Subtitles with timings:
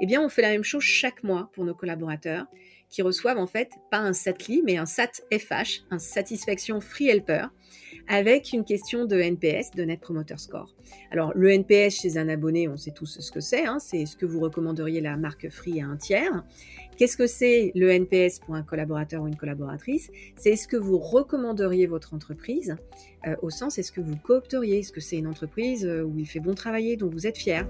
[0.00, 2.46] Eh bien, on fait la même chose chaque mois pour nos collaborateurs
[2.88, 7.46] qui reçoivent en fait pas un SATLI, mais un SAT FH, un Satisfaction Free Helper,
[8.08, 10.74] avec une question de NPS, de Net Promoter Score.
[11.10, 14.16] Alors, le NPS chez un abonné, on sait tous ce que c'est, hein, c'est ce
[14.16, 16.44] que vous recommanderiez la marque Free à un tiers.
[16.96, 20.10] Qu'est-ce que c'est le NPS pour un collaborateur ou une collaboratrice?
[20.36, 22.76] C'est est-ce que vous recommanderiez votre entreprise
[23.26, 24.78] euh, au sens est-ce que vous coopteriez?
[24.78, 27.68] Est-ce que c'est une entreprise euh, où il fait bon travailler, dont vous êtes fier?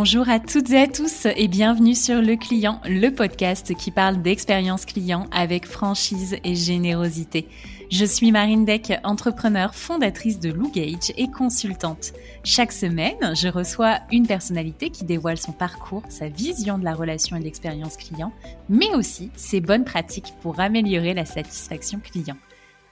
[0.00, 4.22] Bonjour à toutes et à tous et bienvenue sur Le Client, le podcast qui parle
[4.22, 7.48] d'expérience client avec franchise et générosité.
[7.90, 12.12] Je suis Marine Deck, entrepreneur, fondatrice de Lou Gage et consultante.
[12.44, 17.36] Chaque semaine, je reçois une personnalité qui dévoile son parcours, sa vision de la relation
[17.36, 18.32] et de l'expérience client,
[18.68, 22.36] mais aussi ses bonnes pratiques pour améliorer la satisfaction client.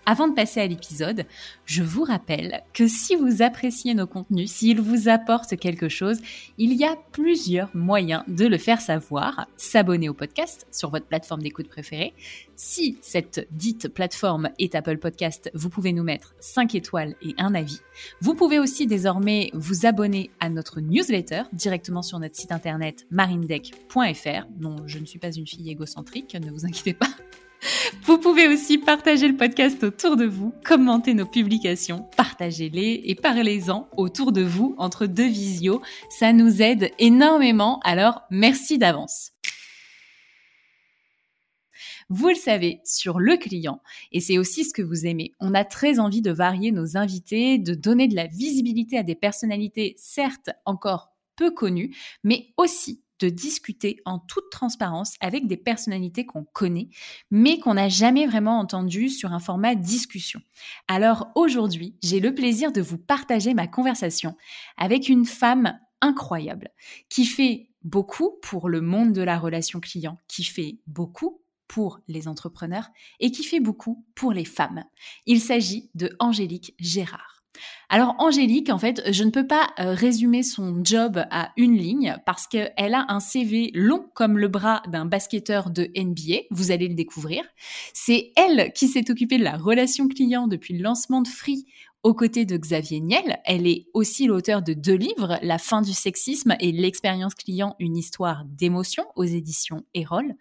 [0.09, 1.27] Avant de passer à l'épisode,
[1.65, 6.19] je vous rappelle que si vous appréciez nos contenus, s'ils vous apportent quelque chose,
[6.59, 9.49] il y a plusieurs moyens de le faire savoir.
[9.57, 12.15] S'abonner au podcast sur votre plateforme d'écoute préférée.
[12.55, 17.57] Si cette dite plateforme est Apple Podcast, vous pouvez nous mettre 5 étoiles et un
[17.57, 17.81] avis.
[18.21, 24.47] Vous pouvez aussi désormais vous abonner à notre newsletter directement sur notre site internet marindeck.fr.
[24.61, 27.11] Non, je ne suis pas une fille égocentrique, ne vous inquiétez pas.
[28.03, 33.89] Vous pouvez aussi partager le podcast autour de vous, commenter nos publications, partagez-les et parlez-en
[33.97, 35.83] autour de vous entre deux visios.
[36.11, 39.33] Ça nous aide énormément, alors merci d'avance.
[42.09, 43.81] Vous le savez, sur le client,
[44.13, 47.59] et c'est aussi ce que vous aimez, on a très envie de varier nos invités,
[47.59, 53.29] de donner de la visibilité à des personnalités certes encore peu connues, mais aussi de
[53.29, 56.89] discuter en toute transparence avec des personnalités qu'on connaît,
[57.31, 60.41] mais qu'on n'a jamais vraiment entendues sur un format discussion.
[60.89, 64.37] Alors aujourd'hui, j'ai le plaisir de vous partager ma conversation
[64.77, 66.71] avec une femme incroyable
[67.09, 72.29] qui fait beaucoup pour le monde de la relation client, qui fait beaucoup pour les
[72.29, 72.89] entrepreneurs
[73.21, 74.85] et qui fait beaucoup pour les femmes.
[75.27, 77.36] Il s'agit de Angélique Gérard.
[77.89, 82.17] Alors Angélique, en fait, je ne peux pas euh, résumer son job à une ligne
[82.27, 86.89] parce qu'elle a un CV long comme le bras d'un basketteur de NBA, vous allez
[86.89, 87.45] le découvrir.
[87.93, 91.67] C'est elle qui s'est occupée de la relation client depuis le lancement de Free
[92.03, 93.39] aux côtés de Xavier Niel.
[93.45, 97.97] Elle est aussi l'auteur de deux livres, La fin du sexisme et L'expérience client, une
[97.97, 100.35] histoire d'émotion aux éditions Erol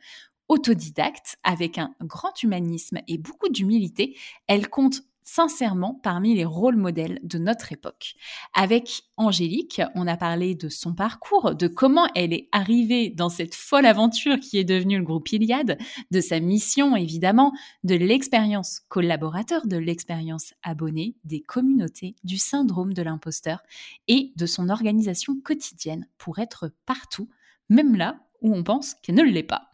[0.47, 4.15] autodidacte, avec un grand humanisme et beaucoup d'humilité,
[4.47, 8.13] elle compte sincèrement parmi les rôles modèles de notre époque.
[8.53, 13.55] Avec Angélique, on a parlé de son parcours, de comment elle est arrivée dans cette
[13.55, 15.77] folle aventure qui est devenue le groupe Iliade,
[16.11, 17.51] de sa mission évidemment,
[17.83, 23.63] de l'expérience collaborateur, de l'expérience abonné, des communautés, du syndrome de l'imposteur
[24.07, 27.29] et de son organisation quotidienne pour être partout,
[27.69, 29.71] même là où on pense qu'elle ne l'est pas.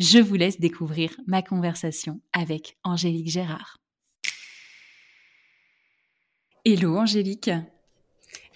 [0.00, 3.78] Je vous laisse découvrir ma conversation avec Angélique Gérard.
[6.64, 7.50] Hello Angélique.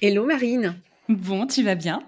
[0.00, 0.74] Hello Marine.
[1.08, 2.02] Bon, tu vas bien?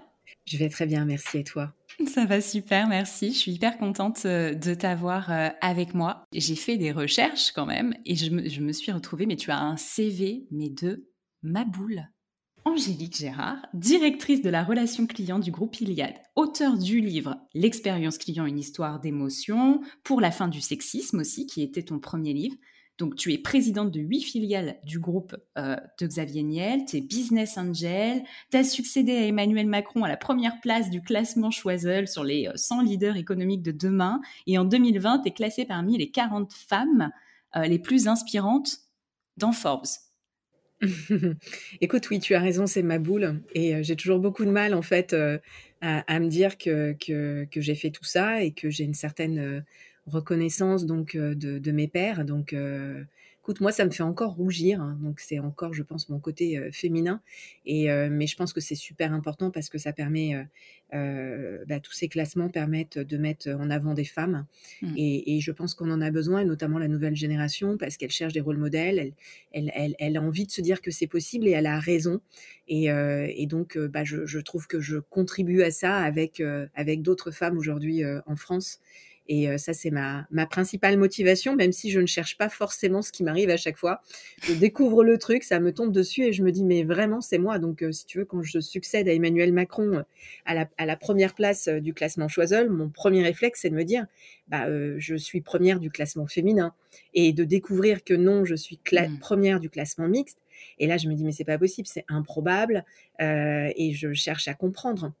[0.45, 1.73] Je vais très bien, merci et toi?
[2.07, 3.31] Ça va super, merci.
[3.31, 6.25] Je suis hyper contente euh, de t'avoir euh, avec moi.
[6.33, 9.77] J'ai fait des recherches quand même et je me, suis retrouvée, mais tu as un
[9.77, 11.07] CV, mais de
[11.41, 12.03] ma boule.
[12.65, 18.45] Angélique Gérard, directrice de la relation client du groupe Iliade, auteur du livre L'expérience client,
[18.45, 22.57] une histoire d'émotion, pour la fin du sexisme aussi, qui était ton premier livre,
[22.97, 27.01] donc, tu es présidente de huit filiales du groupe euh, de Xavier Niel, tu es
[27.01, 32.07] business angel, tu as succédé à Emmanuel Macron à la première place du classement Choiseul
[32.07, 34.21] sur les 100 euh, leaders économiques de demain.
[34.47, 37.11] Et en 2020, tu es classée parmi les 40 femmes
[37.57, 38.77] euh, les plus inspirantes
[39.35, 39.87] dans Forbes.
[41.81, 43.43] Écoute, oui, tu as raison, c'est ma boule.
[43.53, 45.13] Et j'ai toujours beaucoup de mal, en fait,
[45.81, 46.95] à, me dire que,
[47.55, 49.65] j'ai fait tout ça et que j'ai une certaine
[50.07, 52.25] reconnaissance donc euh, de, mes pères.
[52.25, 53.03] Donc, euh,
[53.39, 54.81] écoute, moi, ça me fait encore rougir.
[54.81, 54.97] Hein.
[55.01, 57.21] donc, c'est encore, je pense, mon côté euh, féminin.
[57.65, 60.35] Et mais je pense que c'est super important parce que ça permet,
[60.91, 64.45] bah, tous ces classements permettent de mettre en avant des femmes.
[64.81, 64.93] Mmh.
[64.97, 68.41] Et, je pense qu'on en a besoin, notamment la nouvelle génération, parce qu'elle cherche des
[68.41, 69.13] rôles modèles.
[69.51, 72.21] Elle, elle, elle, a envie de se dire que c'est possible et elle a raison.
[72.67, 76.41] Et, et donc, bah, je, je, trouve que je contribue à ça avec
[76.75, 78.79] avec d'autres femmes aujourd'hui en France.
[79.27, 83.01] Et euh, ça, c'est ma, ma principale motivation, même si je ne cherche pas forcément
[83.01, 84.01] ce qui m'arrive à chaque fois.
[84.43, 87.39] Je découvre le truc, ça me tombe dessus et je me dis, mais vraiment, c'est
[87.39, 87.57] moi.
[87.57, 90.03] Donc, euh, si tu veux, quand je succède à Emmanuel Macron euh,
[90.45, 93.83] à la, à la première place du classement Choiseul, mon premier réflexe, c'est de me
[93.83, 94.05] dire,
[94.47, 94.67] bah,
[94.97, 96.73] je suis première du classement féminin.
[97.13, 99.19] Et de découvrir que non, je suis mmh.
[99.19, 100.37] première du classement mixte,
[100.79, 102.85] Et là, je me dis, mais c'est pas possible, c'est improbable.
[103.19, 105.13] et je cherche à comprendre.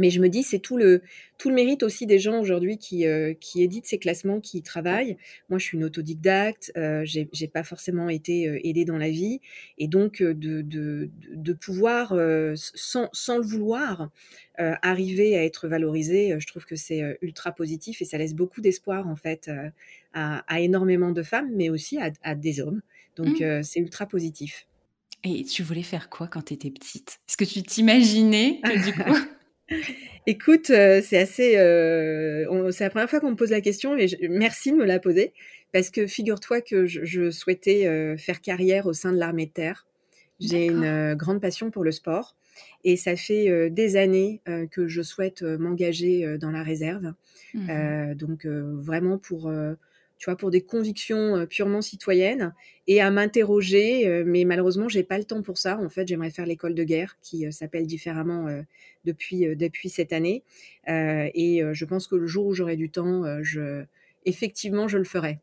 [0.00, 1.02] Mais je me dis, c'est tout le,
[1.36, 4.62] tout le mérite aussi des gens aujourd'hui qui, euh, qui éditent ces classements, qui y
[4.62, 5.18] travaillent.
[5.50, 9.42] Moi, je suis une autodidacte, euh, j'ai pas forcément été euh, aidée dans la vie.
[9.76, 12.14] Et donc, de, de, de pouvoir,
[12.56, 14.10] sans, sans, le vouloir,
[14.56, 19.06] arriver à être valorisé, je trouve que c'est ultra positif et ça laisse beaucoup d'espoir,
[19.06, 19.50] en fait,
[20.14, 22.80] à, à, énormément de femmes, mais aussi à, à des hommes.
[23.16, 23.62] Donc, mmh.
[23.62, 24.66] c'est ultra positif.
[25.24, 27.20] Et tu voulais faire quoi quand tu étais petite?
[27.28, 29.18] Est-ce que tu t'imaginais que du coup...
[30.26, 31.56] Écoute, euh, c'est assez.
[31.56, 34.98] Euh, c'est la première fois qu'on me pose la question, et merci de me la
[34.98, 35.32] poser,
[35.72, 39.86] parce que figure-toi que je, souhaitais euh, faire carrière au sein de l'armée de terre.
[40.38, 42.34] J'ai une grande passion pour le sport,
[42.82, 44.40] et ça fait des années
[44.70, 47.12] que je souhaite m'engager dans la réserve.
[47.52, 49.52] Mmh donc vraiment pour
[50.20, 52.52] tu vois, pour des convictions euh, purement citoyennes
[52.86, 54.06] et à m'interroger.
[54.06, 55.78] Euh, mais malheureusement, j'ai pas le temps pour ça.
[55.78, 58.48] En fait, j'aimerais faire l'école de guerre qui euh, s'appelle différemment
[59.06, 60.44] depuis depuis cette année.
[60.86, 63.84] et je pense que le jour où j'aurai du temps, je
[64.26, 65.38] effectivement, je le ferai.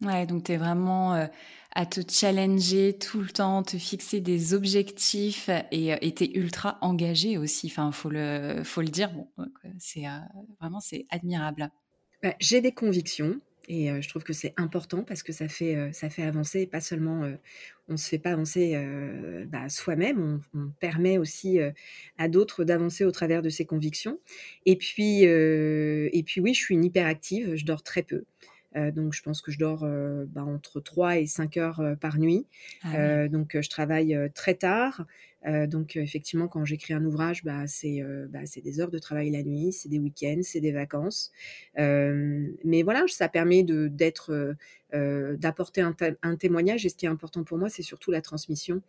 [0.00, 1.28] Ouais, donc tu es vraiment
[1.72, 7.36] à te challenger tout le temps, te fixer des objectifs et tu es ultra engagé
[7.36, 7.66] aussi.
[7.66, 9.10] Enfin, faut le, faut le dire.
[9.12, 9.26] Bon,
[9.78, 10.04] c'est
[10.60, 11.70] vraiment c'est admirable.
[12.22, 13.40] Bah, j'ai des convictions.
[13.68, 17.22] Et je trouve que c'est important parce que ça fait, ça fait avancer, pas seulement,
[17.88, 18.76] on ne se fait pas avancer
[19.48, 21.58] bah, soi-même, on, permet aussi
[22.18, 24.18] à d'autres d'avancer au travers de ses convictions.
[24.66, 28.24] Et puis, et puis oui, je suis une hyperactive, je dors très peu.
[28.74, 29.86] Donc je pense que je dors
[30.28, 32.46] bah, entre 3 et 5 heures par nuit.
[32.82, 35.04] Ah donc je travaille très tard.
[35.46, 39.30] Euh, donc effectivement, quand j'écris un ouvrage, bah, c'est euh, bah, des heures de travail
[39.30, 41.32] la nuit, c'est des week-ends, c'est des vacances.
[41.78, 44.54] Euh, mais voilà, ça permet d'être euh,
[45.36, 46.86] d'apporter un, témoignage.
[46.86, 48.80] Et ce qui est important pour moi, c'est surtout la transmission.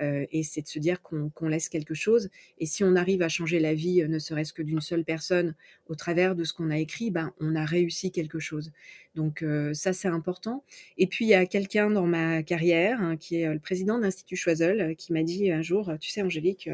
[0.00, 2.30] Euh, et c'est de se dire qu'on laisse quelque chose.
[2.58, 5.54] Et si on arrive à changer la vie, ne serait-ce que d'une seule personne,
[5.88, 8.70] au travers de ce qu'on a écrit, ben, on a réussi quelque chose.
[9.16, 10.62] Donc ça, c'est important.
[10.96, 14.04] Et puis, il y a quelqu'un dans ma carrière, hein, qui est le président de
[14.04, 16.70] l'Institut Choiseul, qui m'a dit un jour, tu sais, Angélique,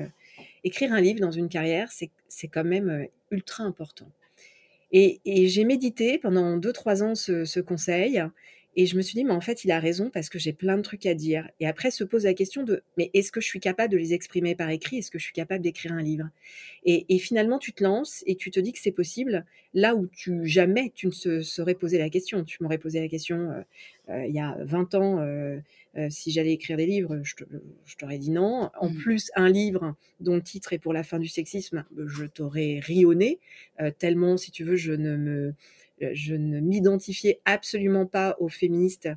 [0.62, 4.10] écrire un livre dans une carrière, c'est quand même ultra important.
[4.92, 8.22] Et, j'ai médité pendant deux, trois ans ce, ce conseil.
[8.76, 10.76] Et je me suis dit, mais en fait, il a raison parce que j'ai plein
[10.76, 11.48] de trucs à dire.
[11.60, 14.12] Et après, se pose la question de, mais est-ce que je suis capable de les
[14.12, 14.98] exprimer par écrit?
[14.98, 16.28] Est-ce que je suis capable d'écrire un livre?
[16.84, 19.44] Et, et, finalement, tu te lances et tu te dis que c'est possible
[19.74, 22.44] là où tu jamais tu ne se serais posé la question.
[22.44, 23.62] Tu m'aurais posé la question euh,
[24.10, 25.58] euh, il y a 20 ans euh,
[26.10, 27.34] si j'allais écrire des livres, je,
[27.96, 28.68] t'aurais dit non.
[28.80, 28.96] En mmh.
[28.96, 33.38] plus, un livre dont le titre est pour la fin du sexisme, je t'aurais rionné
[33.98, 35.54] tellement, si tu veux, je ne me
[36.00, 39.08] je ne m'identifiais absolument pas aux féministes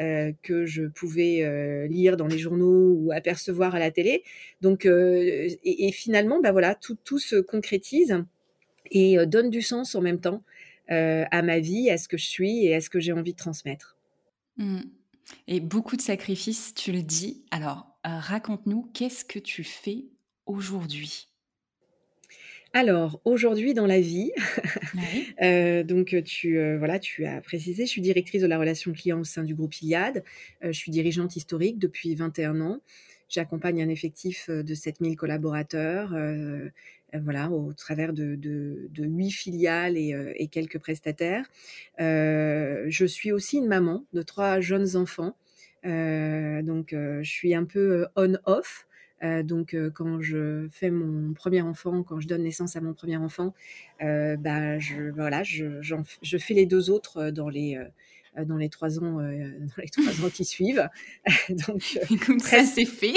[0.00, 4.24] euh, que je pouvais euh, lire dans les journaux ou apercevoir à la télé.
[4.60, 8.24] Donc, et, finalement, bah voilà, tout, tout se concrétise
[8.90, 10.42] et donne du sens en même temps
[10.88, 13.38] à ma vie, à ce que je suis et à ce que j'ai envie de
[13.38, 13.96] transmettre.
[14.58, 14.80] Mmh.
[15.48, 17.42] Et beaucoup de sacrifices, tu le dis.
[17.50, 20.04] Alors, raconte-nous, qu'est-ce que tu fais
[20.46, 21.28] aujourd'hui?
[22.76, 24.32] Alors, aujourd'hui dans la vie,
[25.42, 29.20] euh, donc tu, euh, voilà, tu as précisé, je suis directrice de la relation client
[29.20, 30.24] au sein du groupe Iliad.
[30.64, 32.80] Euh, je suis dirigeante historique depuis 21 ans.
[33.28, 36.14] J'accompagne un effectif de 7000 collaborateurs,
[37.22, 41.46] voilà, au travers de, de, 8 filiales et, quelques prestataires.
[41.98, 45.34] je suis aussi une maman de trois jeunes enfants.
[45.84, 48.86] donc, je suis un peu on-off.
[49.24, 52.92] Euh, donc, euh, quand je fais mon premier enfant, quand je donne naissance à mon
[52.92, 53.54] premier enfant,
[54.02, 57.78] euh, bah, je, voilà, je, je, fais les deux autres dans les
[58.48, 60.88] dans les trois ans, dans les trois ans qui suivent.
[61.68, 63.14] donc, comme ça, c'est fait.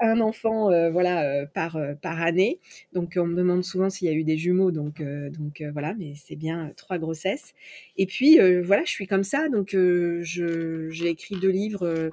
[0.00, 2.60] un enfant, voilà, par par année.
[2.92, 4.70] Donc, on me demande souvent s'il y a eu des jumeaux.
[4.70, 7.54] Donc, donc voilà, mais c'est bien trois grossesses.
[7.96, 9.48] Et puis, voilà, je suis comme ça.
[9.48, 9.76] Donc,
[10.22, 12.10] j'ai écrit deux livres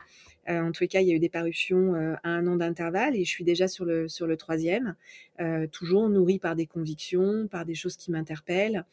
[0.48, 3.16] en tous les cas, il y a eu des parutions euh, à un an d'intervalle
[3.16, 4.96] et je suis déjà sur le, sur le troisième,
[5.40, 8.86] euh, toujours nourrie par des convictions, par des choses qui m'interpellent.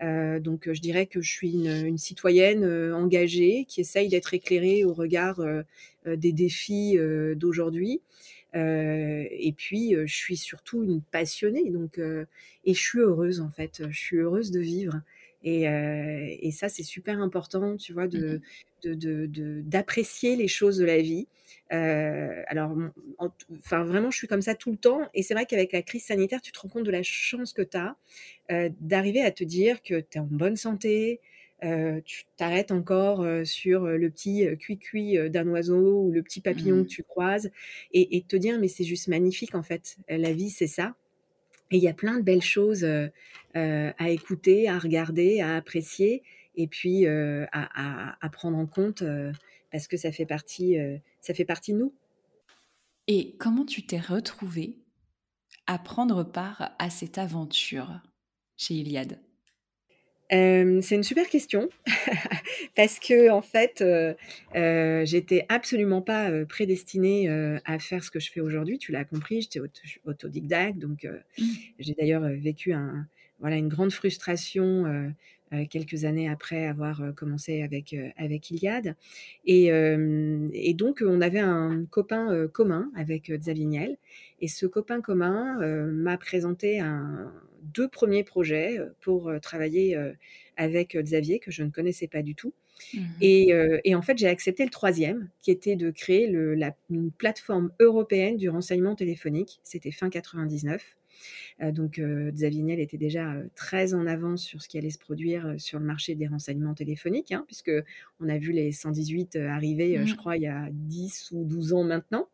[0.00, 5.40] donc, je dirais que je suis une, citoyenne engagée qui essaye d'être éclairée au regard
[6.06, 6.96] des défis
[7.34, 8.00] d'aujourd'hui.
[8.54, 13.82] et puis, je suis surtout une passionnée, donc, et je suis heureuse en fait.
[13.90, 15.00] Je suis heureuse de vivre.
[15.42, 18.40] Et, et ça, c'est super important, tu vois, de,
[18.84, 21.26] d'apprécier les choses de la vie.
[21.72, 22.74] Euh, alors,
[23.58, 25.08] enfin, vraiment, je suis comme ça tout le temps.
[25.14, 27.62] Et c'est vrai qu'avec la crise sanitaire, tu te rends compte de la chance que
[27.62, 27.96] tu as
[28.50, 31.20] euh, d'arriver à te dire que tu es en bonne santé,
[32.04, 36.86] tu t'arrêtes encore sur le petit cuit-cuit d'un oiseau ou le petit papillon que mmh.
[36.86, 37.50] tu croises
[37.92, 39.96] et, te dire mais c'est juste magnifique en fait.
[40.08, 40.94] La vie c'est ça.
[41.72, 42.88] Et il y a plein de belles choses
[43.54, 46.22] à écouter, à regarder, à apprécier
[46.58, 49.02] et puis à, prendre en compte
[49.70, 50.76] parce que ça fait partie,
[51.20, 51.94] ça fait partie de nous.
[53.06, 54.76] Et comment tu t'es retrouvée
[55.66, 58.00] à prendre part à cette aventure
[58.56, 59.20] chez Iliade?
[60.30, 61.70] C'est une super question
[62.76, 63.84] parce que en fait,
[65.06, 67.28] j'étais absolument pas prédestinée
[67.64, 68.78] à faire ce que je fais aujourd'hui.
[68.78, 69.60] Tu l'as compris, j'étais
[70.04, 71.44] autodidacte, donc mmh.
[71.78, 73.06] j'ai d'ailleurs vécu un,
[73.38, 75.12] voilà, une grande frustration
[75.70, 78.96] quelques années après avoir commencé avec, avec Iliade.
[79.44, 83.98] Et, et, donc, on avait un copain commun avec Xavier
[84.40, 89.98] Et ce copain commun m'a présenté un, deux premiers projets pour travailler
[90.56, 92.52] avec Xavier, que je ne connaissais pas du tout.
[92.94, 97.10] Mmh et, en fait, j'ai accepté le troisième, qui était de créer le, la, une
[97.10, 99.60] plateforme européenne du renseignement téléphonique.
[99.62, 100.97] C'était fin 99.
[101.60, 105.78] Donc, Xavier Niel était déjà très en avance sur ce qui allait se produire sur
[105.78, 107.72] le marché des renseignements téléphoniques, hein, puisque
[108.20, 110.16] on a vu les 118 arriver, je mmh.
[110.16, 112.28] crois, il y a 10 ou 12 ans maintenant.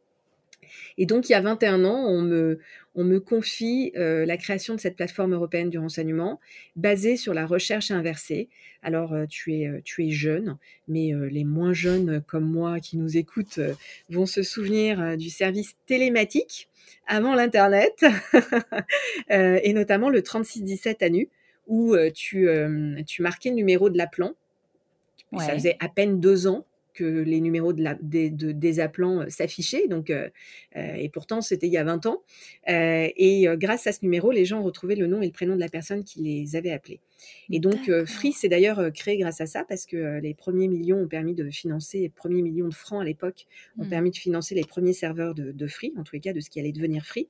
[0.98, 2.60] Et donc, il y a 21 ans, on me,
[2.94, 6.40] on me confie euh, la création de cette plateforme européenne du renseignement
[6.76, 8.48] basée sur la recherche inversée.
[8.82, 10.56] Alors, euh, tu, es, euh, tu es jeune,
[10.88, 13.60] mais les moins jeunes comme moi qui nous écoutent
[14.10, 16.68] vont se souvenir du service télématique
[17.06, 18.04] avant l'Internet,
[19.30, 21.28] et notamment le 3617 à nu,
[21.66, 22.48] où tu,
[23.06, 24.34] tu marquais le numéro de l'appelant.
[25.38, 29.88] Ça faisait à peine deux ans que les numéros des, appelants euh, s'affichaient.
[29.88, 30.28] Donc, euh,
[30.76, 32.22] euh, et pourtant, c'était il y a 20 ans.
[32.66, 35.68] et grâce à ce numéro, les gens retrouvaient le nom et le prénom de la
[35.68, 37.00] personne qui les avait appelés.
[37.50, 41.08] Et donc, Free s'est d'ailleurs créé grâce à ça parce que les premiers millions ont
[41.08, 43.46] permis de financer, les premiers millions de francs à l'époque
[43.78, 43.88] ont mmh.
[43.88, 46.50] permis de financer les premiers serveurs de, de, Free, en tous les cas de ce
[46.50, 47.28] qui allait devenir Free.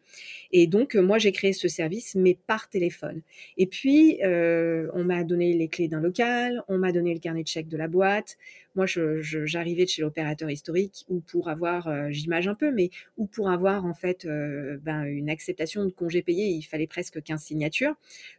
[0.52, 3.22] Et donc, moi, j'ai créé ce service, mais par téléphone.
[3.56, 7.48] Et puis, on m'a donné les clés d'un local, on m'a donné le carnet de
[7.48, 8.36] chèques de la boîte,
[8.74, 13.26] moi, j'arrivais de chez l'opérateur historique ou pour avoir, euh, j'image un peu, mais ou
[13.26, 17.40] pour avoir en fait euh, ben, une acceptation de congé payé, il fallait presque 15
[17.40, 17.94] signatures.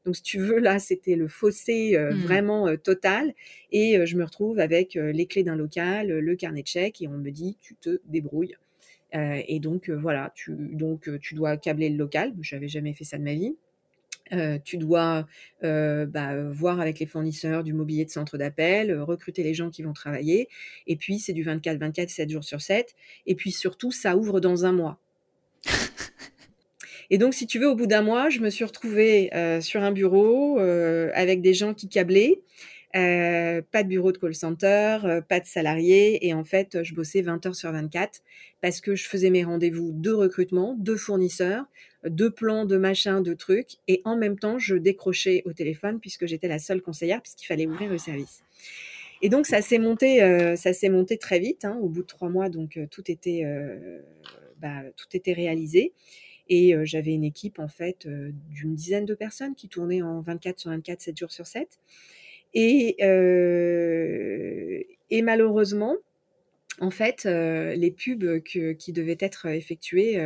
[0.05, 2.17] Donc, si tu veux, là, c'était le fossé euh, mmh.
[2.21, 3.33] vraiment total.
[3.71, 7.17] Et je me retrouve avec les clés d'un local, le carnet de chèques, et on
[7.17, 8.55] me dit, tu te débrouilles.
[9.13, 12.33] et donc, voilà, tu, donc, tu dois câbler le local.
[12.41, 13.55] Je n'avais jamais fait ça de ma vie
[14.63, 15.27] tu dois
[15.61, 19.93] bah, voir avec les fournisseurs du mobilier de centre d'appel, recruter les gens qui vont
[19.93, 20.47] travailler.
[20.87, 22.95] Et puis, c'est du 24-24, 7 jours sur 7.
[23.27, 24.99] Et puis surtout, ça ouvre dans un mois.
[27.09, 29.29] Et donc, si tu veux, au bout d'un mois, je me suis retrouvée
[29.61, 32.41] sur un bureau avec des gens qui câblaient.
[32.93, 36.25] pas de bureau de call center, pas de salariés.
[36.27, 38.21] Et en fait, je bossais 20 heures sur 24
[38.61, 41.65] parce que je faisais mes rendez-vous de recrutement, de fournisseurs,
[42.03, 43.77] de plans, de machins, de trucs.
[43.87, 47.67] Et en même temps, je décrochais au téléphone puisque j'étais la seule conseillère puisqu'il fallait
[47.67, 48.43] ouvrir le service.
[49.21, 51.65] Et donc, ça s'est monté, euh, ça s'est monté très vite.
[51.65, 53.99] Hein, au bout de trois mois, donc euh, tout était, euh,
[54.59, 55.93] bah, tout était réalisé.
[56.47, 60.69] Et j'avais une équipe en fait d'une dizaine de personnes qui tournaient en 24 sur
[60.69, 61.67] 24, 7 jours sur 7.
[62.53, 62.97] Et,
[65.09, 65.95] et malheureusement,
[66.79, 70.17] en fait, les pubs qui devaient être effectuées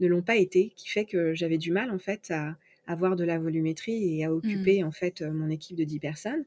[0.00, 3.24] ne l'ont pas été, qui fait que j'avais du mal en fait à avoir de
[3.24, 4.86] la volumétrie et à occuper mmh.
[4.86, 6.44] en fait mon équipe de 10 personnes.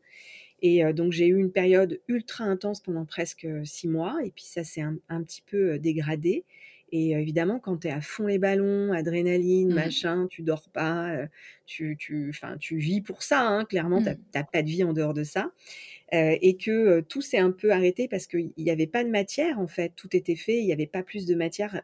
[0.61, 4.63] Et donc j'ai eu une période ultra intense pendant presque six mois et puis ça
[4.63, 6.43] s'est un, petit peu dégradé.
[6.91, 9.75] Et évidemment, quand tu es à fond les ballons, adrénaline, mmh.
[9.75, 11.15] machin, tu dors pas,
[11.65, 14.45] tu, tu, tu vis pour ça, hein, clairement, tu n'as mmh.
[14.51, 15.51] pas de vie en dehors de ça.
[16.11, 19.67] et que tout s'est un peu arrêté parce qu'il n'y avait pas de matière, en
[19.67, 21.81] fait, tout était fait, il n'y avait pas plus de matière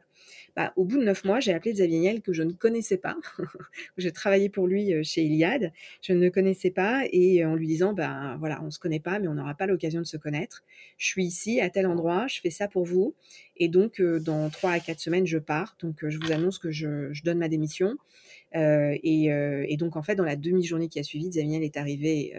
[0.57, 3.15] bah, au bout de neuf mois, j'ai appelé Xavier Niel que je ne connaissais pas.
[3.97, 5.71] j'ai travaillé pour lui euh, chez Iliad.
[6.01, 9.19] Je ne le connaissais pas et en lui disant, ben voilà, on se connaît pas,
[9.19, 10.63] mais on n'aura pas l'occasion de se connaître.
[10.97, 13.13] Je suis ici à tel endroit, je fais ça pour vous.
[13.59, 15.75] Et donc, euh, dans trois à quatre semaines, je pars.
[15.81, 17.95] Donc, je vous annonce que je, donne ma démission.
[18.53, 22.33] et, donc, en fait, dans la demi-journée qui a suivi, Xavier est arrivé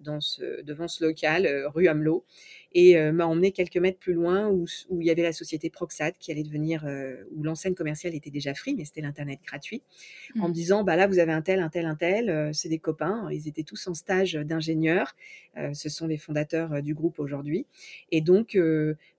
[0.00, 2.24] devant ce local, rue Hamelot.
[2.72, 6.12] Et m'a emmené quelques mètres plus loin où, où, il y avait la société Proxat
[6.12, 6.86] qui allait devenir,
[7.32, 9.82] où l'enseigne commerciale était déjà free, mais c'était l'Internet gratuit,
[10.38, 10.52] en me mmh.
[10.52, 13.48] disant, bah là, vous avez un tel, un tel, un tel, c'est des copains, ils
[13.48, 15.16] étaient tous en stage d'ingénieur,
[15.72, 17.66] ce sont les fondateurs du groupe aujourd'hui.
[18.12, 18.58] Et donc,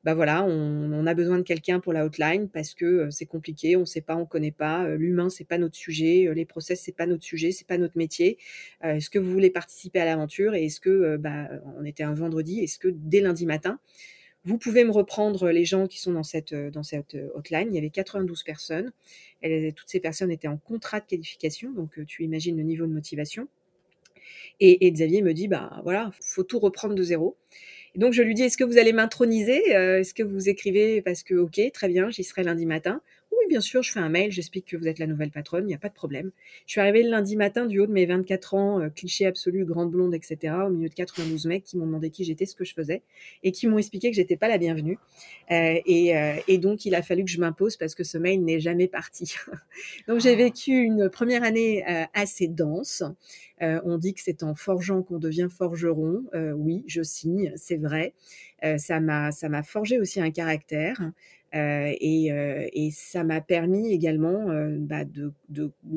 [0.03, 3.75] bah voilà, on, on a besoin de quelqu'un pour la hotline parce que c'est compliqué,
[3.75, 6.81] on ne sait pas, on ne connaît pas, l'humain, c'est pas notre sujet, les process,
[6.81, 8.37] c'est pas notre sujet, c'est pas notre métier.
[8.81, 12.59] est-ce que vous voulez participer à l'aventure et est-ce que, bah, on était un vendredi,
[12.59, 13.79] est-ce que dès lundi matin,
[14.43, 17.67] vous pouvez me reprendre les gens qui sont dans cette, dans cette hotline.
[17.69, 18.91] Il y avait 92 personnes.
[19.75, 23.47] toutes ces personnes étaient en contrat de qualification, donc tu imagines le niveau de motivation.
[24.59, 27.37] Et, et Xavier me dit, bah voilà, faut tout reprendre de zéro.
[27.93, 29.69] Et donc je lui dis, est-ce que vous allez m'introniser?
[29.69, 31.03] Est-ce que vous écrivez?
[31.03, 33.01] Parce que, ok, très bien, j'y serai lundi matin
[33.47, 35.73] bien sûr, je fais un mail, j'explique que vous êtes la nouvelle patronne, il n'y
[35.73, 36.31] a pas de problème.
[36.65, 39.65] Je suis arrivée le lundi matin du haut de mes 24 ans, euh, cliché absolu,
[39.65, 42.65] grande blonde, etc., au milieu de 92 mecs qui m'ont demandé qui j'étais, ce que
[42.65, 43.01] je faisais,
[43.43, 44.97] et qui m'ont expliqué que j'étais pas la bienvenue.
[45.51, 48.59] Euh, euh, et, donc, il a fallu que je m'impose parce que ce mail n'est
[48.59, 49.35] jamais parti.
[50.07, 50.35] donc, j'ai ah.
[50.35, 51.83] vécu une première année
[52.13, 53.03] assez dense.
[53.59, 56.23] on dit que c'est en forgeant qu'on devient forgeron.
[56.55, 58.13] oui, je signe, c'est vrai.
[58.77, 61.01] ça m'a ça m'a forgé aussi un caractère.
[61.53, 65.33] Euh, euh, et, ça m'a permis également euh, bah, de,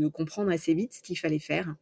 [0.08, 1.74] comprendre assez vite ce qu'il fallait faire.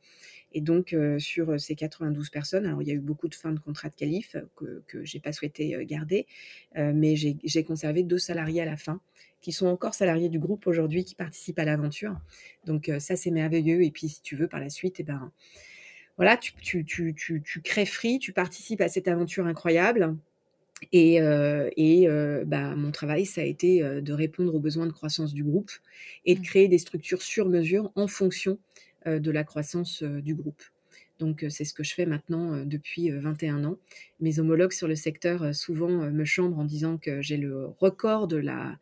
[0.55, 3.59] Et donc, sur ces 92 personnes, alors il y a eu beaucoup de fins de
[3.59, 6.27] contrat de qualif que, je n'ai pas souhaité garder,
[6.75, 9.01] mais j'ai conservé deux salariés à la fin
[9.41, 12.21] qui sont encore salariés du groupe aujourd'hui, qui participent à l'aventure.
[12.67, 13.83] Donc, ça, c'est merveilleux.
[13.83, 15.33] Et puis, si tu veux, par la suite, eh ben,
[16.19, 20.19] voilà, tu, tu, tu, tu crées Free, tu participes à cette aventure incroyable.
[20.93, 21.17] Et,
[21.77, 22.09] et
[22.47, 25.71] bah, mon travail, ça a été de répondre aux besoins de croissance du groupe
[26.25, 26.45] et de mmh.
[26.45, 28.59] créer des structures sur mesure en fonction
[29.07, 30.63] de la croissance du groupe.
[31.23, 33.79] Donc c'est ce que je fais maintenant depuis 21 ans.
[34.19, 38.39] Mes homologues sur le secteur souvent me chambrent en disant que j'ai le record de,
[38.39, 38.77] la,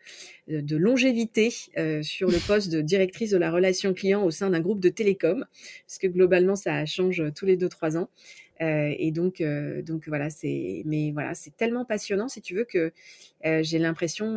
[0.49, 4.81] de longévité sur le poste de directrice de la relation client au sein d'un groupe
[4.81, 5.45] de télécom,
[5.87, 8.09] parce que globalement ça change tous les 2-3 ans.
[8.61, 12.65] Euh, et donc, euh, donc voilà, c'est, mais voilà, c'est tellement passionnant, si tu veux,
[12.65, 12.93] que
[13.47, 14.37] euh, j'ai l'impression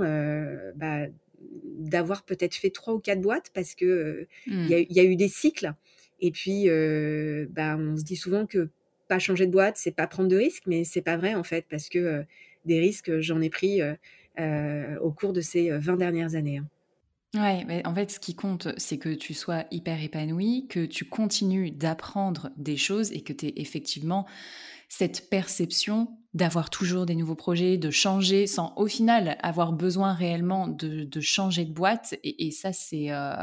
[0.76, 1.08] bah,
[1.78, 5.28] d'avoir peut-être fait trois ou quatre boîtes parce que il y, y, a eu des
[5.28, 5.74] cycles.
[6.22, 6.68] Et puis,
[7.50, 8.70] bah, on se dit souvent que
[9.10, 11.66] pas changer de boîte, c'est pas prendre de risques, mais c'est pas vrai en fait,
[11.70, 12.24] parce que
[12.66, 13.82] des risques, j'en ai pris
[15.02, 16.60] au cours de ces 20 dernières années.
[16.60, 16.68] Hein.
[17.36, 21.06] Ouais, mais en fait, ce qui compte, c'est que tu sois hyper épanoui, que tu
[21.06, 24.28] continues d'apprendre des choses et que tu aies effectivement
[24.88, 30.68] cette perception d'avoir toujours des nouveaux projets, de changer sans au final avoir besoin réellement
[30.68, 32.14] de, changer de boîte.
[32.24, 33.34] Et, ça, c'est euh,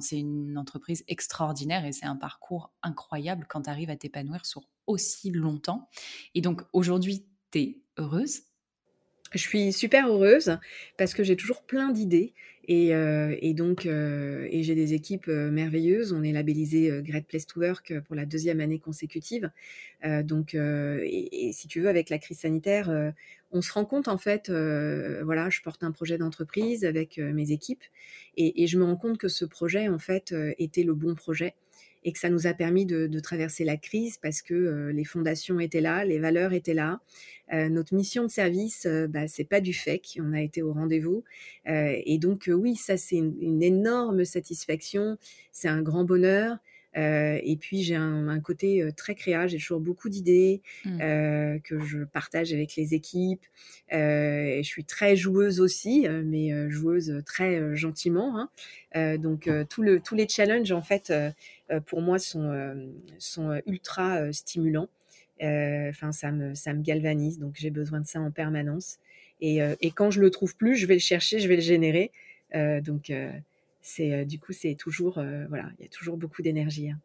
[0.00, 4.62] c'est une entreprise extraordinaire et c'est un parcours incroyable quand tu arrives à t'épanouir sur
[4.88, 5.88] aussi longtemps.
[6.34, 8.42] Et donc aujourd'hui, tu es heureuse?
[9.32, 10.58] Je suis super heureuse
[10.98, 12.34] parce que j'ai toujours plein d'idées
[12.68, 16.12] et, euh, donc euh, et j'ai des équipes euh, merveilleuses.
[16.12, 19.50] On est labellisé Great Place to Work pour la deuxième année consécutive.
[20.24, 23.12] donc et, si tu veux avec la crise sanitaire,
[23.50, 27.84] on se rend compte en fait, voilà, je porte un projet d'entreprise avec mes équipes
[28.36, 31.54] et, et, je me rends compte que ce projet en fait était le bon projet
[32.06, 35.58] et que ça nous a permis de, traverser la crise parce que euh, les fondations
[35.58, 37.00] étaient là, les valeurs étaient là.
[37.52, 40.72] Euh, notre mission de service, euh, bah, c'est pas du fake, on a été au
[40.72, 41.24] rendez-vous.
[41.66, 45.18] et donc oui, ça c'est une, énorme satisfaction,
[45.50, 46.58] c'est un grand bonheur.
[46.96, 51.00] Euh, et puis j'ai un, côté euh, très créa, j'ai toujours beaucoup d'idées mmh.
[51.00, 53.44] euh, que je partage avec les équipes.
[53.90, 58.48] je suis très joueuse aussi, mais joueuse très gentiment.
[58.94, 59.18] Hein.
[59.18, 61.12] donc tout le, tous les challenges en fait
[61.86, 62.74] pour moi sont,
[63.18, 64.88] sont ultra stimulants.
[65.40, 68.98] Enfin ça me ça me galvanise, donc j'ai besoin de ça en permanence.
[69.40, 72.10] Et, et, quand je le trouve plus, je vais le chercher, je vais le générer.
[72.54, 73.12] donc
[73.86, 76.90] c'est euh, du coup c'est toujours euh, voilà, il y a toujours beaucoup d'énergie.
[76.90, 77.00] Hein.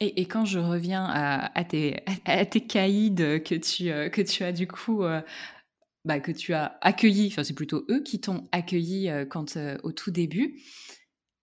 [0.00, 4.52] Et, quand je reviens à, tes, à tes caïds que tu, euh, que tu as
[4.52, 5.04] du coup,
[6.04, 10.10] bah, que tu as accueilli, enfin c'est plutôt eux qui t'ont accueilli quand au tout
[10.10, 10.60] début,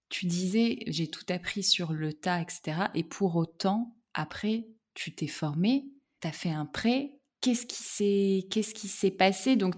[0.09, 2.89] tu disais j'ai tout appris sur le tas, etc.
[2.93, 5.85] Et pour autant, après, tu t'es formé,
[6.21, 7.65] tu as fait un prêt, qu'est-ce
[8.73, 9.55] qui s'est passé?
[9.55, 9.75] Donc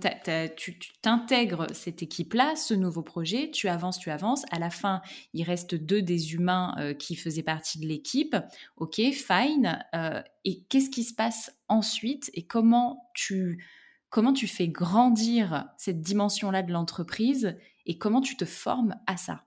[0.57, 4.43] tu t'intègres cette équipe-là, ce nouveau projet, tu avances, tu avances.
[4.51, 5.01] À la fin,
[5.33, 8.35] il reste deux des humains euh, qui faisaient partie de l'équipe.
[8.75, 9.83] Ok, fine.
[9.95, 12.29] Euh, et qu'est-ce qui se passe ensuite?
[12.33, 13.65] Et comment tu
[14.09, 17.57] comment tu fais grandir cette dimension-là de l'entreprise?
[17.85, 19.45] Et comment tu te formes à ça?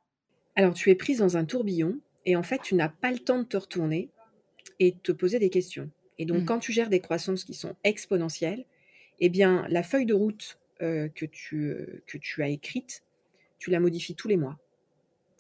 [0.57, 3.39] Alors tu es prise dans un tourbillon et en fait tu n'as pas le temps
[3.39, 4.11] de te retourner
[4.81, 5.91] et de te poser des questions.
[6.19, 6.47] Et donc, mmh.
[6.47, 8.65] quand tu gères des croissances qui sont exponentielles,
[9.21, 11.75] eh bien, la feuille de route que, tu,
[12.07, 13.03] que tu as écrite,
[13.59, 14.59] tu la modifies tous les mois.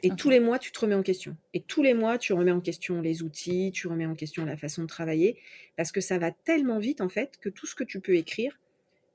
[0.03, 1.37] Et tous les mois, tu te remets en question.
[1.55, 4.57] Et tous les mois, tu remets en question les outils, tu remets en question la
[4.57, 5.39] façon de travailler,
[5.77, 8.59] parce que ça va tellement vite, en fait, que tout ce que tu peux écrire,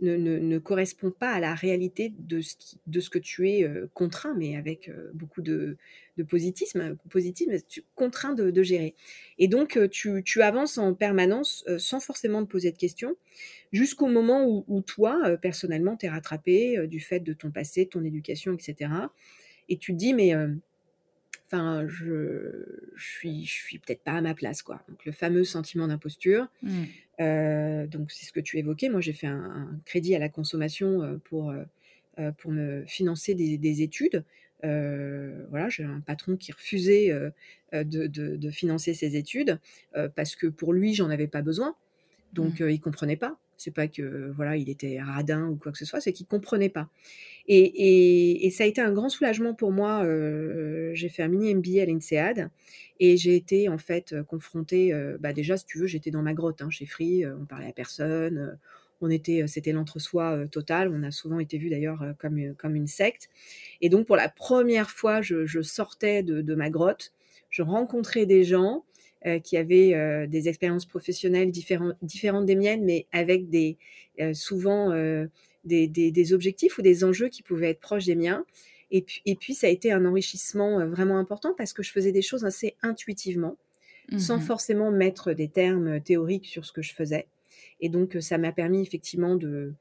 [0.02, 2.56] ne, correspond pas à la réalité de ce,
[2.88, 5.78] de ce que tu es euh, contraint, mais avec euh, beaucoup de,
[6.18, 8.96] de positivisme, positivisme tu contraint de, gérer.
[9.38, 13.16] Et donc, euh, tu, tu, avances en permanence sans forcément te poser de questions,
[13.72, 18.04] jusqu'au moment où, toi, personnellement, tu es rattrapé du fait de ton passé, de ton
[18.04, 18.92] éducation, etc.
[19.70, 20.34] Et tu te dis, mais
[21.52, 22.64] enfin, je,
[22.96, 24.82] je suis, je suis peut-être pas à ma place, quoi.
[24.88, 26.48] Donc, le fameux sentiment d'imposture.
[26.64, 26.84] Mmh.
[27.20, 28.90] Euh, donc, c'est ce que tu évoquais.
[28.90, 33.82] Moi, j'ai fait un, crédit à la consommation euh, pour, euh, pour me financer des,
[33.82, 34.24] études.
[34.64, 37.12] voilà, j'ai un patron qui refusait
[37.74, 39.60] de, de, financer ses études
[40.16, 41.76] parce que pour lui, j'en avais pas besoin.
[42.34, 42.70] Donc, mmh.
[42.70, 43.38] il comprenait pas.
[43.58, 46.70] C'est pas que voilà, il était radin ou quoi que ce soit, c'est qu'il comprenait
[46.70, 46.90] pas.
[47.48, 50.04] Et, ça a été un grand soulagement pour moi.
[50.04, 52.50] Euh, j'ai fait un mini MBA à l'INSEAD
[53.00, 54.94] et j'ai été en fait confrontée.
[54.94, 57.26] Euh, bah déjà, si tu veux, j'étais dans ma grotte hein, chez Free.
[57.26, 58.58] Euh, on parlait à personne.
[59.02, 60.92] on était, c'était l'entre-soi total.
[60.94, 63.30] On a souvent été vu d'ailleurs comme, une secte.
[63.82, 67.14] Et donc pour la première fois, je, sortais de, ma grotte.
[67.50, 68.86] Je rencontrais des gens
[69.28, 73.78] euh, qui avaient euh, des expériences professionnelles différentes des miennes, mais avec des,
[74.20, 74.90] euh, souvent
[75.64, 78.46] des, des, objectifs ou des enjeux qui pouvaient être proches des miens.
[78.90, 82.12] Et puis, et puis ça a été un enrichissement vraiment important parce que je faisais
[82.12, 83.58] des choses assez intuitivement,
[84.18, 87.28] sans mmh forcément mettre des termes théoriques sur ce que je faisais.
[87.80, 89.74] Et donc, ça m'a permis effectivement de,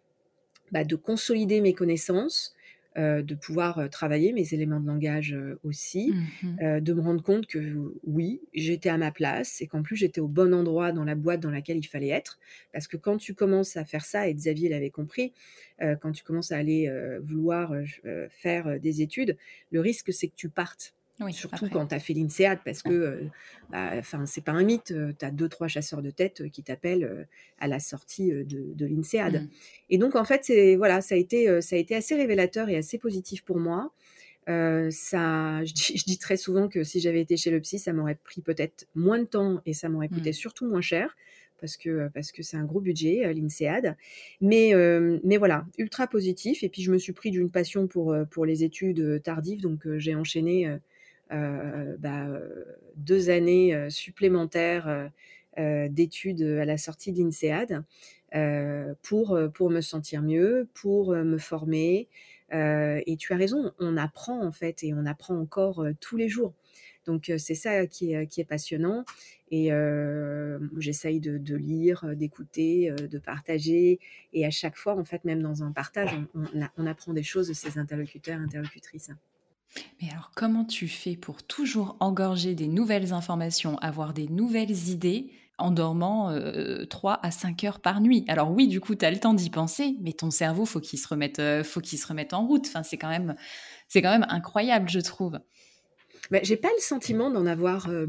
[0.70, 2.54] bah, de consolider mes connaissances,
[2.98, 7.22] euh, de pouvoir euh, travailler mes éléments de langage euh, aussi, mmh de me rendre
[7.22, 7.58] compte que
[8.04, 11.40] oui, j'étais à ma place et qu'en plus j'étais au bon endroit dans la boîte
[11.40, 12.38] dans laquelle il fallait être.
[12.72, 15.32] Parce que quand tu commences à faire ça, et Xavier l'avait compris,
[16.00, 16.90] quand tu commences à aller
[17.22, 17.72] vouloir
[18.28, 19.36] faire des études,
[19.70, 20.94] le risque c'est que tu partes
[21.28, 23.20] Surtout quand tu as fait l'INSEAD, parce que euh,
[23.70, 26.48] bah, enfin c'est pas un mythe, euh, tu as deux, trois chasseurs de tête euh,
[26.48, 27.26] qui t'appellent
[27.58, 29.42] à la sortie de, de l'INSEAD.
[29.42, 29.48] Mmh.
[29.90, 32.98] Et donc, en fait, voilà, ça, a été, ça a été assez révélateur et assez
[32.98, 33.92] positif pour moi.
[34.46, 38.40] ça, je dis, très souvent que si j'avais été chez le psy, ça m'aurait pris
[38.40, 40.34] peut-être moins de temps et ça m'aurait coûté mmh.
[40.34, 41.16] surtout moins cher
[41.60, 43.96] parce que parce que c'est un gros budget l'INSEAD.
[44.40, 44.72] Mais
[45.22, 46.62] mais voilà, ultra positif.
[46.62, 50.14] Et puis je me suis pris d'une passion pour pour les études tardives, donc j'ai
[50.14, 50.78] enchaîné
[51.30, 52.26] bah,
[53.00, 55.10] deux années euh, supplémentaires
[55.58, 57.82] euh, d'études à la sortie d'INSEAD
[59.02, 62.08] pour, pour me sentir mieux, pour me former.
[62.52, 66.54] et tu as raison, on apprend en fait et on apprend encore tous les jours.
[67.06, 69.04] Donc c'est ça qui est, qui est, passionnant.
[69.50, 69.70] Et
[70.78, 73.98] j'essaye de, de, lire, d'écouter, de partager.
[74.32, 76.44] Et à chaque fois, en fait, même dans un partage, on,
[76.76, 79.10] on apprend des choses de ses interlocuteurs, interlocutrices.
[80.00, 85.30] Mais alors, comment tu fais pour toujours engorger des nouvelles informations, avoir des nouvelles idées
[85.58, 86.34] en dormant
[86.88, 88.24] 3 euh, à 5 heures par nuit?
[88.28, 90.98] Alors oui, du coup, tu as le temps d'y penser, mais ton cerveau, faut qu'il
[90.98, 92.66] se remette, euh, faut qu'il se remette en route.
[92.66, 93.36] Enfin, c'est quand même,
[93.88, 95.38] c'est quand même incroyable, je trouve.
[96.30, 98.06] Bah, j'ai pas le sentiment d'en avoir euh,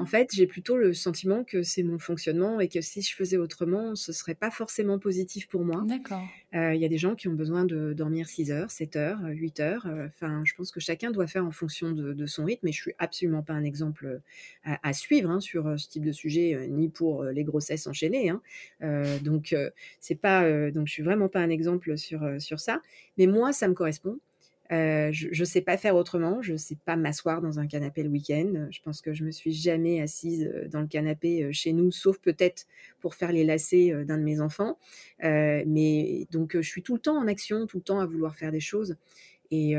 [0.00, 3.36] En fait, j'ai plutôt le sentiment que c'est mon fonctionnement et que si je faisais
[3.36, 5.84] autrement, ce serait pas forcément positif pour moi.
[5.86, 6.22] D'accord.
[6.54, 9.18] Euh, il y a des gens qui ont besoin de dormir 6 heures, 7 heures,
[9.24, 9.86] 8 heures.
[9.86, 12.68] Euh, enfin, je pense que chacun doit faire en fonction de, son rythme.
[12.68, 14.20] Et je suis absolument pas un exemple
[14.64, 18.30] à, suivre hein, sur euh, ce type de sujet, ni pour les grossesses enchaînées.
[18.30, 18.40] Hein.
[19.22, 19.54] donc,
[20.00, 20.70] c'est pas.
[20.70, 22.80] donc, je suis vraiment pas un exemple sur sur ça.
[23.16, 24.18] Mais moi, ça me correspond.
[24.70, 26.42] Euh, je ne sais pas faire autrement.
[26.42, 28.66] Je ne sais pas m'asseoir dans un canapé le week-end.
[28.70, 31.90] Je pense que je me suis jamais assise euh, dans le canapé euh, chez nous,
[31.90, 32.66] sauf peut-être
[33.00, 34.78] pour faire les lacets d'un de mes enfants.
[35.20, 38.52] mais donc, je suis tout le temps en action, tout le temps à vouloir faire
[38.52, 38.96] des choses.
[39.50, 39.74] Et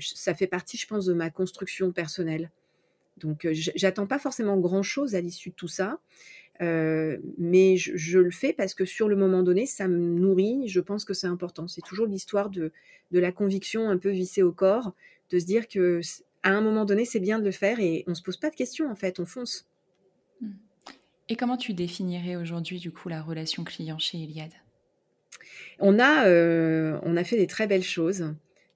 [0.00, 2.50] ça fait partie, je pense, de ma construction personnelle.
[3.16, 5.98] Donc, j'attends pas forcément grand-chose à l'issue de tout ça.
[6.60, 10.66] Euh, mais je, le fais parce que sur le moment donné, ça me nourrit.
[10.66, 11.68] Je pense que c'est important.
[11.68, 12.72] C'est toujours l'histoire de,
[13.12, 14.92] de la conviction un peu vissée au corps,
[15.30, 16.00] de se dire que
[16.42, 18.56] à un moment donné, c'est bien de le faire et on se pose pas de
[18.56, 19.68] questions en fait, on fonce.
[20.40, 20.52] Hmm.
[21.28, 24.50] Et comment tu définirais aujourd'hui du coup la relation client chez Iliad?
[25.78, 28.34] On a euh, on a fait des très belles choses.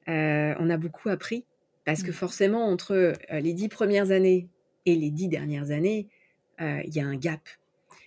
[0.08, 1.44] Euh, on a beaucoup appris
[1.84, 2.14] parce que hmm.
[2.14, 4.46] forcément entre les dix premières années
[4.86, 6.06] et les dix dernières années,
[6.60, 7.40] il y a un gap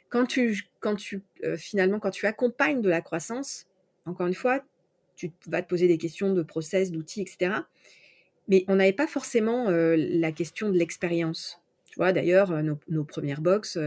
[0.10, 3.68] quand tu, quand tu euh, finalement, quand tu accompagnes de la croissance,
[4.06, 4.64] encore une fois,
[5.16, 7.52] tu vas te poser des questions de process, d'outils, etc.
[8.48, 11.62] Mais on n'avait pas forcément euh, la question de l'expérience.
[11.86, 13.78] Tu vois, d'ailleurs, euh, nos, premières box,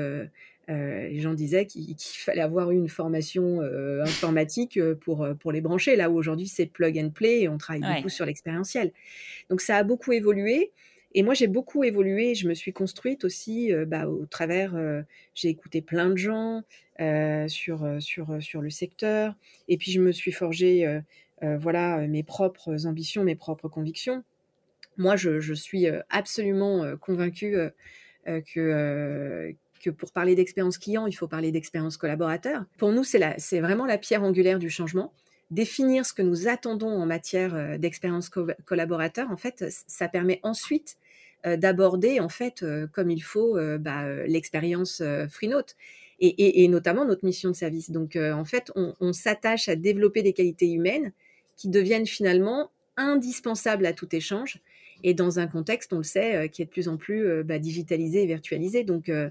[0.68, 3.62] les gens disaient qu'il fallait avoir eu une formation
[4.02, 7.96] informatique pour, pour les brancher, là où aujourd'hui c'est plug and play et on travaille
[7.96, 8.92] beaucoup sur l'expérientiel.
[9.48, 10.72] Donc ça a beaucoup évolué.
[11.14, 12.34] Et moi, j'ai beaucoup évolué.
[12.34, 14.74] Je me suis construite aussi bah, au travers.
[15.34, 16.62] j'ai écouté plein de gens
[17.48, 19.34] sur, sur, sur le secteur.
[19.68, 21.00] Et puis, je me suis forgé
[21.40, 24.22] voilà, mes propres ambitions, mes propres convictions.
[24.96, 27.56] Moi, je, je suis absolument convaincue
[28.26, 32.64] que, que pour parler d'expérience client, il faut parler d'expérience collaborateur.
[32.76, 35.12] Pour nous, c'est vraiment la pierre angulaire du changement
[35.50, 38.30] définir ce que nous attendons en matière euh, d'expérience
[38.64, 40.96] collaborateur, en fait, ça permet ensuite
[41.46, 45.76] euh, d'aborder en fait euh, comme il faut bah, l'expérience FreeNote
[46.20, 47.90] et, et, notamment notre mission de service.
[47.92, 51.12] Donc en fait, on, on s'attache à développer des qualités humaines
[51.56, 54.60] qui deviennent finalement indispensables à tout échange
[55.04, 57.42] et dans un contexte, on le sait, euh, qui est de plus en plus euh,
[57.44, 58.82] bah, digitalisé et virtualisé.
[58.84, 59.30] Donc, euh,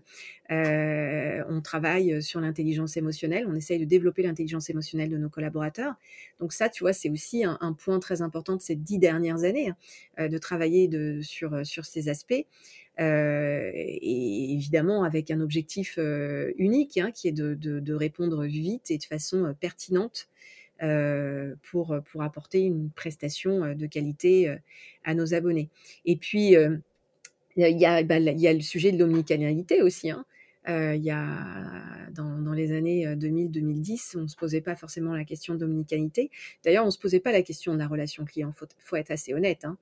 [0.50, 5.96] on travaille sur l'intelligence émotionnelle, on essaye de développer l'intelligence émotionnelle de nos collaborateurs.
[6.40, 9.74] Donc ça, tu vois, c'est aussi un, point très important de ces dix dernières années,
[10.18, 10.90] hein, de travailler
[11.22, 12.46] sur, ces aspects.
[12.98, 16.00] et évidemment avec un objectif
[16.58, 20.30] unique, hein, qui est de, répondre vite et de façon pertinente
[21.64, 24.56] pour, pour apporter une prestation euh, de qualité euh,
[25.04, 25.70] à nos abonnés.
[26.06, 26.56] Et puis,
[27.56, 30.12] il y, a, bah, il y a le sujet de l'omnicanalité aussi.
[30.12, 30.26] Hein.
[30.68, 35.24] il y a, dans, dans les années 2000-2010, on ne se posait pas forcément la
[35.24, 36.30] question d'omnicanalité.
[36.64, 38.52] D'ailleurs, on ne se posait pas la question de la relation client.
[38.54, 39.66] Il faut, faut, être assez honnête.
[39.66, 39.78] Hein.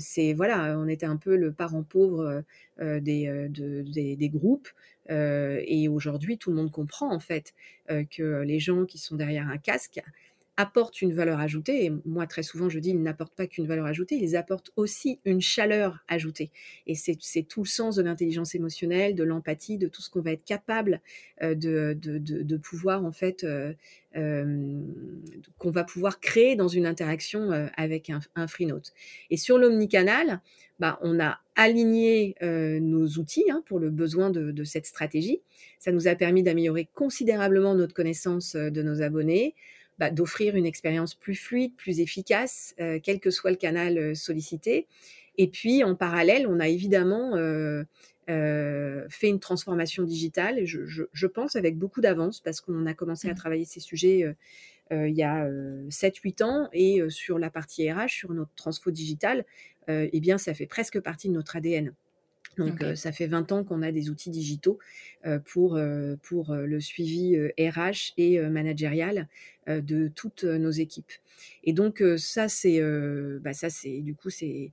[0.00, 2.42] c'est voilà, on était un peu le parent pauvre
[2.78, 4.68] des, de, des, des, groupes.
[5.08, 7.54] Et aujourd'hui, tout le monde comprend en fait
[8.10, 10.00] que les gens qui sont derrière un casque
[10.58, 11.84] apportent une valeur ajoutée.
[11.84, 15.20] Et moi, très souvent, je dis, ils n'apportent pas qu'une valeur ajoutée, ils apportent aussi
[15.24, 16.50] une chaleur ajoutée.
[16.88, 20.32] Et c'est tout le sens de l'intelligence émotionnelle, de l'empathie, de tout ce qu'on va
[20.32, 21.00] être capable
[21.42, 23.72] euh, de, pouvoir, en fait, euh,
[24.16, 24.82] euh,
[25.58, 28.92] qu'on va pouvoir créer dans une interaction avec un, un FreeNote.
[29.30, 30.40] Et sur l'omnicanal,
[30.80, 35.40] bah, on a aligné nos outils hein, pour le besoin de, cette stratégie.
[35.78, 39.54] Ça nous a permis d'améliorer considérablement notre connaissance de nos abonnés,
[39.98, 44.14] bah, d'offrir une expérience plus fluide, plus efficace, euh, quel que soit le canal euh,
[44.14, 44.86] sollicité.
[45.36, 47.84] Et puis, en parallèle, on a évidemment euh,
[49.08, 53.32] fait une transformation digitale, je, je, pense avec beaucoup d'avance, parce qu'on a commencé à
[53.32, 53.36] mmh.
[53.36, 54.24] travailler ces sujets
[54.90, 59.44] il y a 7-8 ans, et sur la partie RH, sur notre transfo digital,
[59.86, 61.94] eh bien, ça fait presque partie de notre ADN.
[62.58, 64.78] Donc, ça fait 20 ans qu'on a des outils digitaux
[65.44, 65.78] pour,
[66.22, 69.28] pour le suivi RH et managérial
[69.66, 71.12] de toutes nos équipes.
[71.64, 72.80] Et donc, ça, c'est
[73.40, 74.72] bah, ça, c'est du coup, c'est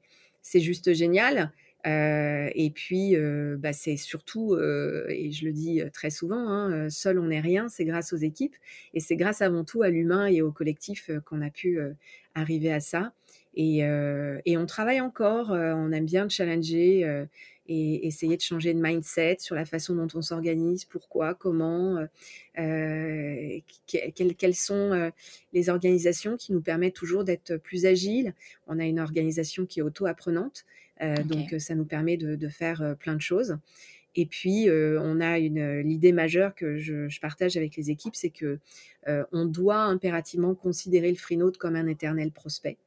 [0.60, 1.52] juste génial.
[1.86, 3.16] et puis,
[3.58, 7.86] bah, c'est surtout, et je le dis très souvent, hein, seul on n'est rien, c'est
[7.86, 8.56] grâce aux équipes.
[8.94, 11.80] Et c'est grâce avant tout à l'humain et au collectif qu'on a pu
[12.34, 13.14] arriver à ça.
[13.58, 13.80] Et,
[14.46, 17.26] et, on travaille encore, on aime bien challenger
[17.68, 22.06] et essayer de changer de mindset sur la façon dont on s'organise, pourquoi, comment, euh,
[22.60, 25.10] euh quelles, sont euh,
[25.54, 28.34] les organisations qui nous permettent toujours d'être plus agiles.
[28.68, 30.66] On a une organisation qui est auto-apprenante,
[31.02, 33.58] euh, donc ça nous permet de, de faire plein de choses.
[34.18, 38.30] Et puis, on a une l'idée majeure que je, je, partage avec les équipes, c'est
[38.30, 38.60] que
[39.34, 42.78] on doit impérativement considérer le FreeNote comme un éternel prospect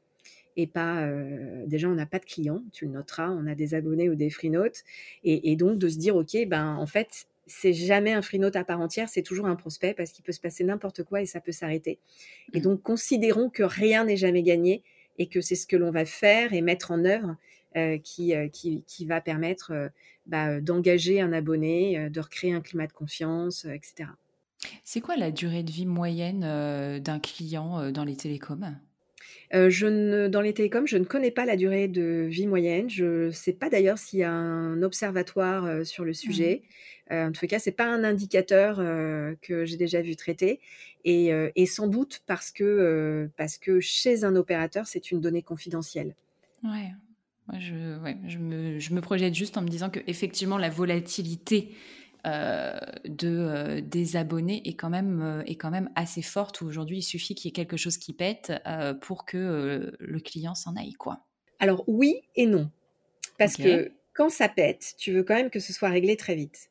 [0.59, 1.03] et pas.
[1.07, 4.17] Euh, déjà, on n'a pas de clients, tu le noteras, on a des abonnés ou
[4.17, 4.83] des free notes.
[5.25, 8.65] Et, donc, de se dire, OK, ben, en fait, c'est jamais un free note à
[8.65, 11.41] part entière, c'est toujours un prospect parce qu'il peut se passer n'importe quoi et ça
[11.41, 11.99] peut s'arrêter.
[12.53, 12.63] Et mmh.
[12.63, 14.83] donc, considérons que rien n'est jamais gagné
[15.17, 17.37] et que c'est ce que l'on va faire et mettre en œuvre
[17.77, 19.91] euh, qui, euh, qui, qui, va permettre
[20.27, 24.11] bah, d'engager un abonné, de recréer un climat de confiance, etc.
[24.83, 26.41] C'est quoi la durée de vie moyenne
[27.01, 28.77] d'un client dans les télécoms?
[29.55, 32.91] Euh, je ne, dans les télécoms, je ne connais pas la durée de vie moyenne.
[32.91, 36.63] Je ne sais pas d'ailleurs s'il y a un observatoire euh, sur le sujet.
[36.63, 37.13] Mmh.
[37.15, 38.77] Euh, en tout cas, c'est pas un indicateur
[39.41, 40.61] que j'ai déjà vu traiter,
[41.07, 46.15] et, et sans doute parce que parce que chez un opérateur, c'est une donnée confidentielle.
[46.63, 46.93] Ouais.
[47.59, 51.71] je, ouais, je, me, je me projette juste en me disant que effectivement la volatilité
[53.05, 56.63] de, euh, des abonnés est quand, même, euh, est quand même assez forte.
[56.63, 58.53] Aujourd'hui, il suffit qu'il y ait quelque chose qui pète
[59.01, 60.95] pour que le client s'en aille.
[60.95, 61.25] quoi.
[61.59, 62.71] Alors oui et non.
[63.39, 66.71] Parce que quand ça pète, tu veux quand même que ce soit réglé très vite.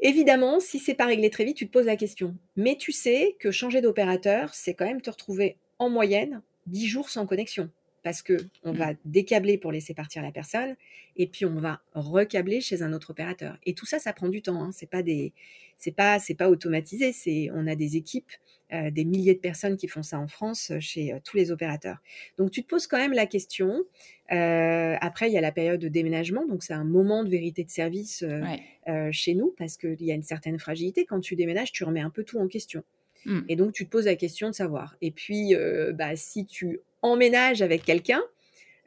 [0.00, 2.36] Évidemment, si c'est pas réglé très vite, tu te poses la question.
[2.56, 7.08] Mais tu sais que changer d'opérateur, c'est quand même te retrouver en moyenne 10 jours
[7.08, 7.70] sans connexion
[8.08, 10.76] parce que on va décabler pour laisser partir la personne,
[11.16, 13.58] et puis on va recabler chez un autre opérateur.
[13.66, 14.62] Et tout ça, ça prend du temps.
[14.62, 14.70] Hein.
[14.72, 15.34] C'est pas des,
[15.76, 17.12] c'est pas, c'est pas automatisé.
[17.12, 18.32] C'est, on a des équipes,
[18.72, 21.50] euh, des milliers de personnes qui font ça en France euh, chez euh, tous les
[21.50, 21.98] opérateurs.
[22.38, 23.84] Donc tu te poses quand même la question.
[24.32, 27.62] Euh, après, il y a la période de déménagement, donc c'est un moment de vérité
[27.62, 29.12] de service Ouais.
[29.12, 31.04] chez nous parce qu'il y a une certaine fragilité.
[31.04, 32.82] Quand tu déménages, tu remets un peu tout en question.
[33.24, 33.40] Mmh.
[33.48, 34.96] Et donc, tu te poses la question de savoir.
[35.00, 38.22] Et puis, euh, bah, si tu emménages avec quelqu'un,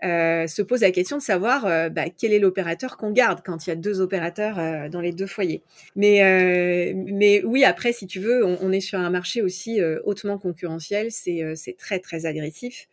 [0.04, 3.67] euh, se pose la question de savoir euh, bah, quel est l'opérateur qu'on garde quand
[3.67, 5.62] il y a deux opérateurs euh, dans les deux foyers.
[5.95, 11.12] Mais, oui, après, si tu veux, on, est sur un marché aussi hautement concurrentiel.
[11.12, 12.88] C'est très, très agressif.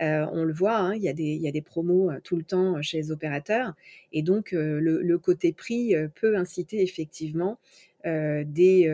[0.00, 1.12] On le voit, hein, il, y a
[1.52, 3.74] des, promos tout le temps chez les opérateurs.
[4.12, 7.58] Et donc, le, côté prix peut inciter effectivement
[8.04, 8.88] des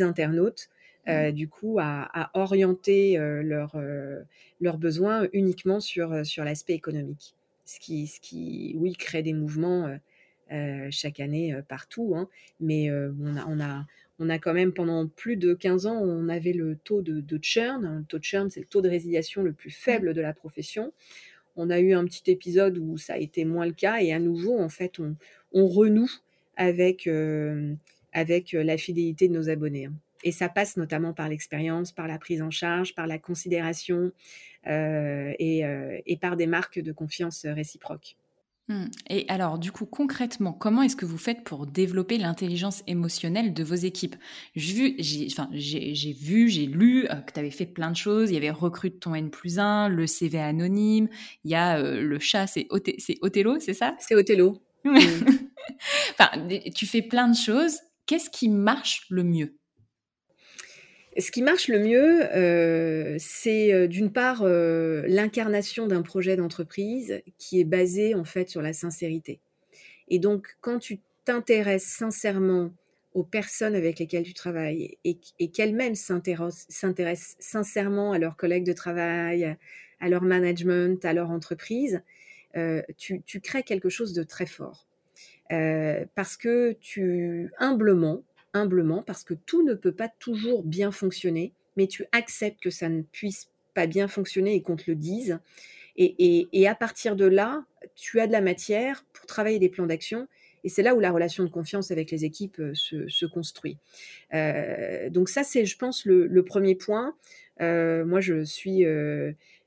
[0.00, 0.70] internautes
[1.08, 4.20] euh, du coup à, à orienter euh, leurs euh,
[4.60, 7.34] leurs besoins uniquement sur, sur l'aspect économique.
[7.64, 9.98] Ce qui, ce qui, oui, crée des mouvements
[10.90, 12.14] chaque année partout.
[12.16, 12.28] hein.
[12.60, 13.86] Mais on, a, on, a,
[14.18, 17.38] on a quand même, pendant plus de 15 ans, on avait le taux de, de
[17.42, 17.98] churn.
[17.98, 20.92] Le taux de churn, c'est le taux de résiliation le plus faible de la profession.
[21.56, 24.00] On a eu un petit épisode où ça a été moins le cas.
[24.00, 25.16] Et à nouveau, en fait, on,
[25.52, 26.10] on renoue
[26.56, 27.08] avec,
[28.12, 29.86] avec la fidélité de nos abonnés.
[29.86, 29.92] hein.
[30.24, 34.12] Et ça passe notamment par l'expérience, par la prise en charge, par la considération
[34.66, 38.16] euh, et, euh, et par des marques de confiance réciproques.
[38.68, 38.84] Mmh.
[39.08, 43.64] Et alors, du coup, concrètement, comment est-ce que vous faites pour développer l'intelligence émotionnelle de
[43.64, 44.16] vos équipes?
[44.56, 48.30] J'ai vu, j'ai, enfin, lu euh, que tu avais fait plein de choses.
[48.30, 51.08] Il y avait recrute ton N plus 1, le CV anonyme,
[51.44, 53.96] il y a euh, le chat, c'est, Oth- c'est Othello, c'est ça?
[53.98, 54.62] C'est Othello.
[56.12, 56.30] Enfin,
[56.74, 57.78] tu fais plein de choses.
[58.06, 59.54] Qu'est-ce qui marche le mieux?
[61.18, 67.22] Ce qui marche le mieux, euh, c'est euh, d'une part euh, l'incarnation d'un projet d'entreprise
[67.38, 69.40] qui est basé en fait sur la sincérité.
[70.06, 72.70] Et donc, quand tu t'intéresses sincèrement
[73.14, 79.56] aux personnes avec lesquelles tu travailles et, qu'elles-mêmes s'intéressent sincèrement à leurs collègues de travail,
[79.98, 82.02] à leur management, à leur entreprise,
[82.96, 84.86] tu, crées quelque chose de très fort.
[85.48, 88.22] Parce que tu, humblement,
[88.58, 92.88] humblement, parce que tout ne peut pas toujours bien fonctionner, mais tu acceptes que ça
[92.88, 95.38] ne puisse pas bien fonctionner et qu'on te le dise.
[95.96, 97.64] Et, et- à partir de là,
[97.96, 100.28] tu as de la matière pour travailler des plans d'action.
[100.64, 103.78] Et c'est là où la relation de confiance avec les équipes euh, se, se construit.
[104.34, 107.14] Euh, donc ça, c'est, je pense, le, premier point.
[107.60, 108.84] Euh, moi, je suis,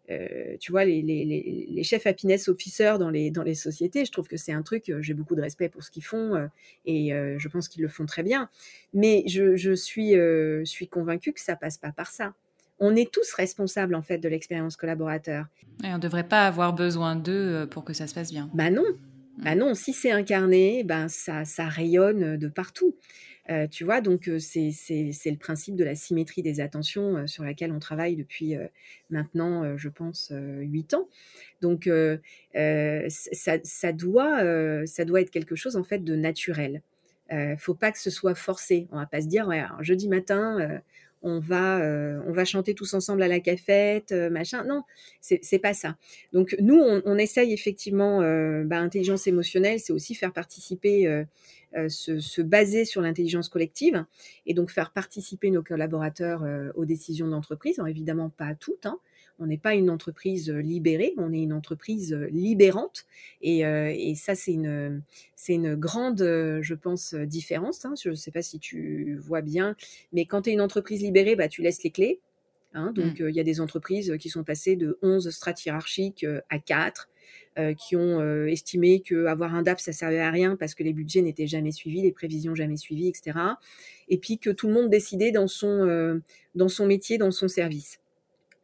[0.09, 4.03] euh, tu vois, les, les- les- les chefs happiness officers dans les, dans les sociétés,
[4.05, 6.35] je trouve que c'est un truc, euh, j'ai beaucoup de respect pour ce qu'ils font
[6.35, 6.47] euh,
[6.85, 8.49] et je pense qu'ils le font très bien.
[8.93, 10.13] Mais je, je suis,
[10.65, 12.33] suis convaincue que ça passe pas par ça.
[12.79, 15.45] On est tous responsables en fait de l'expérience collaborateur.
[15.83, 18.49] Et on ne devrait pas avoir besoin d'eux pour que ça se passe bien.
[18.53, 18.83] Bah non,
[19.37, 22.95] bah non, si c'est incarné, ben ça, ça rayonne de partout.
[23.49, 27.79] Euh, tu vois, donc c'est le principe de la symétrie des attentions sur laquelle on
[27.79, 28.55] travaille depuis
[29.09, 31.09] maintenant, je pense, huit ans.
[31.61, 31.89] Donc
[32.53, 36.81] ça, ça doit, ça doit être quelque chose en fait de naturel.
[37.31, 38.87] Euh, faut pas que ce soit forcé.
[38.91, 40.81] On va pas se dire, alors, jeudi matin,
[41.21, 44.63] on va, euh, on va chanter tous ensemble à la cafette, euh, machin.
[44.63, 44.83] Non,
[45.21, 45.97] c'est pas ça.
[46.33, 51.25] Donc nous, on, essaye effectivement, euh, bah, intelligence émotionnelle, c'est aussi faire participer, euh,
[51.89, 54.03] se, se baser sur l'intelligence collective
[54.45, 56.43] et donc faire participer nos collaborateurs
[56.75, 57.81] aux décisions d'entreprise.
[57.87, 58.85] Évidemment pas toutes.
[58.85, 58.99] hein.
[59.41, 63.05] On n'est pas une entreprise euh, libérée, on est une entreprise euh, libérante.
[63.41, 65.01] Et, euh, et ça, c'est une,
[65.35, 67.83] c'est une grande, je pense, différence.
[67.85, 67.93] hein.
[68.01, 69.75] Je ne sais pas si tu vois bien,
[70.13, 72.19] mais quand tu es une entreprise libérée, bah, tu laisses les clés.
[72.73, 76.25] Hein, donc, euh, il y a des entreprises qui sont passées de 11 strates hiérarchiques
[76.49, 77.09] à 4,
[77.59, 80.93] euh, qui ont euh, estimé qu'avoir un DAP, ça servait à rien parce que les
[80.93, 83.57] budgets n'étaient jamais suivis, les prévisions jamais suivies, etc.
[84.07, 86.19] Et puis que tout le monde décidait dans son, euh,
[86.55, 88.00] dans son métier, dans son service.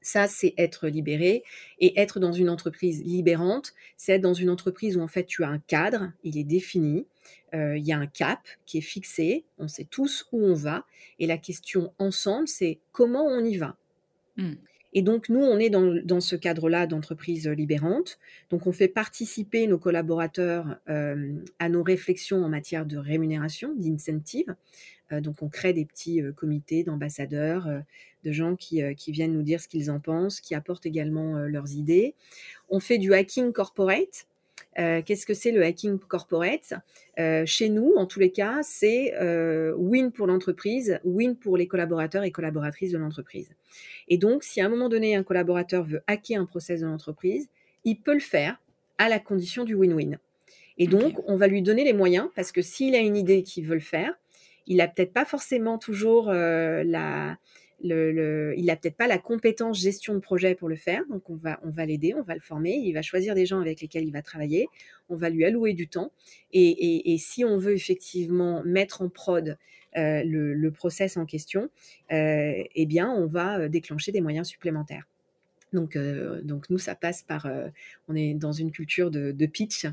[0.08, 1.44] Ça, c'est être libéré.
[1.80, 5.44] Et être dans une entreprise libérante, c'est être dans une entreprise où en fait tu
[5.44, 7.06] as un cadre, il est défini,
[7.54, 10.86] euh, il y a un cap qui est fixé, on sait tous où on va.
[11.20, 13.76] Et la question ensemble, c'est comment on y va.
[14.38, 14.54] Mm.
[14.98, 18.18] Et donc, nous, on est dans, ce cadre-là d'entreprise libérante.
[18.50, 24.56] Donc, on fait participer nos collaborateurs euh, à nos réflexions en matière de rémunération, d'incentive.
[25.12, 27.68] Euh, donc, on crée des petits euh, comités d'ambassadeurs,
[28.24, 32.16] de gens qui, viennent nous dire ce qu'ils en pensent, qui apportent également leurs idées.
[32.68, 34.26] On fait du hacking corporate.
[34.80, 36.74] Euh, Qu'est-ce que c'est le hacking corporate?
[37.20, 41.68] Euh, Chez nous, en tous les cas, c'est euh, win pour l'entreprise, win pour les
[41.68, 43.50] collaborateurs et collaboratrices de l'entreprise.
[44.08, 47.50] Et donc, si à un moment donné, un collaborateur veut hacker un process de l'entreprise,
[47.84, 48.62] il peut le faire
[48.98, 50.18] à la condition du win-win.
[50.78, 53.66] Et donc, on va lui donner les moyens parce que s'il a une idée qu'il
[53.66, 54.14] veut le faire,
[54.68, 57.38] il n'a peut-être pas forcément toujours la,
[57.84, 61.86] il n'a peut-être pas la compétence gestion de projet pour le faire, donc on va,
[61.86, 64.68] l'aider, on va le former, il va choisir des gens avec lesquels il va travailler,
[65.10, 66.12] on va lui allouer du temps,
[66.52, 69.58] et, et, si on veut effectivement mettre en prod
[69.98, 71.70] euh, le, le, process en question,
[72.12, 75.08] euh, eh bien on va euh, déclencher des moyens supplémentaires.
[75.74, 75.98] Donc,
[76.44, 77.48] donc nous, ça passe par,
[78.08, 79.86] on est dans une culture de, pitch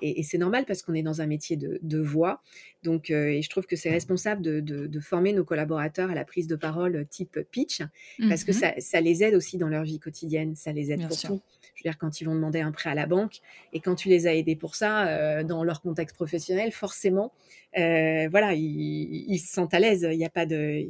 [0.00, 2.42] et, c'est normal parce qu'on est dans un métier de, voix.
[2.82, 6.56] Donc, et je trouve que c'est responsable de, former nos collaborateurs à la prise de
[6.56, 7.82] parole type pitch
[8.28, 11.18] parce que mmh ça, les aide aussi dans leur vie quotidienne, ça les aide pour
[11.18, 11.40] tout.
[11.74, 13.40] Je veux dire, quand ils vont demander un prêt à la banque
[13.72, 17.32] et quand tu les as aidés pour ça dans leur contexte professionnel, forcément,
[17.74, 20.06] voilà, ils, ils, se sentent à l'aise.
[20.10, 20.86] Il n'y a pas de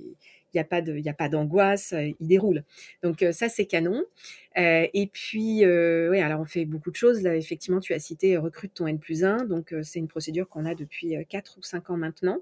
[0.53, 2.65] il n'y a pas de, il a pas d'angoisse, euh, il déroule.
[3.03, 4.03] Donc euh, ça c'est canon.
[4.59, 7.23] Euh, et puis oui, alors on fait beaucoup de choses.
[7.23, 9.45] Là effectivement, tu as cité recrute ton N plus 1.
[9.47, 12.39] Donc c'est une procédure qu'on a depuis 4 ou 5 ans maintenant.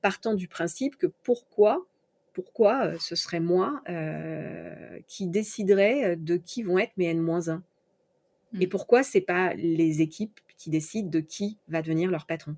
[0.00, 1.86] partant du principe que pourquoi
[2.32, 3.82] pourquoi ce serait moi
[5.06, 7.60] qui déciderais de qui vont être mes N-1
[8.58, 8.68] Et mmh.
[8.68, 12.56] pourquoi c'est pas les équipes qui décident de qui va devenir leur patron?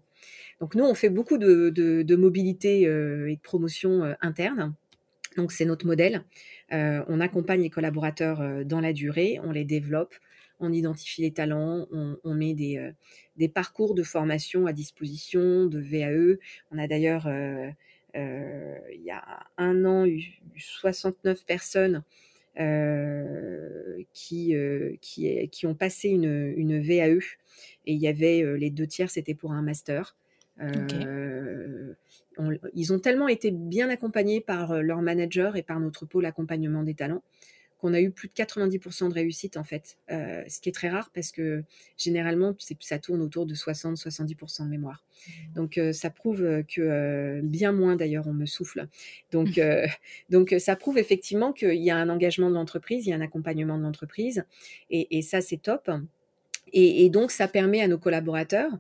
[0.60, 4.74] Donc nous, on fait beaucoup de, mobilité euh, et de promotion euh, interne.
[5.36, 6.24] Donc c'est notre modèle.
[6.72, 10.14] Euh, on accompagne les collaborateurs dans la durée, on les développe,
[10.60, 16.38] on identifie les talents, on, met des, parcours de formation à disposition, de VAE.
[16.70, 17.28] On a d'ailleurs,
[18.14, 20.22] il y a un an, eu
[20.56, 22.04] 69 personnes
[24.12, 24.56] qui,
[25.64, 27.18] ont passé une, une, VAE.
[27.86, 30.14] Et il y avait les deux tiers, c'était pour un master.
[30.60, 31.94] Euh,
[32.74, 36.82] ils ont tellement été bien accompagnés par euh, leur manager et par notre pôle accompagnement
[36.82, 37.22] des talents
[37.78, 40.88] qu'on a eu plus de 90% de réussite en fait, euh, ce qui est très
[40.88, 41.64] rare parce que
[41.98, 45.04] généralement ça tourne autour de 60-70% de mémoire.
[45.04, 45.30] Mmh.
[45.54, 48.88] Donc ça prouve que bien moins d'ailleurs on me souffle.
[49.32, 49.60] Donc
[50.30, 53.20] donc ça prouve effectivement qu'il y a un engagement de l'entreprise, il y a un
[53.20, 54.44] accompagnement de l'entreprise
[54.88, 55.90] et, ça c'est top.
[56.72, 58.70] et, donc ça permet à nos collaborateurs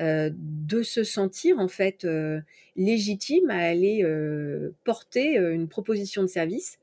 [0.00, 2.40] euh, de se sentir en fait euh,
[2.74, 6.78] légitime à aller euh, porter une proposition de service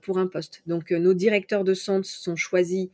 [0.00, 0.62] pour un poste.
[0.66, 2.88] Donc nos directeurs de centre sont choisis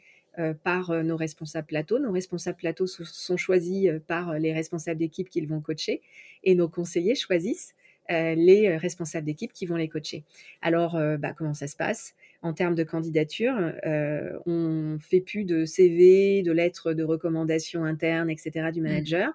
[0.64, 2.00] par nos responsables plateaux.
[2.00, 6.02] Nos responsables plateaux sont choisis par les responsables d'équipe qu'ils vont coacher
[6.42, 7.76] et nos conseillers choisissent
[8.10, 10.24] les responsables d'équipe qui vont les coacher.
[10.60, 12.14] Alors, bah, comment ça se passe?
[12.43, 13.55] En termes de candidature,
[13.86, 18.70] euh, on fait plus de CV, de lettres de recommandation interne, etc.
[18.72, 18.84] du mmh.
[18.84, 19.32] manager.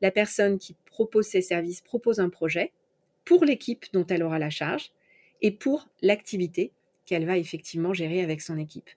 [0.00, 2.72] La personne qui propose ses services propose un projet
[3.24, 4.92] pour l'équipe dont elle aura la charge
[5.42, 6.72] et pour l'activité
[7.06, 8.90] qu'elle va effectivement gérer avec son équipe.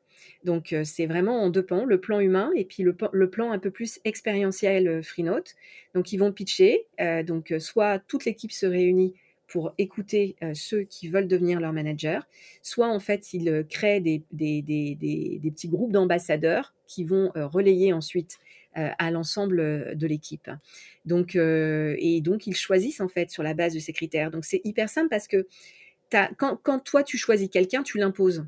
[0.44, 3.60] Donc euh, c'est vraiment en deux pans, le plan humain et puis le, plan un
[3.60, 5.56] peu plus expérientiel euh, Freenote.
[5.96, 9.14] Donc ils vont pitcher, euh, donc soit toute l'équipe se réunit
[9.48, 12.28] pour écouter euh, ceux qui veulent devenir leur manager,
[12.62, 17.94] soit en fait ils euh, créent des, des, petits groupes d'ambassadeurs qui vont euh, relayer
[17.94, 18.40] ensuite
[18.76, 20.50] à l'ensemble de l'équipe.
[21.06, 24.32] Donc, et donc ils choisissent en fait sur la base de ces critères.
[24.32, 25.46] Donc c'est hyper simple parce que
[26.10, 28.48] quand, quand toi tu choisis quelqu'un, tu l'imposes.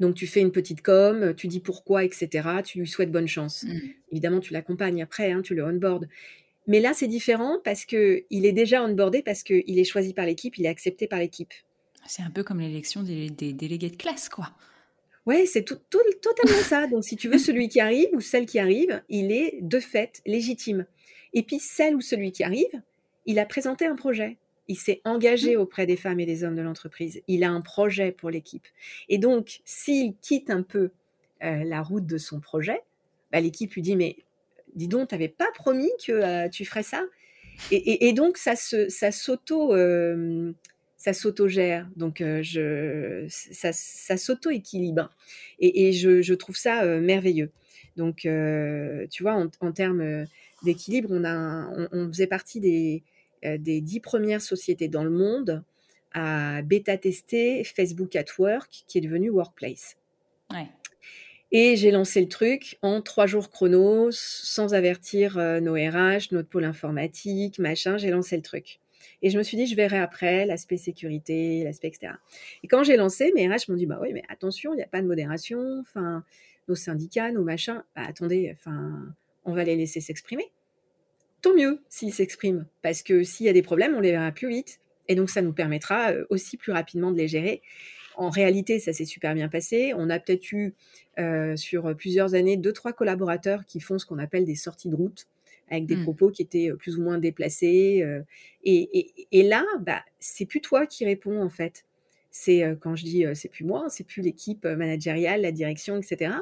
[0.00, 2.48] Donc tu fais une petite com, tu dis pourquoi, etc.
[2.64, 3.62] Tu lui souhaites bonne chance.
[3.62, 3.78] Mmh.
[4.10, 6.08] Évidemment, tu l'accompagnes après, hein, tu le onboard.
[6.66, 10.58] Mais là, c'est différent parce qu'il est déjà onboardé, parce qu'il est choisi par l'équipe,
[10.58, 11.52] il est accepté par l'équipe.
[12.06, 14.50] C'est un peu comme l'élection des, délégués de classe, quoi.
[15.26, 15.78] Ouais, c'est tout,
[16.22, 16.86] totalement ça.
[16.86, 20.22] Donc, si tu veux, celui qui arrive ou celle qui arrive, il est de fait
[20.24, 20.86] légitime.
[21.34, 22.80] Et puis, celle ou celui qui arrive,
[23.26, 24.36] il a présenté un projet.
[24.68, 25.60] Il s'est engagé mmh.
[25.60, 27.22] auprès des femmes et des hommes de l'entreprise.
[27.26, 28.66] Il a un projet pour l'équipe.
[29.08, 30.90] Et donc, s'il quitte un peu
[31.42, 32.80] euh, la route de son projet,
[33.32, 34.16] bah, l'équipe lui dit Mais
[34.76, 37.02] dis donc, t'avais pas promis que euh, tu ferais ça?
[37.70, 40.52] Et, donc, ça ça s'auto, euh,
[40.98, 41.88] ça s'auto-gère.
[41.96, 43.72] Donc, euh, ça,
[44.16, 45.10] s'auto-équilibre.
[45.58, 47.50] Et, je, trouve ça merveilleux.
[47.96, 48.28] Donc,
[49.10, 50.26] tu vois, en, termes
[50.62, 53.02] d'équilibre, on, faisait partie des,
[53.80, 55.64] dix premières sociétés dans le monde
[56.12, 59.96] à bêta-tester Facebook at Work, qui est devenu Workplace.
[61.58, 66.50] Et j'ai lancé le truc en trois jours chrono, sans avertir euh, nos RH, notre
[66.50, 67.96] pôle informatique, machin.
[67.96, 68.78] J'ai lancé le truc.
[69.22, 72.12] Et je me suis dit, je verrai après l'aspect sécurité, l'aspect etc.
[72.62, 74.86] Et quand j'ai lancé, mes RH m'ont dit, bah oui, mais attention, il n'y a
[74.86, 75.80] pas de modération.
[75.80, 76.24] Enfin,
[76.68, 79.06] nos syndicats, nos machins, bah attendez, enfin,
[79.46, 80.52] on va les laisser s'exprimer.
[81.40, 84.50] Tant mieux s'ils s'expriment, parce que s'il y a des problèmes, on les verra plus
[84.50, 84.78] vite.
[85.08, 87.62] Et donc, ça nous permettra euh, aussi plus rapidement de les gérer
[88.16, 89.92] en réalité, ça s'est super bien passé.
[89.96, 90.74] On a peut-être eu
[91.56, 95.26] sur plusieurs années deux, trois collaborateurs qui font ce qu'on appelle des sorties de route
[95.68, 96.02] avec des mmh.
[96.04, 98.04] propos qui étaient plus ou moins déplacés.
[98.64, 101.84] et, là, bah, c'est plus toi qui réponds en fait.
[102.30, 106.34] C'est quand je dis c'est plus moi, c'est plus l'équipe managériale, la direction, etc.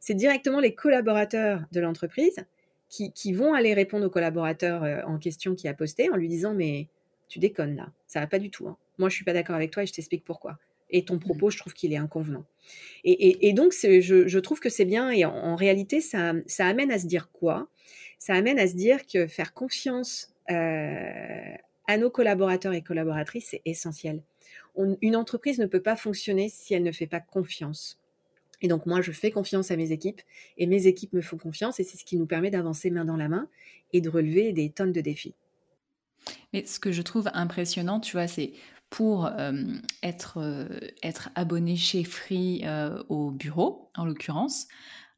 [0.00, 2.44] C'est directement les collaborateurs de l'entreprise
[2.88, 6.52] qui, qui, vont aller répondre au collaborateur en question qui a posté en lui disant
[6.54, 6.88] mais
[7.28, 8.68] tu déconnes là, ça va pas du tout.
[8.68, 8.76] Hein.
[8.98, 10.58] Moi je suis pas d'accord avec toi et je t'explique pourquoi.
[10.90, 12.44] Et ton propos, je trouve qu'il est inconvenant.
[13.04, 15.10] Et, donc, je, je, trouve que c'est bien.
[15.10, 17.68] Et en, réalité, ça, ça, amène à se dire quoi?
[18.18, 21.54] Ça amène à se dire que faire confiance euh,
[21.86, 24.22] à nos collaborateurs et collaboratrices, c'est essentiel.
[24.76, 28.00] une entreprise ne peut pas fonctionner si elle ne fait pas confiance.
[28.62, 30.22] Et donc, moi, je fais confiance à mes équipes
[30.56, 33.16] et mes équipes me font confiance et c'est ce qui nous permet d'avancer main dans
[33.16, 33.48] la main
[33.92, 35.34] et de relever des tonnes de défis.
[36.52, 38.52] Mais ce que je trouve impressionnant, tu vois, c'est
[38.90, 39.30] pour
[40.02, 40.68] être,
[41.02, 42.64] être abonné chez Free
[43.08, 44.66] au bureau, en l'occurrence,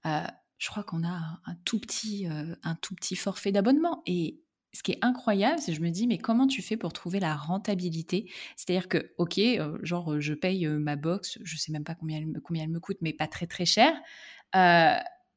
[0.05, 4.03] je crois qu'on a un tout petit, un tout petit forfait d'abonnement.
[4.07, 4.41] Et
[4.75, 7.21] ce qui est incroyable, c'est que je me dis, mais comment tu fais pour trouver
[7.21, 8.31] la rentabilité?
[8.57, 9.41] C'est-à-dire que, ok,
[9.83, 12.99] genre, je paye ma box, je sais même pas combien elle, combien elle me coûte,
[13.01, 13.93] mais pas très très cher.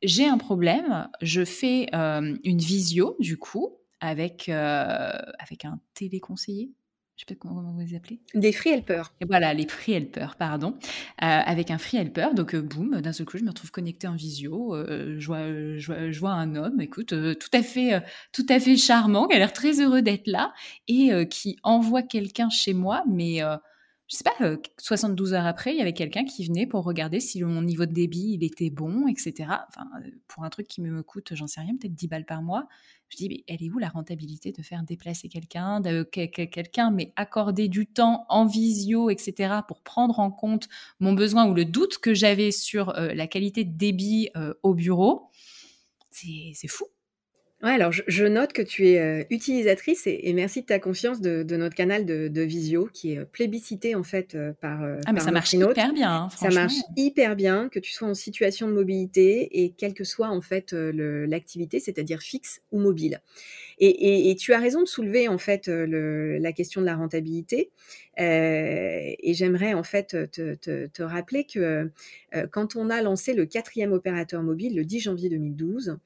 [0.02, 6.72] j'ai un problème, je fais une visio, du coup, avec, avec un téléconseiller
[7.16, 8.20] je sais pas comment vous les appelez.
[8.34, 9.14] Des free helpers.
[9.22, 10.76] Et voilà, les free helpers, pardon.
[11.22, 14.08] Euh, avec un free helper, donc euh, boum, d'un seul coup, je me retrouve connectée
[14.08, 14.76] en visio.
[14.76, 15.44] Euh, je, vois,
[15.78, 18.02] je, vois, un homme, écoute, tout à fait,
[18.34, 20.54] tout à fait charmant, qui a l'air très heureux d'être là
[20.88, 23.42] et qui envoie quelqu'un chez moi, mais
[24.12, 27.42] je sais pas, 72 heures après, il y avait quelqu'un qui venait pour regarder si
[27.44, 29.34] mon niveau de débit il était bon, etc.
[29.70, 29.86] Enfin,
[30.28, 32.68] pour un truc qui me coûte, j'en sais rien, peut-être 10 balles par mois.
[33.08, 35.82] Je dis, mais elle est où la rentabilité de faire déplacer quelqu'un,
[36.12, 40.68] quelqu'un, mais accorder du temps en visio, etc., pour prendre en compte
[41.00, 44.74] mon besoin ou le doute que j'avais sur euh, la qualité de débit euh, au
[44.74, 45.30] bureau?
[46.12, 46.86] C'est fou.
[47.64, 51.44] Ouais, alors je, note que tu es euh, utilisatrice et, merci de ta confiance de,
[51.56, 54.82] notre canal de, Visio qui est euh, plébiscité en fait euh, par.
[55.06, 56.12] ah, mais ça marche hyper bien.
[56.12, 60.04] Hein, ça marche hyper bien, que tu sois en situation de mobilité et quelle que
[60.04, 63.22] soit en fait l'activité, c'est-à-dire fixe ou mobile.
[63.84, 67.72] Et, tu as raison de soulever en fait la question de la rentabilité.
[68.18, 71.90] et j'aimerais en fait te, rappeler que
[72.52, 75.98] quand on a lancé le quatrième opérateur mobile le 10 janvier 2012,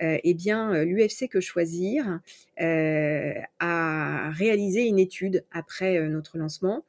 [0.00, 2.20] eh bien l'UFC Que Choisir
[2.58, 6.84] a réalisé une étude après notre lancement.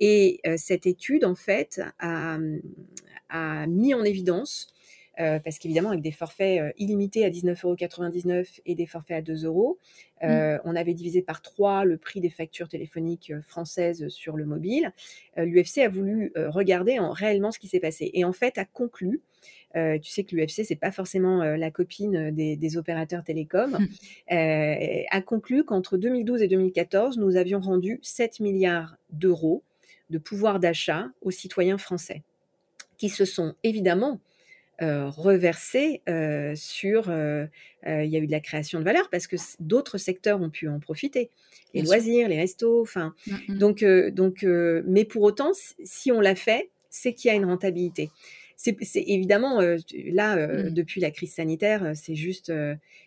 [0.00, 2.38] Et cette étude, en fait, a
[3.68, 4.73] mis en évidence
[5.20, 9.44] euh, parce qu'évidemment, avec des forfaits euh, illimités à 19,99€ et des forfaits à 2
[9.44, 9.78] euros,
[10.22, 10.60] euh, mmh.
[10.64, 14.92] on avait divisé par 3 le prix des factures téléphoniques françaises sur le mobile.
[15.36, 19.20] L'UFC a voulu regarder en, réellement ce qui s'est passé et en fait a conclu
[19.74, 23.76] tu sais que l'UFC, c'est pas forcément la copine des, opérateurs télécoms,
[24.28, 29.64] a conclu qu'entre 2012 et 2014, nous avions rendu 7 milliards d'euros
[30.10, 32.22] de pouvoir d'achat aux citoyens français,
[32.98, 34.20] qui se sont évidemment
[34.82, 37.08] euh, reversé euh, sur.
[37.08, 37.46] Euh,
[37.86, 40.68] il y a eu de la création de valeur parce que d'autres secteurs ont pu
[40.68, 41.30] en profiter.
[41.74, 43.14] Les loisirs, les restos, enfin.
[43.26, 43.58] Mmh, mmh.
[43.58, 44.46] Donc, donc
[44.86, 45.52] mais pour autant,
[45.84, 48.10] si on l'a fait, c'est qu'il y a une rentabilité.
[48.80, 50.70] C'est évidemment là mmh.
[50.70, 52.52] depuis la crise sanitaire, c'est juste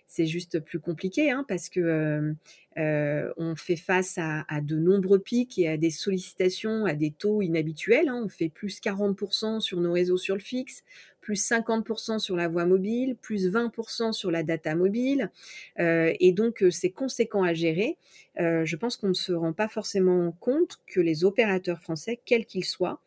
[0.06, 2.36] c'est juste plus compliqué hein, parce que
[2.76, 8.10] on fait face à, de nombreux pics et à des sollicitations à des taux inhabituels.
[8.10, 8.22] Hein.
[8.26, 10.84] On fait plus 40% sur nos réseaux sur le fixe,
[11.28, 15.30] plus 50% sur la voie mobile, plus 20% sur la data mobile.
[15.78, 17.98] Euh, et donc, euh, c'est conséquent à gérer.
[18.40, 22.46] Euh, je pense qu'on ne se rend pas forcément compte que les opérateurs français, quels
[22.46, 23.02] qu'ils soient,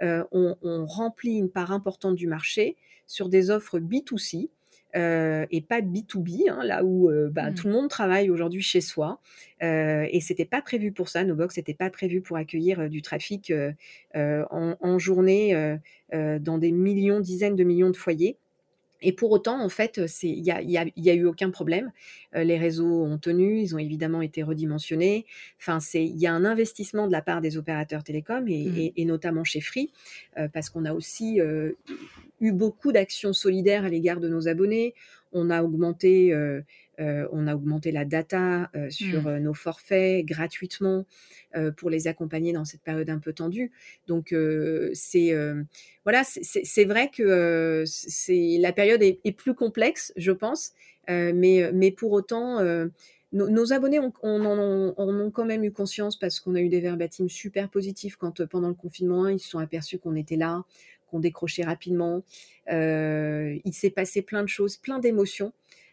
[0.00, 2.76] ont, rempli une part importante du marché
[3.06, 4.48] sur des offres B2C.
[4.94, 7.54] et pas de B2B, hein, là où bah, mmh.
[7.54, 9.20] tout le monde travaille aujourd'hui chez soi.
[9.62, 11.24] Euh, et c'était pas prévu pour ça.
[11.24, 13.52] Nos box n'étaient pas prévu pour accueillir du trafic
[14.14, 15.78] en, en, journée
[16.12, 18.36] dans des millions, dizaines de millions de foyers.
[19.04, 21.92] Et pour autant, en fait, il n'y a, y a, y a, eu aucun problème.
[22.32, 25.26] les réseaux ont tenu, ils ont évidemment été redimensionnés.
[25.60, 29.06] Enfin, il y a un investissement de la part des opérateurs télécoms et, mmh.
[29.06, 29.92] notamment chez Free,
[30.52, 31.38] parce qu'on a aussi
[32.40, 34.94] eu beaucoup d'actions solidaires à l'égard de nos abonnés.
[35.32, 36.34] On a augmenté
[37.00, 39.38] euh, on a augmenté la data euh, sur mmh.
[39.38, 41.06] nos forfaits gratuitement
[41.76, 43.70] pour les accompagner dans cette période un peu tendue.
[44.08, 44.34] Donc
[44.92, 45.32] c'est
[46.02, 50.72] voilà, c'est vrai que c'est la période est, plus complexe, je pense,
[51.08, 52.58] mais, mais pour autant
[53.30, 57.28] nos, abonnés ont, en ont quand même eu conscience parce qu'on a eu des verbatims
[57.28, 60.64] super positifs quand pendant le confinement, ils se sont aperçus qu'on était là,
[61.06, 62.24] qu'on décrochait rapidement.
[62.68, 65.52] il s'est passé plein de choses, plein d'émotions.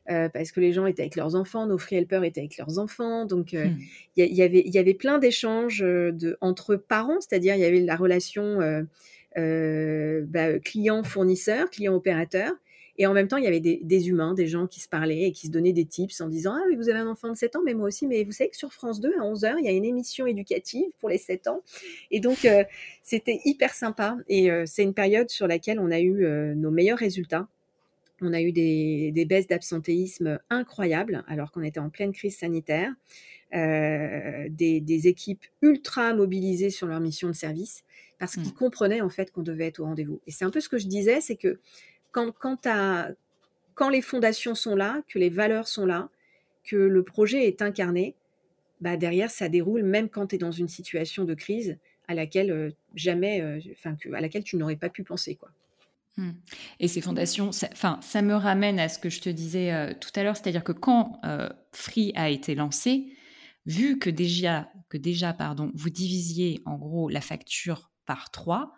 [0.10, 2.80] Euh, parce que les gens étaient avec leurs enfants, nos free helpers étaient avec leurs
[2.80, 3.26] enfants.
[3.26, 3.78] Donc, euh, hmm.
[4.18, 7.82] il y, avait, y avait plein d'échanges euh, de, entre parents, c'est-à-dire il y avait
[7.82, 8.60] la relation
[9.36, 12.52] bah, client-fournisseur, client-opérateur.
[12.98, 15.32] Et en même temps, il y avait des, humains, des gens qui se parlaient et
[15.32, 17.62] qui se donnaient des tips en disant Ah, vous avez un enfant de 7 ans,
[17.64, 18.06] mais moi aussi.
[18.06, 20.86] Mais vous savez que sur France 2, à 11h, il y a une émission éducative
[21.00, 21.62] pour les 7 ans.
[22.12, 22.46] Et donc,
[23.02, 24.18] c'était hyper sympa.
[24.28, 26.26] Et c'est une période sur laquelle on a eu
[26.56, 27.48] nos meilleurs résultats.
[28.22, 32.94] On a eu des, baisses d'absentéisme incroyables alors qu'on était en pleine crise sanitaire.
[33.54, 37.84] Euh, des, équipes ultra mobilisées sur leur mission de service
[38.18, 38.54] parce qu'ils mmh.
[38.54, 40.22] comprenaient en fait qu'on devait être au rendez-vous.
[40.26, 41.60] Et c'est un peu ce que je disais, c'est que
[42.12, 46.10] quand, quand, les fondations sont là, que les valeurs sont là,
[46.64, 48.16] que le projet est incarné,
[48.80, 52.52] bah derrière ça déroule même quand tu es dans une situation de crise à laquelle
[52.52, 53.60] euh, jamais, euh,
[54.14, 55.50] à laquelle tu n'aurais pas pu penser quoi.
[56.18, 56.32] Mmh.
[56.80, 57.70] Et ces fondations, ça,
[58.02, 60.74] ça me ramène à ce que je te disais euh, tout à l'heure, c'est-à-dire que
[60.74, 63.14] quand euh, Free a été lancé,
[63.66, 68.74] vu que déjà, que déjà pardon, vous divisiez en gros la facture par trois,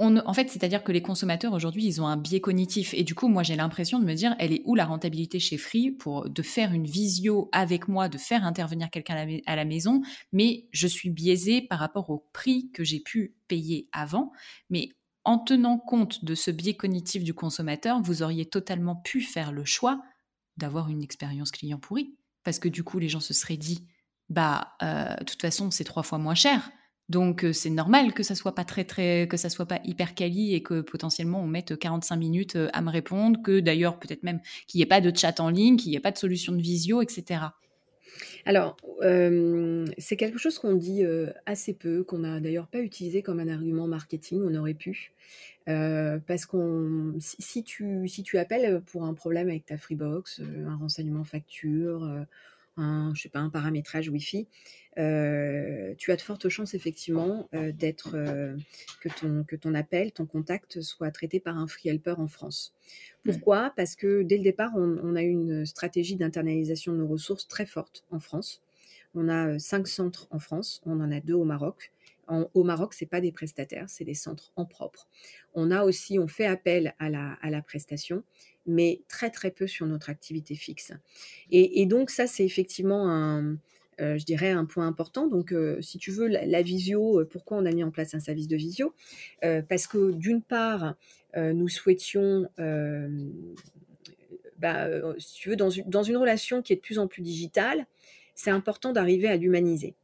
[0.00, 2.94] on, en fait, c'est-à-dire que les consommateurs aujourd'hui, ils ont un biais cognitif.
[2.94, 5.58] Et du coup, moi, j'ai l'impression de me dire, elle est où la rentabilité chez
[5.58, 9.64] Free pour de faire une visio avec moi, de faire intervenir quelqu'un à, à la
[9.64, 10.02] maison,
[10.32, 14.30] mais je suis biaisée par rapport au prix que j'ai pu payer avant.
[14.70, 14.90] Mais
[15.24, 19.64] en tenant compte de ce biais cognitif du consommateur, vous auriez totalement pu faire le
[19.64, 20.02] choix
[20.56, 22.16] d'avoir une expérience client pourrie.
[22.44, 23.86] Parce que du coup, les gens se seraient dit,
[24.28, 26.70] bah, euh, de toute façon, c'est trois fois moins cher.
[27.08, 30.14] Donc euh, c'est normal que ça soit pas très très que ça soit pas hyper
[30.14, 34.22] quali et que potentiellement on mette 45 minutes euh, à me répondre, que d'ailleurs peut-être
[34.22, 36.52] même qu'il n'y ait pas de chat en ligne, qu'il n'y ait pas de solution
[36.52, 37.40] de visio, etc.
[38.44, 38.76] Alors,
[39.98, 41.04] c'est quelque chose qu'on dit
[41.46, 45.12] assez peu, qu'on n'a d'ailleurs pas utilisé comme un argument marketing, on aurait pu.
[45.66, 51.24] parce qu'on, si, tu, si tu appelles pour un problème avec ta Freebox, un renseignement
[51.24, 52.26] facture,
[52.78, 54.46] un, je sais pas, un paramétrage Wi-Fi,
[54.98, 58.56] euh, tu as de fortes chances effectivement euh, d'être euh,
[59.00, 62.74] que, ton, que ton appel, ton contact soit traité par un free helper en France.
[63.24, 63.72] Pourquoi?
[63.76, 68.04] Parce que dès le départ, on, a une stratégie d'internalisation de nos ressources très forte
[68.10, 68.62] en France.
[69.14, 71.92] On a cinq centres en France, on en a deux au Maroc.
[72.28, 75.06] au Maroc, c'est pas des prestataires, c'est des centres en propre.
[75.54, 78.24] On a aussi, on fait appel à la, à la prestation,
[78.68, 80.92] mais très très peu sur notre activité fixe.
[81.50, 83.56] Et, donc ça, c'est effectivement un,
[84.00, 85.26] euh, je dirais, un point important.
[85.26, 88.20] Donc, euh, si tu veux, la, visio, euh, pourquoi on a mis en place un
[88.20, 88.94] service de visio?
[89.68, 90.94] Parce que d'une part,
[91.36, 92.48] nous souhaitions,
[94.58, 94.88] bah,
[95.18, 97.86] si tu veux, dans une, relation qui est de plus en plus digitale,
[98.34, 99.94] c'est important d'arriver à l'humaniser.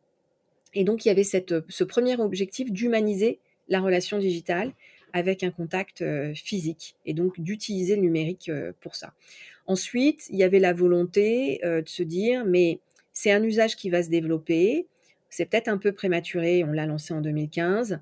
[0.75, 3.39] Et donc, il y avait ce premier objectif d'humaniser
[3.69, 4.73] la relation digitale
[5.15, 6.05] avec un contact
[6.35, 8.51] physique et donc d'utiliser le numérique
[8.81, 9.15] pour ça.
[9.67, 12.81] Ensuite, il y avait la volonté de se dire, mais
[13.15, 14.87] c'est un usage qui va se développer.
[15.31, 17.97] C'est peut-être un peu prématuré, on l'a lancé en 2015, euh,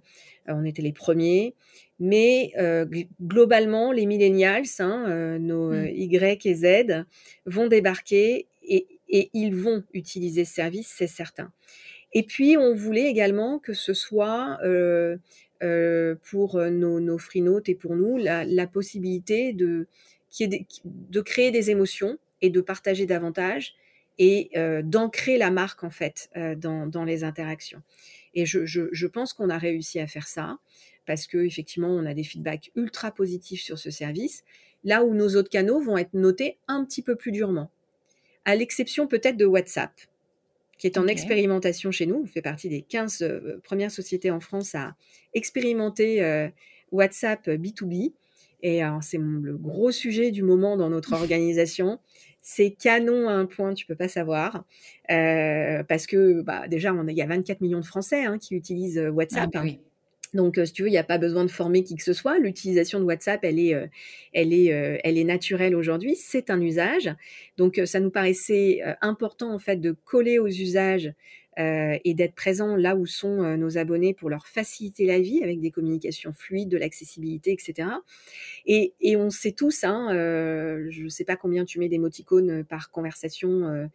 [0.48, 1.54] on était les premiers,
[2.00, 2.84] mais euh,
[3.22, 5.88] globalement, les millennials, hein, euh, nos mmh.
[5.94, 7.04] Y et Z,
[7.46, 11.52] vont débarquer et, ils vont utiliser ce service, c'est certain.
[12.14, 14.58] Et puis, on voulait également que ce soit
[16.22, 19.86] pour nos, nos freenotes et pour nous la, possibilité de,
[21.24, 23.74] créer des émotions et de partager davantage
[24.18, 24.50] et
[24.84, 27.82] d'ancrer la marque en fait dans, les interactions.
[28.34, 30.58] Et je, pense qu'on a réussi à faire ça
[31.06, 34.44] parce que effectivement on a des feedbacks ultra positifs sur ce service,
[34.84, 37.70] là où nos autres canaux vont être notés un petit peu plus durement,
[38.44, 39.92] à l'exception peut-être de WhatsApp
[40.82, 42.22] qui est en expérimentation chez nous.
[42.24, 43.24] On fait partie des 15
[43.62, 44.96] premières sociétés en France à
[45.32, 46.48] expérimenter
[46.90, 48.14] WhatsApp B2B.
[48.64, 52.00] Et c'est le gros sujet du moment dans notre organisation.
[52.40, 54.64] C'est canon à un point, tu peux pas savoir,
[55.12, 58.98] euh, parce que bah, déjà, il y a 24 millions de Français hein, qui utilisent
[58.98, 59.50] euh, WhatsApp.
[59.54, 59.76] Ah, bah hein.
[60.34, 62.12] Donc, euh, si tu veux, il n'y a pas besoin de former qui que ce
[62.12, 62.38] soit.
[62.38, 63.74] L'utilisation de WhatsApp, elle est,
[64.32, 64.66] elle est,
[65.04, 66.16] elle est naturelle aujourd'hui.
[66.16, 67.14] C'est un usage.
[67.58, 71.12] Donc, ça nous paraissait important en fait de coller aux usages
[71.58, 75.42] euh, et d'être présent là où sont euh, nos abonnés pour leur faciliter la vie
[75.42, 77.90] avec des communications fluides, de l'accessibilité, etc.
[78.64, 82.64] Et, et, on sait tous, hein, euh, je ne sais pas combien tu mets d'émoticônes
[82.64, 83.90] par conversation,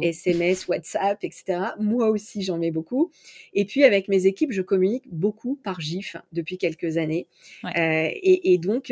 [0.00, 1.60] SMS, WhatsApp, etc.
[1.80, 3.10] Moi aussi, j'en mets beaucoup.
[3.52, 7.26] Et puis avec mes équipes, je communique beaucoup par GIF depuis quelques années.
[7.74, 8.90] Et, et, donc,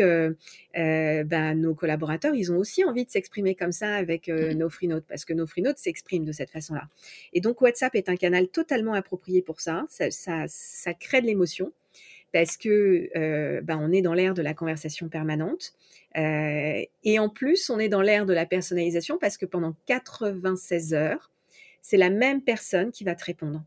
[0.75, 4.89] ben, nos collaborateurs, ils ont aussi envie de s'exprimer comme ça avec mmh nos free
[4.89, 6.89] notes parce que nos free notes s'expriment de cette façon-là.
[7.33, 9.87] Et donc WhatsApp est un canal totalement approprié pour ça.
[9.89, 11.73] Ça, crée de l'émotion
[12.33, 15.73] parce que euh, ben, on est dans l'ère de la conversation permanente.
[16.17, 20.95] Euh, et en plus, on est dans l'ère de la personnalisation parce que pendant 96
[20.95, 21.31] heures,
[21.81, 23.63] c'est la même personne qui va te répondre.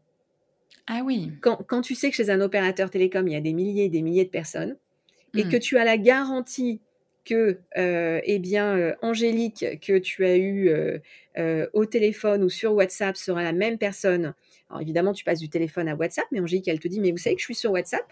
[0.87, 1.31] Ah oui.
[1.41, 3.89] Quand, quand, tu sais que chez un opérateur télécom, il y a des milliers et
[3.89, 4.77] des milliers de personnes,
[5.35, 5.49] et mmh.
[5.49, 6.81] que tu as la garantie
[7.27, 10.69] que, euh, eh bien, euh, Angélique, que tu as eu
[11.37, 14.33] euh, au téléphone ou sur WhatsApp sera la même personne.
[14.69, 17.17] Alors évidemment, tu passes du téléphone à WhatsApp, mais Angélique, elle te dit, mais vous
[17.17, 18.05] savez que je suis sur WhatsApp?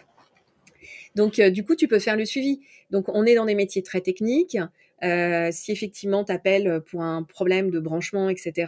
[1.14, 2.60] Donc, du coup, tu peux faire le suivi.
[2.90, 4.58] Donc, on est dans des métiers très techniques.
[5.50, 8.66] si effectivement tu appelles pour un problème de branchement, etc.,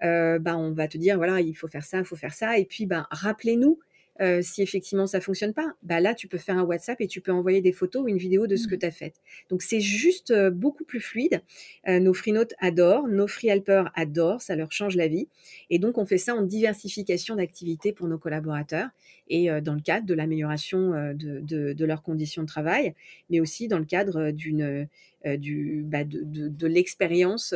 [0.00, 2.58] bah, on va te dire, voilà, il faut faire ça, il faut faire ça.
[2.58, 3.78] Et puis, bah, rappelez-nous
[4.20, 7.20] euh, si effectivement ça fonctionne pas, bah là tu peux faire un WhatsApp et tu
[7.20, 8.78] peux envoyer des photos ou une vidéo de ce que mmh.
[8.78, 9.14] tu as fait.
[9.48, 11.42] Donc c'est juste euh, beaucoup plus fluide.
[11.86, 15.28] Euh, nos free notes adorent, nos free helpers adorent, ça leur change la vie.
[15.70, 18.88] Et donc on fait ça en diversification d'activités pour nos collaborateurs
[19.28, 21.40] et dans le cadre de l'amélioration de,
[21.74, 22.94] de, leurs conditions de travail,
[23.28, 24.88] mais aussi dans le cadre d'une
[25.26, 27.54] du, bah de, de l'expérience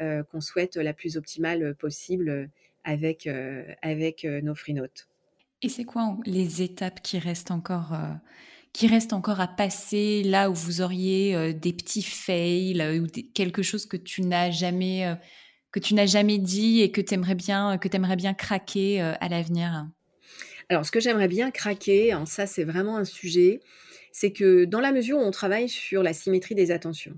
[0.00, 2.50] qu'on souhaite la plus optimale possible
[2.82, 3.28] avec,
[3.82, 5.06] avec nos free notes.
[5.62, 8.12] Et c'est quoi les étapes qui restent encore, euh,
[8.72, 13.06] qui restent encore à passer là où vous auriez euh, des petits fails euh, ou
[13.32, 15.16] quelque chose que tu n'as jamais,
[15.72, 19.28] que tu n'as jamais dit et que tu aimerais bien, que aimerais bien craquer à
[19.28, 19.86] l'avenir?
[20.68, 23.60] Alors, ce que j'aimerais bien craquer, ça c'est vraiment un sujet,
[24.12, 27.14] c'est que dans la mesure où on travaille sur la symétrie des attentions,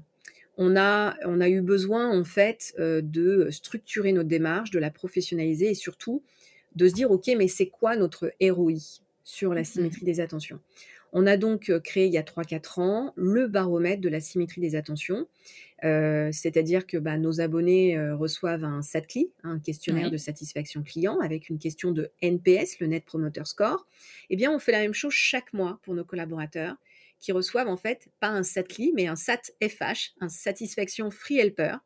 [0.58, 5.70] on a, on a eu besoin en fait de structurer notre démarche, de la professionnaliser
[5.70, 6.22] et surtout
[6.74, 10.60] de se dire, OK, mais c'est quoi notre ROI sur la mmh symétrie des attentions?
[11.12, 14.60] On a donc euh, créé il y a 3-4 ans le baromètre de la symétrie
[14.60, 15.26] des attentions.
[15.84, 21.18] Euh, c'est-à-dire que bah, nos abonnés euh, reçoivent un SATCLI, un questionnaire de satisfaction client,
[21.20, 23.86] avec une question de NPS, le Net Promoter Score.
[24.28, 26.76] Eh bien, on fait la même chose chaque mois pour nos collaborateurs
[27.20, 31.76] qui reçoivent en fait pas un SATLI, mais un SAT-FH, un Satisfaction Free Helper,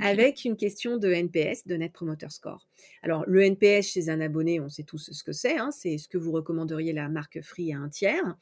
[0.00, 2.68] avec une question de NPS, de Net Promoter Score.
[3.02, 6.08] Alors, le NPS chez un abonné, on sait tous ce que c'est, hein, c'est ce
[6.08, 8.36] que vous recommanderiez la marque Free à un tiers.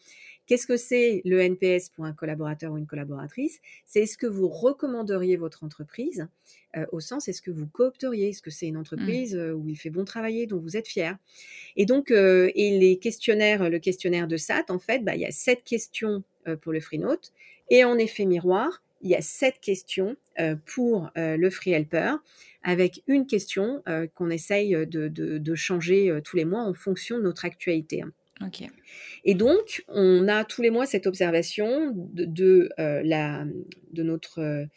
[0.49, 3.61] Qu'est-ce que c'est le NPS pour un collaborateur ou une collaboratrice?
[3.85, 6.27] C'est est-ce que vous recommanderiez votre entreprise
[6.75, 8.31] euh, au sens est-ce que vous coopteriez?
[8.31, 8.81] Est-ce que c'est une mmh.
[8.81, 11.19] entreprise euh, où il fait bon travailler, dont vous êtes fier?
[11.77, 15.27] Et donc, euh, et les questionnaires, le questionnaire de SAT, en fait, bah, il y
[15.27, 16.25] a sept questions
[16.63, 17.35] pour le free note
[17.69, 20.17] et en effet miroir, il y a sept questions
[20.65, 22.15] pour le free helper
[22.63, 23.83] avec une question
[24.15, 28.03] qu'on essaye de, changer tous les mois en fonction de notre actualité.
[29.25, 33.45] Et donc, on a tous les mois cette observation de, la,
[33.93, 34.69] de notre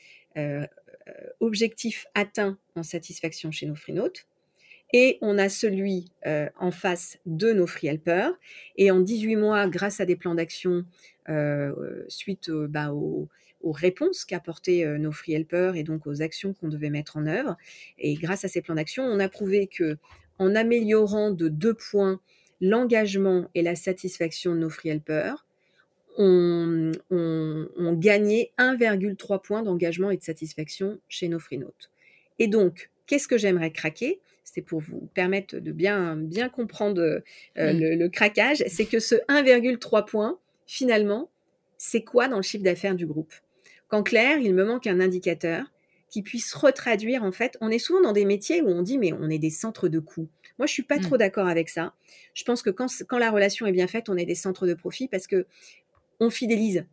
[1.08, 4.28] euh, objectif atteint en satisfaction chez nos free notes.
[4.94, 8.32] Et on a celui euh, en face de nos free helpers.
[8.76, 10.86] Et en 18 mois, grâce à des plans d'action
[11.30, 13.30] euh, suite bah, aux,
[13.64, 17.58] réponses qu'apportaient nos free helpers et donc aux actions qu'on devait mettre en œuvre,
[18.00, 19.98] et grâce à ces plans d'action, on a prouvé que
[20.40, 22.20] en améliorant de deux points
[22.62, 25.46] l'engagement et la satisfaction de nos free helpers,
[26.18, 31.90] on, on, gagnait 1,3 points d'engagement et de satisfaction chez nos free notes.
[32.38, 34.20] Et donc, qu'est-ce que j'aimerais craquer?
[34.44, 37.22] C'est pour vous permettre de bien, bien comprendre euh,
[37.56, 38.64] le, le, craquage.
[38.68, 40.38] C'est que ce 1,3 points,
[40.68, 41.30] finalement,
[41.78, 43.34] c'est quoi dans le chiffre d'affaires du groupe?
[43.88, 45.72] Qu'en clair, il me manque un indicateur
[46.10, 49.14] qui puisse retraduire, en fait, on est souvent dans des métiers où on dit, mais
[49.14, 50.28] on est des centres de coûts.
[50.58, 51.02] Moi, je suis pas mmh.
[51.02, 51.94] trop d'accord avec ça.
[52.34, 54.74] Je pense que quand, quand, la relation est bien faite, on est des centres de
[54.74, 55.46] profit parce que
[56.20, 56.86] on fidélise.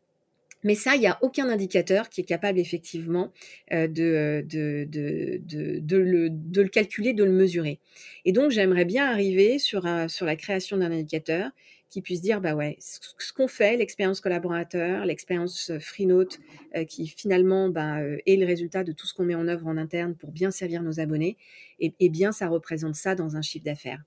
[0.65, 3.33] Mais ça, il n'y a aucun indicateur qui est capable effectivement
[3.73, 7.79] euh, de, de, le, calculer, de le mesurer.
[8.25, 11.51] Et donc, j'aimerais bien arriver sur, sur la création d'un indicateur
[11.91, 16.39] qui puisse dire, bah ouais, ce qu'on fait, l'expérience collaborateur, l'expérience euh, FreeNote,
[16.77, 19.77] euh, qui finalement bah, est le résultat de tout ce qu'on met en œuvre en
[19.77, 21.37] interne pour bien servir nos abonnés,
[21.81, 24.03] et, bien ça représente ça dans un chiffre d'affaires.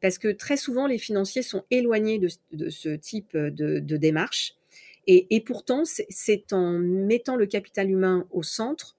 [0.00, 2.28] Parce que très souvent, les financiers sont éloignés de,
[2.68, 4.54] ce type de, démarche.
[5.06, 8.93] Et, pourtant, c'est en mettant le capital humain au centre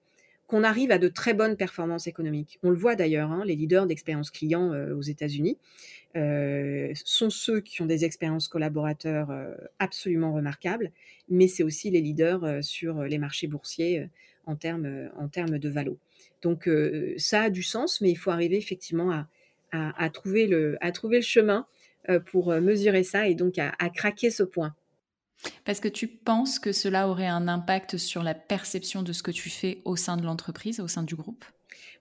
[0.46, 2.58] qu'on arrive à de très bonnes performances économiques.
[2.62, 5.58] On le voit d'ailleurs, hein, les leaders d'expérience client aux États-Unis
[6.14, 9.28] sont ceux qui ont des expériences collaborateurs
[9.78, 10.92] absolument remarquables,
[11.28, 14.08] mais c'est aussi les leaders sur les marchés boursiers
[14.46, 15.98] en termes de valo.
[16.40, 16.70] Donc
[17.18, 19.26] ça a du sens, mais il faut arriver effectivement
[19.72, 20.78] à, trouver, le,
[21.20, 21.66] chemin
[22.26, 24.74] pour mesurer ça et donc à craquer ce point.
[25.64, 29.30] Parce que tu penses que cela aurait un impact sur la perception de ce que
[29.30, 31.44] tu fais au sein de l'entreprise, au sein du groupe?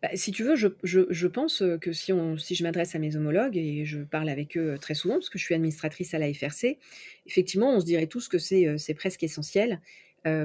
[0.01, 2.99] Bah, si tu veux, je, je, je, pense que si, on, si je m'adresse à
[2.99, 6.19] mes homologues, et je parle avec eux très souvent, parce que je suis administratrice à
[6.19, 6.79] la FRC,
[7.25, 9.81] effectivement, on se dirait tous que c'est presque essentiel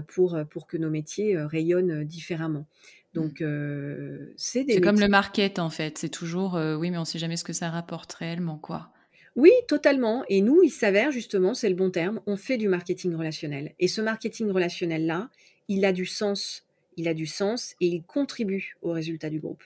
[0.09, 2.66] pour, pour que nos métiers rayonnent différemment.
[3.14, 4.74] Donc, euh, c'est des.
[4.74, 5.99] C'est comme le market, en fait.
[5.99, 8.93] C'est toujours, oui, mais on ne sait jamais ce que ça rapporte réellement, quoi.
[9.37, 10.24] Oui, totalement.
[10.28, 13.74] Et nous, il s'avère justement, c'est le bon terme, on fait du marketing relationnel.
[13.78, 15.31] Et ce marketing relationnel-là,
[15.68, 16.66] il a du sens.
[16.97, 19.62] Il a du sens et il contribue au résultat du groupe.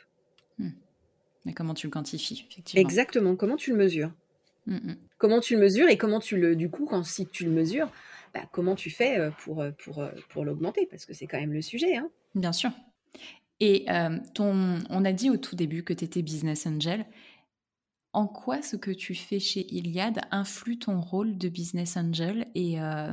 [0.58, 0.70] Mmh.
[1.46, 2.80] Mais comment tu le quantifies, effectivement?
[2.80, 3.36] Exactement.
[3.36, 4.12] Comment tu le mesures?
[4.66, 4.96] Mmh, mmh.
[5.18, 7.90] Comment tu le mesures et comment tu le, du coup, quand si tu le mesures,
[8.34, 10.86] bah, comment tu fais euh, pour, euh, pour, euh, pour l'augmenter?
[10.86, 11.96] Parce que c'est quand même le sujet.
[11.96, 12.10] Hein.
[12.34, 12.70] Bien sûr.
[13.60, 13.86] Et
[14.34, 17.06] ton, on a dit au tout début que tu étais business angel
[18.14, 22.80] en quoi ce que tu fais chez Iliad influe ton rôle de business angel et,
[22.80, 23.12] euh,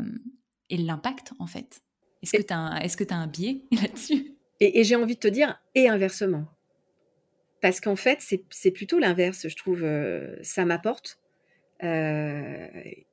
[0.69, 1.81] et l'impact en fait?
[2.21, 4.37] Est-ce que tu as, est as, un biais là-dessus?
[4.59, 6.45] Et, j'ai envie de te dire, et inversement.
[7.61, 9.83] Parce qu'en fait, c'est plutôt l'inverse, je trouve.
[9.83, 11.19] Euh, ça m'apporte
[11.83, 12.67] euh,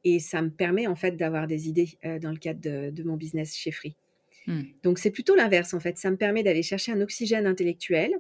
[0.05, 3.57] et ça me permet en fait d'avoir des idées dans le cadre de, mon business
[3.57, 3.97] chez Free.
[4.47, 4.63] Hmm.
[4.83, 5.97] Donc c'est plutôt l'inverse en fait.
[5.97, 8.13] Ça me permet d'aller chercher un oxygène intellectuel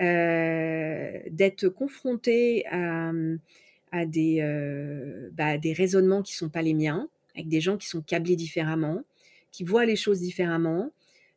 [0.00, 2.64] d'être confronté
[3.92, 7.76] à, des, euh, bah, des raisonnements qui ne sont pas les miens, avec des gens
[7.76, 9.02] qui sont câblés différemment,
[9.52, 10.90] qui voient les choses différemment,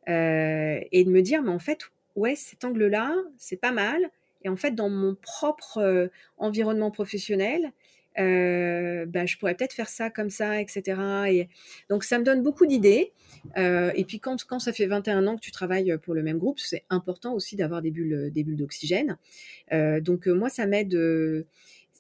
[0.09, 1.79] euh, et de me dire, mais en fait,
[2.15, 4.09] ouais, cet angle-là, c'est pas mal.
[4.43, 7.71] Et en fait, dans mon propre environnement professionnel,
[8.19, 11.01] euh, bah, je pourrais peut-être faire ça comme ça, etc.
[11.29, 11.49] Et
[11.89, 13.11] donc, ça me donne beaucoup d'idées.
[13.57, 16.59] Euh, et puis, quand, ça fait 21 ans que tu travailles pour le même groupe,
[16.59, 19.17] c'est important aussi d'avoir des bulles, des bulles d'oxygène.
[19.71, 20.95] Euh, donc, moi, ça m'aide.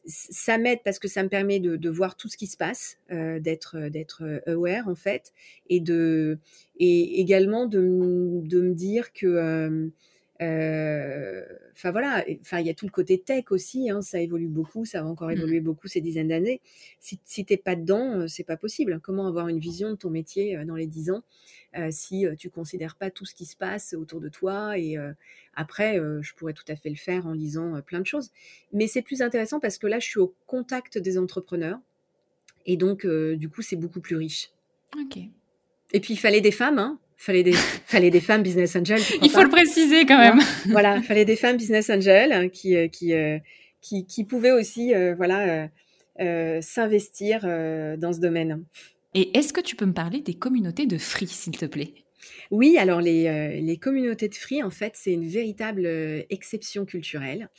[0.05, 3.89] ça m'aide parce que ça me permet de, voir tout ce qui se passe, d'être
[3.89, 5.33] d'être aware en fait,
[5.69, 5.81] et
[6.89, 9.91] également de me dire que
[11.71, 14.85] Enfin voilà, enfin il y a tout le côté tech aussi, hein, ça évolue beaucoup,
[14.85, 15.33] ça va encore mmh.
[15.33, 16.61] évoluer beaucoup ces dizaines d'années.
[16.99, 18.99] Si, si t'es pas dedans, c'est pas possible.
[19.01, 21.23] Comment avoir une vision de ton métier dans les dix ans
[21.89, 24.97] si tu considères pas tout ce qui se passe autour de toi Et
[25.55, 28.29] après, je pourrais tout à fait le faire en lisant plein de choses.
[28.71, 31.79] Mais c'est plus intéressant parce que là, je suis au contact des entrepreneurs
[32.65, 34.51] et donc du coup, c'est beaucoup plus riche.
[34.99, 35.17] Ok.
[35.93, 37.53] Et puis il fallait des femmes, hein, fallait des,
[37.85, 39.01] fallait des femmes business angels.
[39.21, 40.39] Il faut le préciser quand même.
[40.69, 43.39] voilà, il fallait des femmes business angels hein, qui, euh, qui, euh,
[43.81, 45.69] qui, qui, pouvaient aussi euh, voilà,
[46.61, 48.63] s'investir dans ce domaine.
[49.13, 51.93] Et est-ce que tu peux me parler des communautés de free, s'il te plaît?
[52.51, 55.85] Oui, alors les, les, communautés de free, en fait, c'est une véritable
[56.29, 57.49] exception culturelle.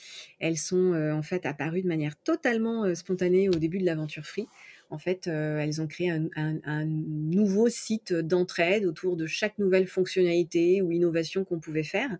[0.41, 4.47] Elles sont en fait apparues de manière totalement spontanée au début de l'aventure free
[4.91, 10.83] en fait, euh, elles ont créé un, nouveau site d'entraide autour de chaque nouvelle fonctionnalité
[10.83, 12.17] ou innovation qu'on pouvait faire.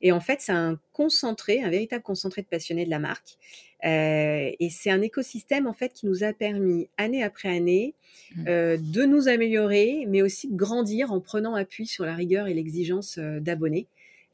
[0.00, 3.38] Et en fait, c'est un concentré, un véritable concentré de passionnés de la marque.
[3.84, 7.94] Euh, et c'est un écosystème en fait qui nous a permis année après année
[8.36, 8.44] mmh.
[8.46, 12.54] euh, de nous améliorer, mais aussi de grandir en prenant appui sur la rigueur et
[12.54, 13.88] l'exigence d'abonnés.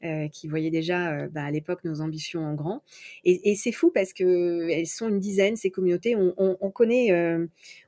[0.05, 2.83] Euh, qui voyaient déjà euh, bah, à l'époque nos ambitions en grand.
[3.25, 6.15] Et, c'est fou parce que elles sont une dizaine ces communautés.
[6.15, 7.11] On, connaît,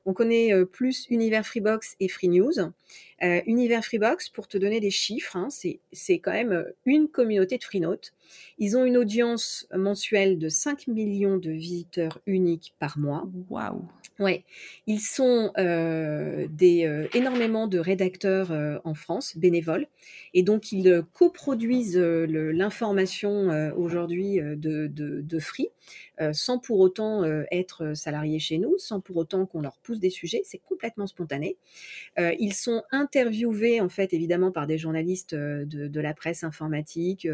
[0.04, 2.52] on connaît euh, plus Univers Freebox et Free News.
[3.46, 8.12] Univers Freebox, pour te donner des chiffres, hein, c'est quand même une communauté de Freenote.
[8.58, 13.26] Ils ont une audience mensuelle de 5 millions de visiteurs uniques par mois.
[13.48, 13.88] Waouh
[14.18, 14.44] Ouais,
[14.86, 19.86] ils sont euh, euh, énormément de rédacteurs euh, en France, bénévoles,
[20.34, 25.68] et donc ils coproduisent l'information aujourd'hui de, Free,
[26.32, 30.42] sans pour autant être salariés chez nous, sans pour autant qu'on leur pousse des sujets,
[30.44, 31.56] c'est complètement spontané.
[32.18, 37.26] ils sont interviewés en fait évidemment par des journalistes de, la presse informatique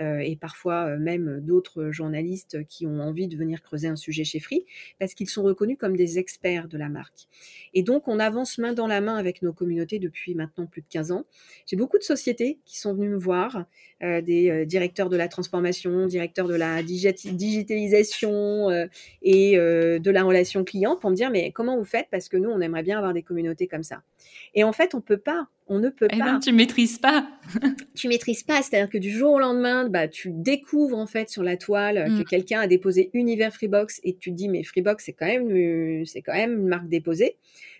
[0.00, 4.64] et parfois même d'autres journalistes qui ont envie de venir creuser un sujet chez Free,
[4.98, 7.28] parce qu'ils sont reconnus comme des experts de la marque.
[7.74, 10.86] Et donc, on avance main dans la main avec nos communautés depuis maintenant plus de
[10.88, 11.24] 15 ans.
[11.66, 13.64] J'ai beaucoup de sociétés qui sont venues me voir,
[14.02, 18.86] euh, des euh, directeurs de la transformation, directeurs de la digitalisation euh,
[19.22, 22.50] et de la relation client pour me dire, mais comment vous faites Parce que nous,
[22.50, 24.02] on aimerait bien avoir des communautés comme ça.
[24.54, 25.48] Et en fait, on peut pas.
[25.66, 26.40] On ne peut eh ben, pas.
[26.42, 27.28] tu maîtrises pas.
[27.94, 28.62] tu maîtrises pas.
[28.62, 32.22] C'est-à-dire que du jour au lendemain, bah, tu découvres en fait sur la toile que
[32.22, 32.24] mm.
[32.24, 36.04] quelqu'un a déposé Univers Freebox et tu te dis mais Freebox c'est quand même euh,
[36.06, 37.36] c'est quand même une marque déposée.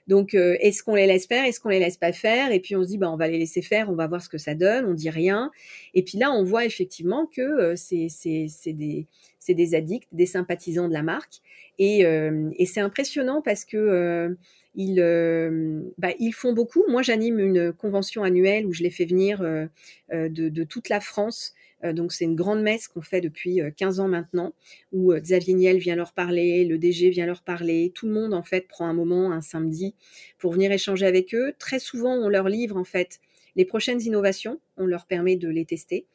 [0.08, 2.50] Donc, euh, est-ce qu'on les laisse faire Est-ce qu'on les laisse pas faire?
[2.50, 4.28] Et puis on se dit, bah, on va les laisser faire, on va voir ce
[4.28, 4.86] que ça donne.
[4.86, 5.50] On dit rien.
[5.94, 9.06] Et puis là, on voit effectivement que euh, c'est des,
[9.48, 11.34] des addicts, des sympathisants de la marque.
[11.78, 14.36] Et, et c'est impressionnant parce que
[14.78, 16.84] ils, euh, bah, ils font beaucoup.
[16.88, 19.66] Moi, j'anime une convention annuelle où je les fais venir euh,
[20.12, 21.52] euh, de, toute la France.
[21.82, 24.52] Donc, c'est une grande messe qu'on fait depuis 15 ans maintenant,
[24.92, 27.92] où Xavier Niel vient leur parler, le DG vient leur parler.
[27.94, 29.94] Tout le monde, en fait, prend un moment, un samedi,
[30.38, 31.54] pour venir échanger avec eux.
[31.58, 33.20] Très souvent, on leur livre, en fait,
[33.56, 34.60] les prochaines innovations.
[34.76, 36.06] On leur permet de les tester.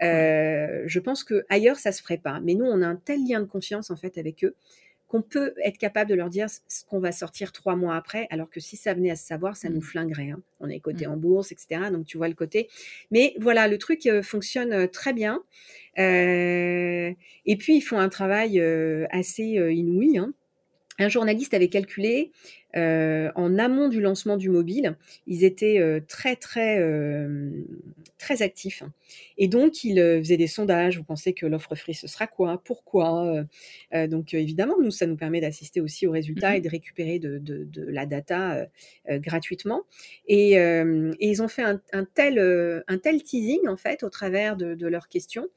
[0.00, 3.40] je pense que ailleurs ça se ferait pas, mais nous on a un tel lien
[3.40, 4.54] de confiance en fait avec eux
[5.10, 8.48] qu'on peut être capable de leur dire ce qu'on va sortir trois mois après, alors
[8.48, 9.82] que si ça venait à se savoir, ça nous mmh.
[9.82, 10.30] flinguerait.
[10.30, 10.40] Hein.
[10.60, 11.10] On est coté mmh.
[11.10, 11.90] en bourse, etc.
[11.90, 12.68] Donc tu vois le côté.
[13.10, 15.42] Mais voilà, le truc euh, fonctionne euh, très bien.
[15.98, 17.12] Euh,
[17.44, 18.60] et puis ils font un travail
[19.10, 20.18] assez inouï.
[20.18, 20.32] Hein.
[21.00, 22.30] Un journaliste avait calculé
[22.76, 24.96] euh, en amont du lancement du mobile,
[25.26, 27.50] ils étaient euh, très très euh,
[28.18, 28.84] très actifs
[29.38, 30.98] et donc ils faisaient des sondages.
[30.98, 32.62] Vous pensez que l'offre free ce sera quoi?
[32.62, 33.44] Pourquoi?
[33.92, 37.70] Donc évidemment, nous ça nous permet d'assister aussi aux résultats et mmh de récupérer de,
[37.88, 38.66] la data
[39.08, 39.82] gratuitement.
[40.28, 40.56] Et,
[41.20, 42.38] ils ont fait un, tel
[42.86, 45.48] un tel teasing en fait au travers de, leurs questions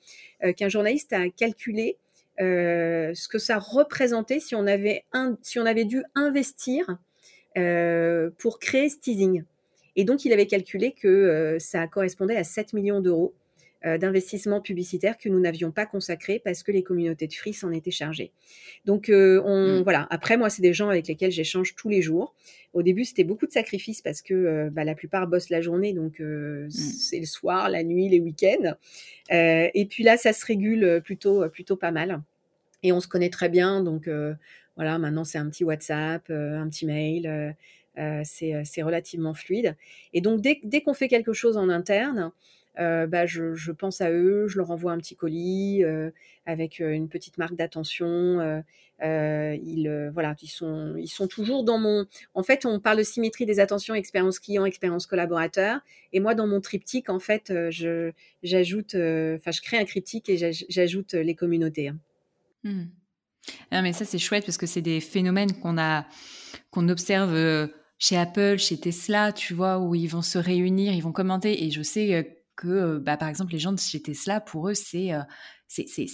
[0.55, 1.97] qu'un journaliste a calculé
[2.41, 5.05] euh, ce que ça représentait si on avait,
[5.85, 6.97] dû investir
[7.57, 9.43] euh, pour créer ce teasing.
[9.95, 13.33] Et donc, il avait calculé que euh, ça correspondait à 7 millions d'euros
[13.83, 17.91] d'investissement publicitaire que nous n'avions pas consacré parce que les communautés de Free s'en étaient
[17.91, 18.31] chargées.
[18.85, 19.83] Donc, on, mmh.
[19.83, 20.07] voilà.
[20.09, 22.33] Après, moi, c'est des gens avec lesquels j'échange tous les jours.
[22.73, 26.19] Au début, c'était beaucoup de sacrifices parce que bah, la plupart bossent la journée, donc
[26.19, 26.69] mmh.
[26.69, 28.75] c'est le soir, la nuit, les week-ends.
[29.29, 32.21] et puis là, ça se régule plutôt, plutôt pas mal.
[32.83, 34.07] Et on se connaît très bien, donc
[34.75, 37.51] voilà, maintenant c'est un petit WhatsApp, euh, un petit mail, euh,
[37.99, 39.75] euh, c'est relativement fluide.
[40.13, 42.31] Et donc dès, qu'on fait quelque chose en interne,
[42.77, 45.83] bah, je, pense à eux, je leur envoie un petit colis
[46.45, 48.63] avec une petite marque d'attention.
[49.01, 52.05] ils, voilà, ils sont, ils sont toujours dans mon.
[52.33, 55.79] En fait, on parle de symétrie des attentions, expérience client, expérience collaborateur.
[56.11, 58.11] Et moi, dans mon triptyque, en fait, je,
[58.43, 61.89] j'ajoute, enfin, je crée un triptyque et j'ajoute les communautés.
[61.89, 61.97] Hein.
[62.63, 62.83] Mmh.
[63.71, 66.05] Non, mais ça, c'est chouette parce que c'est des phénomènes qu'on a,
[66.71, 67.67] qu'on observe euh,
[67.99, 71.65] chez Apple, chez Tesla, tu vois, où ils vont se réunir, ils vont commenter.
[71.65, 72.23] Et je sais euh,
[72.55, 75.11] que, euh, bah, par exemple, les gens de chez Tesla, pour eux, c'est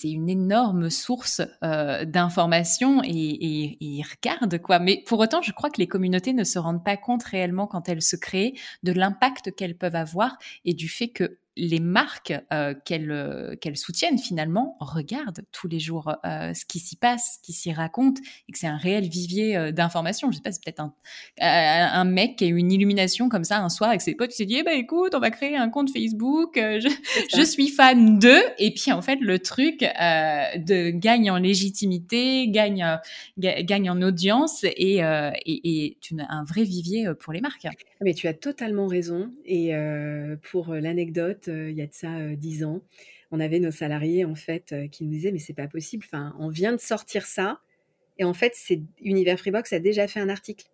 [0.03, 4.79] une énorme source d'informations et, et, ils regardent quoi.
[4.79, 7.89] Mais pour autant, je crois que les communautés ne se rendent pas compte réellement quand
[7.89, 12.73] elles se créent de l'impact qu'elles peuvent avoir et du fait que les marques euh,
[12.91, 17.53] euh, qu'elles soutiennent finalement regardent tous les jours euh, ce qui s'y passe, ce qui
[17.53, 20.31] s'y raconte, et que c'est un réel vivier d'informations.
[20.31, 20.93] Je sais pas, c'est peut-être un,
[21.41, 24.37] un, mec qui a eu une illumination comme ça un soir avec ses potes, qui
[24.37, 28.41] s'est dit, eh ben écoute, on va créer un compte Facebook, je, suis fan d'eux,
[28.57, 32.99] et puis en fait le truc de gagne en légitimité, gagne
[33.37, 35.01] gagne en audience et,
[35.45, 35.97] et,
[36.29, 37.67] un vrai vivier pour les marques.
[38.01, 39.31] Mais tu as totalement raison.
[39.45, 39.73] Et
[40.51, 42.81] pour l'anecdote, il y a de ça dix ans,
[43.31, 46.05] on avait nos salariés en fait qui nous disaient mais c'est pas possible.
[46.39, 47.59] On vient de sortir ça
[48.19, 50.65] et en fait, c'est Univers Freebox a déjà fait un article.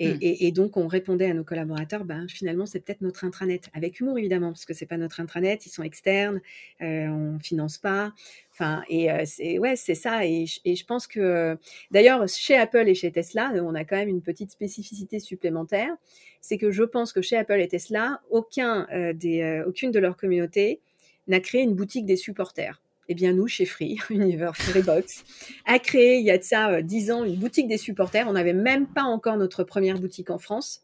[0.00, 0.18] Mmh.
[0.20, 3.68] Et, donc, on répondait à nos collaborateurs, ben, finalement, c'est peut-être notre intranet.
[3.74, 6.40] Avec humour, évidemment, parce que c'est pas notre intranet, ils sont externes,
[6.82, 8.12] euh, on finance pas.
[8.52, 10.24] Enfin, et c'est ouais, c'est ça.
[10.24, 11.56] Et, je pense que,
[11.90, 15.94] d'ailleurs, chez Apple et chez Tesla, on a quand même une petite spécificité supplémentaire.
[16.40, 20.80] C'est que je pense que chez Apple et Tesla, aucun, des, aucune de leurs communautés
[21.26, 25.24] n'a créé une boutique des supporters eh bien nous, chez Free, Universe Freebox,
[25.64, 28.28] a créé il y a de ça 10 euh, ans une boutique des supporters.
[28.28, 30.82] On n'avait même pas encore notre première boutique en France.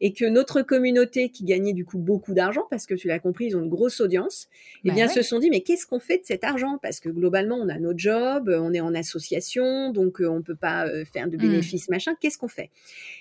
[0.00, 3.46] Et que notre communauté, qui gagnait du coup beaucoup d'argent, parce que tu l'as compris,
[3.46, 4.46] ils ont une grosse audience,
[4.84, 6.78] eh bah bien se sont dit, mais qu'est-ce qu'on fait de cet argent?
[6.80, 10.42] Parce que globalement, on a notre job, on est en association, donc euh, on ne
[10.42, 11.40] peut pas euh, faire de mmh.
[11.40, 12.14] bénéfices, machin.
[12.20, 12.70] Qu'est-ce qu'on fait?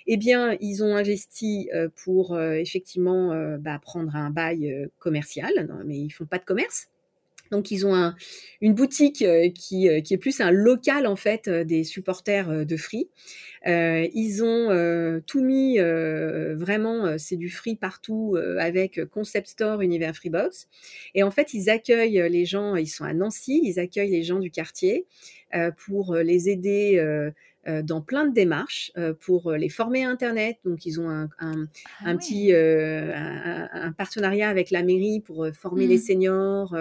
[0.06, 1.68] Eh bien, ils ont investi
[2.04, 5.52] pour effectivement bah, prendre un bail commercial,
[5.84, 6.90] mais ils font pas de commerce.
[7.52, 8.14] Donc ils ont
[8.62, 12.66] une boutique euh, qui, euh, qui, est plus un local en fait euh, des supporters
[12.66, 13.10] de Free.
[13.66, 20.68] ils ont tout mis vraiment, c'est du Free partout avec Concept Store, Univers Freebox.
[21.16, 24.40] Et en fait, ils accueillent les gens, ils sont à Nancy, ils accueillent les gens
[24.40, 25.06] du quartier
[25.86, 27.32] pour les aider
[27.84, 30.58] dans plein de démarches pour les former à Internet.
[30.66, 31.68] Donc, ils ont un, un,
[32.06, 36.00] Ah petit un, un partenariat avec la mairie pour former les Mmh.
[36.00, 36.78] seniors,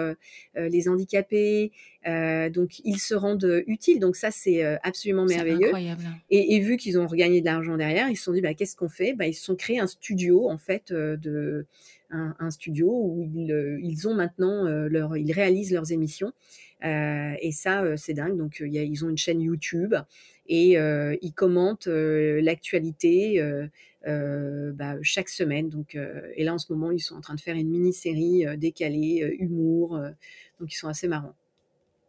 [0.55, 1.71] les handicapés.
[2.05, 3.99] donc, ils se rendent utiles.
[3.99, 5.65] Donc, ça, c'est absolument merveilleux.
[5.67, 6.03] incroyable.
[6.29, 8.75] Et, et vu qu'ils ont regagné de l'argent derrière, ils se sont dit, bah, qu'est-ce
[8.75, 9.13] qu'on fait?
[9.13, 11.65] Bah, Ils se sont créés un studio, en fait, de,
[12.09, 16.31] un, un studio où ils, ils ont maintenant leur, ils réalisent leurs émissions.
[16.85, 18.37] Euh, et ça, euh, c'est dingue.
[18.37, 19.95] Donc, y a, ils ont une chaîne YouTube
[20.47, 23.41] et euh, ils commentent l'actualité
[24.05, 25.69] bah, chaque semaine.
[25.69, 25.97] Donc,
[26.35, 29.99] et là, en ce moment, ils sont en train de faire une mini-série décalée, humour.
[30.59, 31.35] donc, ils sont assez marrants.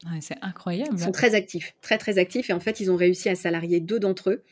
[0.05, 0.91] Ouais, c'est incroyable.
[0.93, 2.51] Ils sont très actifs, très très actifs.
[2.51, 4.43] Et en fait, ils ont réussi à salarier deux d'entre eux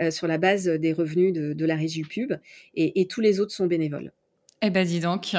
[0.00, 2.34] euh, sur la base des revenus de, de la régie pub.
[2.74, 4.12] Et, et, tous les autres sont bénévoles.
[4.60, 5.34] Eh ben, dis donc.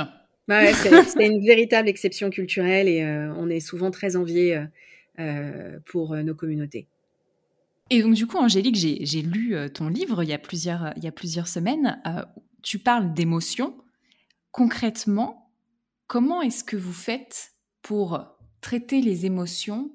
[0.47, 4.66] Ouais, c'est une véritable exception culturelle et euh, on est souvent très enviés
[5.20, 6.88] euh, pour nos communautés.
[7.90, 11.08] Et donc, du coup, Angélique, j'ai lu ton livre il y a plusieurs, il y
[11.08, 12.00] a plusieurs semaines.
[12.06, 12.24] Euh,
[12.62, 13.76] tu parles d'émotions.
[14.52, 15.52] Concrètement,
[16.08, 18.20] comment est-ce que vous faites pour
[18.62, 19.92] traiter les émotions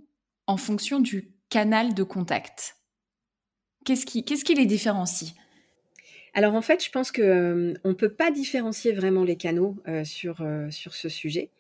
[0.47, 2.77] en fonction du canal de contact?
[3.85, 5.35] Qu'est-ce qui, qu'est-ce qui les différencie?
[6.33, 10.05] Alors en fait, je pense qu'on euh, ne peut pas différencier vraiment les canaux euh,
[10.05, 11.51] sur, euh, sur ce sujet.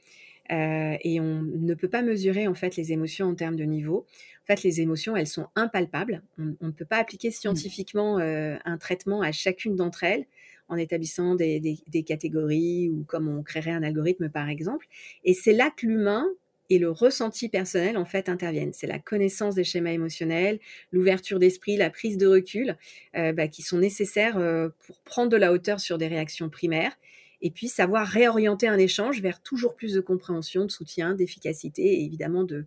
[0.50, 4.06] Euh, et on ne peut pas mesurer en fait les émotions en termes de niveau.
[4.44, 6.22] En fait, les émotions, elles sont impalpables.
[6.38, 10.26] On, on ne peut pas appliquer scientifiquement euh, un traitement à chacune d'entre elles
[10.68, 14.86] en établissant des, des, des, catégories ou comme on créerait un algorithme par exemple.
[15.24, 16.26] Et c'est là que l'humain
[16.70, 18.72] et le ressenti personnel en fait interviennent.
[18.72, 20.58] C'est la connaissance des schémas émotionnels,
[20.92, 22.76] l'ouverture d'esprit, la prise de recul
[23.16, 26.96] euh, bah, qui sont nécessaires euh, pour prendre de la hauteur sur des réactions primaires
[27.44, 32.02] et puis savoir réorienter un échange vers toujours plus de compréhension, de soutien, d'efficacité et
[32.02, 32.66] évidemment de,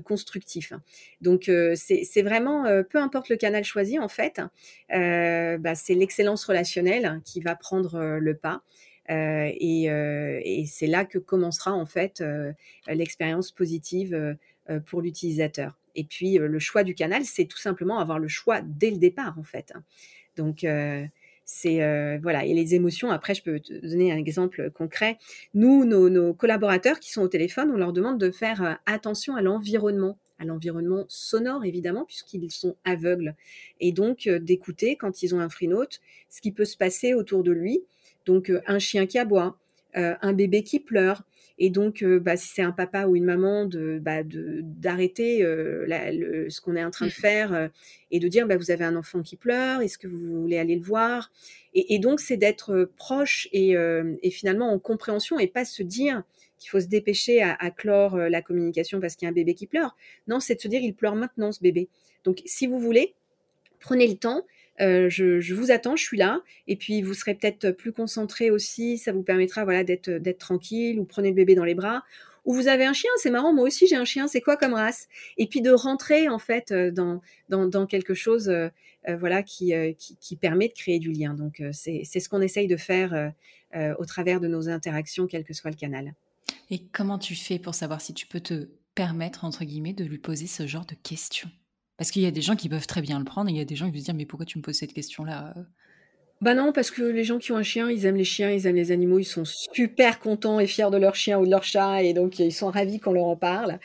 [0.00, 0.72] constructif.
[1.20, 4.40] Donc euh, c'est vraiment, euh, peu importe le canal choisi en fait,
[4.92, 8.62] euh, bah, c'est l'excellence relationnelle qui va prendre le pas.
[9.08, 12.24] Et, et c'est là que commencera en fait
[12.88, 14.36] l'expérience positive
[14.86, 15.78] pour l'utilisateur.
[15.94, 19.38] Et puis le choix du canal, c'est tout simplement avoir le choix dès le départ
[19.38, 19.72] en fait.
[20.36, 20.66] Donc
[21.46, 25.16] c'est euh, voilà et les émotions après je peux te donner un exemple concret.
[25.54, 29.42] Nous nos, collaborateurs qui sont au téléphone on leur demande de faire euh, attention à
[29.42, 33.36] l'environnement à l'environnement sonore évidemment puisqu'ils sont aveugles
[33.80, 37.14] et donc euh, d'écouter quand ils ont un free note ce qui peut se passer
[37.14, 37.84] autour de lui.
[38.26, 39.56] Donc un chien qui aboie
[39.94, 41.22] un bébé qui pleure
[41.58, 46.46] et donc, euh, bah, si c'est un papa ou une maman, de bah, d'arrêter euh,
[46.50, 47.68] ce qu'on est en train de faire euh,
[48.10, 50.76] et de dire, bah, vous avez un enfant qui pleure, est-ce que vous voulez aller
[50.76, 51.32] le voir?
[51.72, 53.74] Et, et, donc, c'est d'être proche et,
[54.22, 56.22] et, finalement en compréhension et pas se dire
[56.58, 59.54] qu'il faut se dépêcher à, à clore la communication parce qu'il y a un bébé
[59.54, 59.94] qui pleure.
[60.26, 61.88] Non, c'est de se dire, il pleure maintenant, ce bébé.
[62.24, 63.14] Donc, si vous voulez,
[63.78, 64.46] prenez le temps
[64.80, 66.40] euh, je, vous attends, je suis là.
[66.66, 68.98] Et puis vous serez peut-être plus concentré aussi.
[68.98, 70.98] Ça vous permettra voilà d'être tranquille.
[71.00, 72.04] Ou prenez le bébé dans les bras.
[72.44, 73.52] Ou vous avez un chien, c'est marrant.
[73.52, 74.28] Moi aussi j'ai un chien.
[74.28, 75.08] C'est quoi comme race?
[75.36, 78.70] Et puis de rentrer en fait dans dans, dans quelque chose euh,
[79.18, 81.34] voilà qui, euh, qui, qui permet de créer du lien.
[81.34, 83.32] Donc c'est c'est ce qu'on essaye de faire
[83.98, 86.14] au travers de nos interactions, quel que soit le canal.
[86.70, 90.18] Et comment tu fais pour savoir si tu peux te permettre entre guillemets de lui
[90.18, 91.50] poser ce genre de questions?
[91.96, 93.60] Parce qu'il y a des gens qui peuvent très bien le prendre et il y
[93.60, 95.54] a des gens qui vont se dire mais pourquoi tu me poses cette question-là
[96.42, 98.66] bah non, parce que les gens qui ont un chien, ils aiment les chiens, ils
[98.66, 101.64] aiment les animaux, ils sont super contents et fiers de leur chien ou de leur
[101.64, 103.78] chat, et donc ils sont ravis qu'on leur en parle.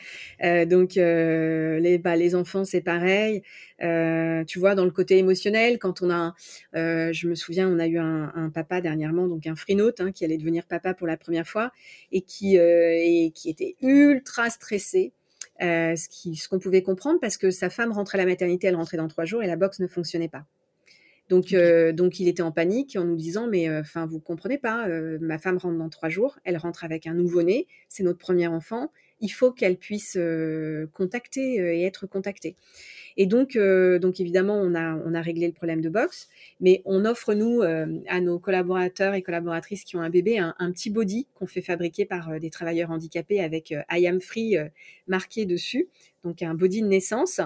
[0.44, 3.42] Euh, donc euh, les, bah, les enfants, c'est pareil.
[3.82, 6.34] Euh, tu vois, dans le côté émotionnel, quand on a,
[6.74, 10.36] je me souviens, on a eu un, papa dernièrement, donc un freenote, hein, qui allait
[10.36, 11.72] devenir papa pour la première fois
[12.12, 15.14] et qui, et qui était ultra stressé.
[15.60, 16.08] Euh, ce
[16.48, 19.08] qu'on ce pouvait comprendre parce que sa femme rentrait à la maternité, elle rentrait dans
[19.08, 20.46] trois jours et la box ne fonctionnait pas.
[21.28, 21.56] Donc, okay.
[21.56, 24.88] euh, donc il était en panique en nous disant mais enfin euh, vous comprenez pas,
[24.88, 28.48] euh, ma femme rentre dans trois jours, elle rentre avec un nouveau-né, c'est notre premier
[28.48, 28.90] enfant,
[29.22, 32.56] il faut qu'elle puisse euh, contacter et être contactée.
[33.16, 36.28] Et donc, donc évidemment, on a, on a réglé le problème de box,
[36.60, 40.88] mais on offre, nous, à nos collaborateurs et collaboratrices qui ont un bébé, un, petit
[40.88, 44.56] body qu'on fait fabriquer par des travailleurs handicapés avec I am free
[45.06, 45.88] marqué dessus,
[46.24, 47.42] donc un body de naissance.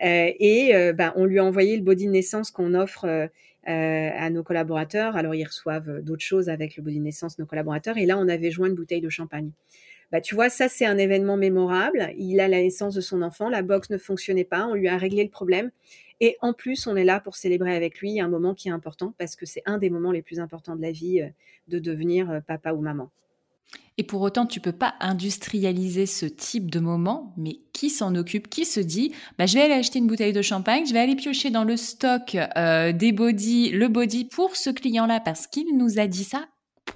[0.00, 3.28] et bah, on lui a envoyé le body de naissance qu'on offre.
[3.66, 5.16] à nos collaborateurs.
[5.16, 7.98] Alors, ils reçoivent d'autres choses avec le body de naissance, nos collaborateurs.
[7.98, 9.50] Et là, on avait joint une bouteille de champagne.
[10.12, 12.12] Bah, tu vois, ça, c'est un événement mémorable.
[12.16, 14.96] Il a la naissance de son enfant, la box ne fonctionnait pas, on lui a
[14.96, 15.70] réglé le problème.
[16.20, 19.14] Et en plus, on est là pour célébrer avec lui un moment qui est important
[19.18, 21.22] parce que c'est un des moments les plus importants de la vie
[21.68, 23.10] de devenir papa ou maman.
[23.98, 28.48] Et pour autant, tu peux pas industrialiser ce type de moment, mais qui s'en occupe?
[28.48, 31.16] Qui se dit, bah, je vais aller acheter une bouteille de champagne, je vais aller
[31.16, 35.98] piocher dans le stock euh, des body, le body pour ce client-là parce qu'il nous
[35.98, 36.46] a dit ça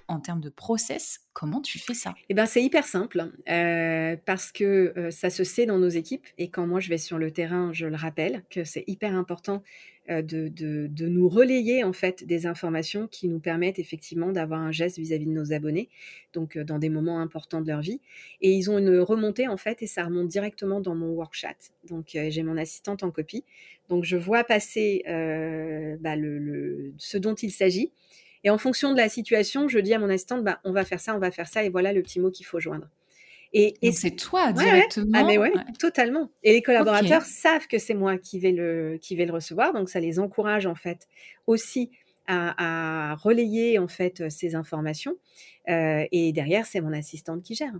[0.08, 2.14] en termes de process, comment tu fais ça?
[2.28, 6.26] Eh ben, c'est hyper simple euh, parce que euh, ça se sait dans nos équipes
[6.38, 9.62] et quand moi je vais sur le terrain, je le rappelle que c'est hyper important
[10.10, 14.72] euh, de, de, nous relayer en fait des informations qui nous permettent effectivement d'avoir un
[14.72, 15.88] geste vis-à-vis de nos abonnés,
[16.32, 18.00] donc dans des moments importants de leur vie.
[18.40, 21.56] Et ils ont une remontée en fait et ça remonte directement dans mon workchat.
[21.88, 23.44] Donc j'ai mon assistante en copie,
[23.88, 25.02] donc je vois passer
[26.00, 27.90] bah, le, ce dont il s'agit.
[28.44, 31.00] Et en fonction de la situation, je dis à mon assistante, bah, on va faire
[31.00, 32.88] ça, on va faire ça, et voilà le petit mot qu'il faut joindre.
[33.56, 35.12] Et, c'est toi directement.
[35.14, 36.28] Ah mais ouais, totalement.
[36.42, 39.88] Et les collaborateurs savent que c'est moi qui vais le qui vais le recevoir, donc
[39.88, 41.06] ça les encourage en fait
[41.46, 41.90] aussi
[42.26, 45.14] à, relayer en fait ces informations.
[45.68, 47.74] Euh, et derrière, c'est mon assistante qui gère.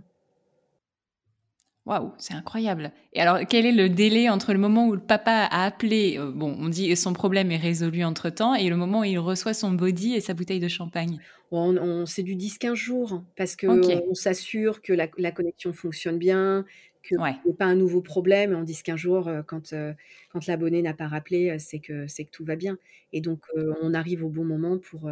[1.85, 2.91] Waouh, c'est incroyable.
[3.13, 6.31] Et alors, quel est le délai entre le moment où le papa a appelé, euh,
[6.31, 9.53] bon, on dit son problème est résolu entre temps, et le moment où il reçoit
[9.53, 11.19] son body et sa bouteille de champagne?
[11.51, 16.65] On, C'est du 10-15 jours, parce qu'on on, s'assure que la, connexion fonctionne bien,
[17.03, 18.55] qu'il n'y ait pas un nouveau problème.
[18.55, 19.93] En 10-15 jours, euh, quand, euh,
[20.33, 22.79] quand l'abonné n'a pas rappelé, c'est que, que tout va bien.
[23.13, 23.41] Et donc,
[23.83, 25.11] on arrive au bon moment pour,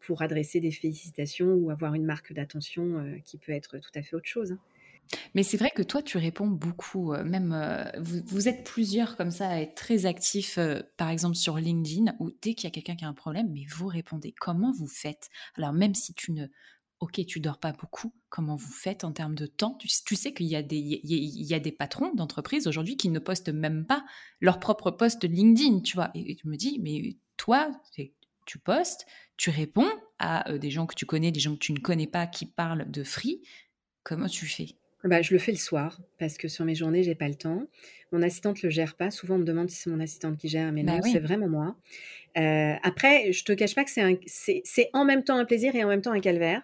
[0.00, 4.14] pour adresser des félicitations ou avoir une marque d'attention qui peut être tout à fait
[4.14, 4.52] autre chose.
[4.52, 4.58] Hein.
[5.34, 7.12] Mais c'est vrai que toi, tu réponds beaucoup.
[7.12, 11.36] Euh, même, euh, vous, êtes plusieurs comme ça à être très actifs, euh, par exemple
[11.36, 14.34] sur LinkedIn, où dès qu'il y a quelqu'un qui a un problème, mais vous répondez.
[14.38, 15.28] Comment vous faites?
[15.56, 16.46] Alors même si tu ne,
[17.00, 19.78] ok, tu dors pas beaucoup, comment vous faites en termes de temps?
[19.78, 23.48] Tu, sais qu'il y a des, y, a des patrons d'entreprises aujourd'hui qui ne postent
[23.48, 24.04] même pas
[24.40, 26.10] leur propre post LinkedIn, tu vois.
[26.14, 27.70] Et, tu me dis, mais toi,
[28.46, 29.06] tu postes,
[29.36, 32.26] tu réponds à des gens que tu connais, des gens que tu ne connais pas
[32.26, 33.42] qui parlent de free.
[34.02, 34.79] Comment tu fais?
[35.04, 37.66] Bah, je le fais le soir parce que sur mes journées, j'ai pas le temps.
[38.12, 39.10] Mon assistante le gère pas.
[39.10, 41.48] Souvent, on me demande si c'est mon assistante qui gère, mais bah non, c'est vraiment
[41.48, 41.76] moi.
[42.36, 45.88] Euh, après, je te cache pas que c'est en même temps un plaisir et en
[45.88, 46.62] même temps un calvaire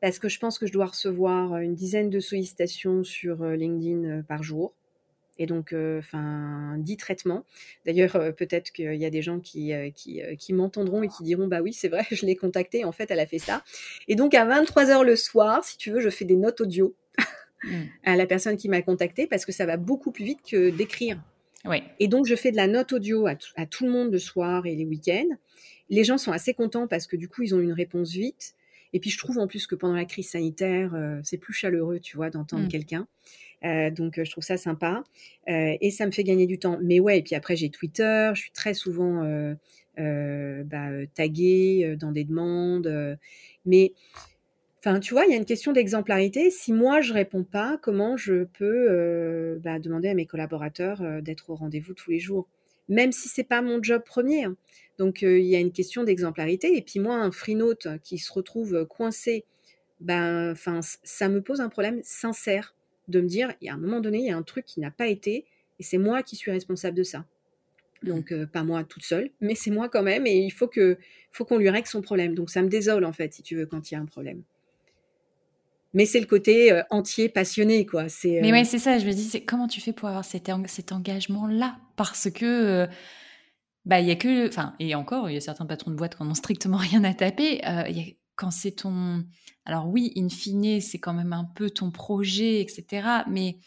[0.00, 4.04] parce que je pense que je dois recevoir une dizaine de sollicitations sur euh, LinkedIn
[4.04, 4.74] euh, par jour.
[5.36, 7.44] Et donc, enfin, dix traitements.
[7.84, 11.60] D'ailleurs, peut-être qu'il y a des gens qui, qui, qui m'entendront et qui diront, bah
[11.60, 13.64] oui, c'est vrai, je l'ai contactée, en fait, elle a fait ça.
[14.06, 16.94] Et donc, à 23 heures le soir, si tu veux, je fais des notes audio
[17.64, 17.82] Mm.
[18.04, 21.20] à la personne qui m'a contacté parce que ça va beaucoup plus vite que d'écrire.
[21.98, 23.36] Et donc, je fais de la note audio à,
[23.66, 25.36] tout le monde le soir et les week-ends.
[25.90, 28.54] Les gens sont assez contents parce que du coup, ils ont une réponse vite.
[28.92, 32.00] Et puis, je trouve en plus que pendant la crise sanitaire, euh, c'est plus chaleureux,
[32.00, 32.68] tu vois, d'entendre mm.
[32.68, 33.08] quelqu'un.
[33.64, 35.02] Euh, donc, je trouve ça sympa.
[35.48, 36.78] Euh, et ça me fait gagner du temps.
[36.82, 38.30] Mais ouais, et puis après, j'ai Twitter.
[38.34, 39.22] Je suis très souvent
[39.96, 43.18] bah, taguée dans des demandes.
[43.64, 43.94] mais
[44.86, 46.50] Enfin, tu vois, il y a une question d'exemplarité.
[46.50, 51.22] Si moi je réponds pas, comment je peux euh, bah, demander à mes collaborateurs euh,
[51.22, 52.46] d'être au rendez-vous tous les jours,
[52.90, 54.44] même si c'est pas mon job premier.
[54.44, 54.56] Hein.
[54.98, 56.76] Donc euh, il y a une question d'exemplarité.
[56.76, 59.46] Et puis moi, un freenote qui se retrouve coincé,
[60.00, 62.74] ben, enfin, ça me pose un problème sincère
[63.08, 64.80] de me dire, il y a un moment donné, il y a un truc qui
[64.80, 65.46] n'a pas été,
[65.78, 67.24] et c'est moi qui suis responsable de ça.
[68.02, 68.08] Mmh.
[68.08, 70.98] Donc pas moi toute seule, mais c'est moi quand même, et il faut que,
[71.32, 72.34] faut qu'on lui règle son problème.
[72.34, 74.42] Donc ça me désole en fait, si tu veux, quand il y a un problème
[75.94, 78.08] mais c'est le côté euh, entier, passionné, quoi.
[78.08, 78.40] C'est.
[78.42, 78.98] Mais euh ouais, c'est ça.
[78.98, 81.78] Je me dis, c'est comment tu fais pour avoir cet, cet engagement-là?
[81.96, 82.86] Parce que, euh,
[83.84, 86.16] bah, il y a que, enfin, et encore, il y a certains patrons de boîte
[86.16, 87.62] qui n'en ont strictement rien à taper.
[88.34, 89.24] quand c'est ton,
[89.64, 93.22] alors oui, in fine, c'est quand même un peu ton projet, etc.
[93.30, 93.58] Mais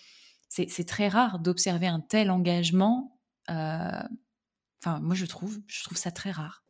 [0.49, 3.18] c'est très rare d'observer un tel engagement.
[3.48, 6.66] Enfin, moi, je trouve, je trouve ça très rare.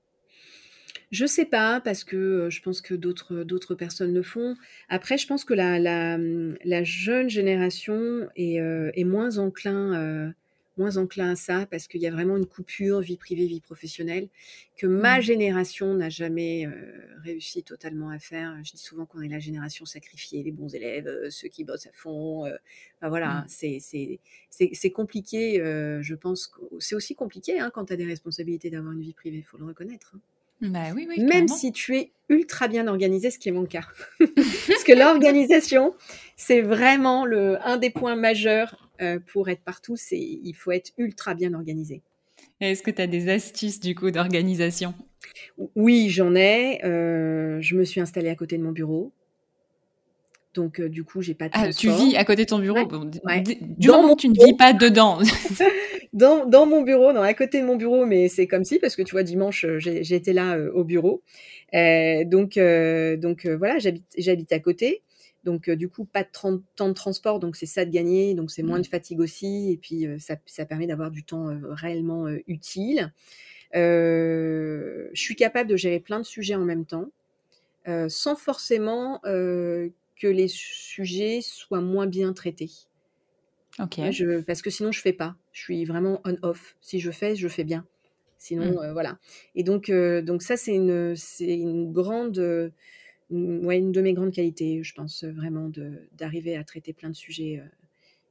[1.11, 4.55] Je sais pas, parce que je pense que d'autres d'autres personnes le font.
[4.89, 10.33] Après, je pense que la, la, la jeune génération est, est moins enclin
[10.77, 14.29] moins enclin à ça parce qu'il y a vraiment une coupure vie privée vie professionnelle
[14.77, 15.21] que ma mmh.
[15.21, 16.69] génération n'a jamais
[17.23, 18.55] réussi totalement à faire.
[18.63, 21.93] Je dis souvent qu'on est la génération sacrifiée, les bons élèves, ceux qui bossent à
[21.93, 22.51] fond.
[23.01, 23.45] voilà, mmh.
[23.47, 24.19] c'est
[24.49, 25.57] c'est compliqué.
[25.57, 29.13] je pense que c'est aussi compliqué hein, quand tu as des responsabilités d'avoir une vie
[29.13, 30.13] privée, il faut le reconnaître.
[30.15, 30.19] Hein.
[30.61, 33.85] Bah oui, oui, Même si tu es ultra bien organisé, ce qui est mon cas.
[34.19, 35.93] Parce que l'organisation,
[36.35, 40.91] c'est vraiment le, un des points majeurs euh, pour être partout, c'est il faut être
[40.97, 42.01] ultra bien organisé.
[42.59, 44.95] Est-ce que tu as des astuces du coup d'organisation?
[45.75, 46.83] Oui, j'en ai.
[46.83, 49.11] Euh, je me suis installée à côté de mon bureau.
[50.55, 52.83] Donc, euh, du coup, j'ai pas de ah, Tu vis à côté de ton bureau?
[52.85, 55.19] Du moment tu ne vis pas dedans.
[56.17, 58.95] dans, dans, mon bureau, dans à côté de mon bureau, mais c'est comme si, parce
[58.95, 61.21] que tu vois, dimanche, euh, j'étais là euh, au bureau.
[61.73, 65.03] donc, donc voilà, j'habite à côté.
[65.43, 66.29] Donc, du coup, pas de
[66.75, 68.81] temps de transport, donc c'est ça de gagner, donc c'est moins mmh.
[68.81, 73.13] de fatigue aussi, et puis ça, ça, permet d'avoir du temps réellement utile.
[73.73, 77.11] je suis capable de gérer plein de sujets en même temps,
[78.09, 82.71] sans forcément que les sujets soient moins bien traités.
[84.11, 85.35] Je, parce que sinon, je fais pas.
[85.51, 86.75] Je suis vraiment on-off.
[86.81, 87.85] Si je fais, je fais bien.
[88.37, 88.91] Sinon, mmh.
[88.91, 89.17] voilà.
[89.55, 92.37] Et donc, donc ça, c'est une, c'est une grande,
[93.29, 95.71] ouais, une de mes grandes qualités, je pense vraiment,
[96.13, 97.61] d'arriver à traiter plein de sujets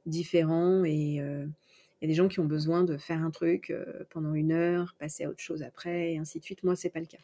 [0.05, 0.85] différents.
[0.85, 3.73] Et il y a des gens qui ont besoin de faire un truc
[4.09, 6.63] pendant une heure, passer à autre chose après, et ainsi de suite.
[6.63, 7.17] Moi, c'est pas le cas.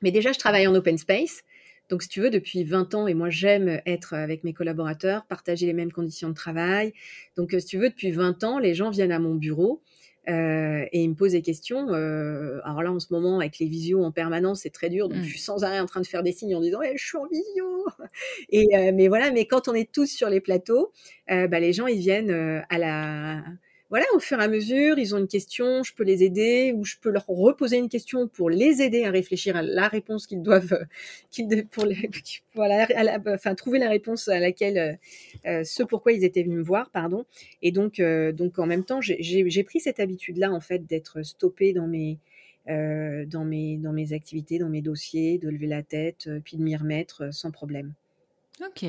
[0.00, 1.42] Mais déjà, je travaille en open space.
[1.88, 5.66] Donc, si tu veux, depuis 20 ans, et moi, j'aime être avec mes collaborateurs, partager
[5.66, 6.92] les mêmes conditions de travail.
[7.36, 9.82] Donc, si tu veux, depuis 20 ans, les gens viennent à mon bureau
[10.28, 11.88] euh, et ils me posent des questions.
[11.90, 15.08] Euh, alors là, en ce moment, avec les visios en permanence, c'est très dur.
[15.08, 15.24] Donc, mmh.
[15.24, 17.16] je suis sans arrêt en train de faire des signes en disant eh, Je suis
[17.16, 17.86] en visio
[18.50, 20.92] et, euh, Mais voilà, mais quand on est tous sur les plateaux,
[21.28, 22.30] bah, les gens, ils viennent
[22.68, 23.42] à la
[23.90, 26.84] voilà, au fur et à mesure, ils ont une question, je peux les aider ou
[26.84, 30.42] je peux leur reposer une question pour les aider à réfléchir à la réponse qu'ils
[30.42, 30.84] doivent, euh,
[31.30, 31.66] qu'ils
[33.28, 34.92] enfin trouver la réponse à laquelle euh,
[35.46, 37.24] euh, ce pourquoi ils étaient venus me voir, pardon.
[37.62, 41.86] Et donc, donc en même temps, j'ai pris cette habitude-là en fait d'être stoppé dans
[41.86, 42.18] mes
[42.66, 46.76] dans mes dans mes activités, dans mes dossiers, de lever la tête, puis de m'y
[46.76, 47.94] remettre sans problème.
[48.60, 48.84] Ok,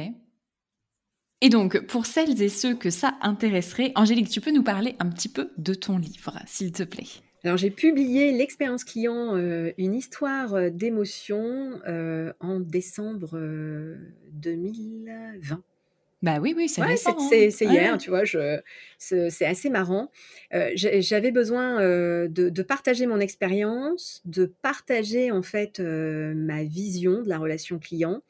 [1.41, 5.09] et donc, pour celles et ceux que ça intéresserait, Angélique, tu peux nous parler un
[5.09, 7.07] petit peu de ton livre, s'il te plaît?
[7.45, 13.39] Alors j'ai publié l'expérience client, euh, une histoire euh, d'émotion euh, en décembre
[14.33, 15.63] 2020.
[16.21, 17.71] Bah oui, oui, c'est ouais, C'est hein.
[17.71, 18.23] hier, tu vois,
[18.97, 20.11] c'est assez marrant.
[20.75, 27.37] J'avais besoin de, de, partager mon expérience, de partager en fait ma vision de la
[27.37, 28.21] relation client,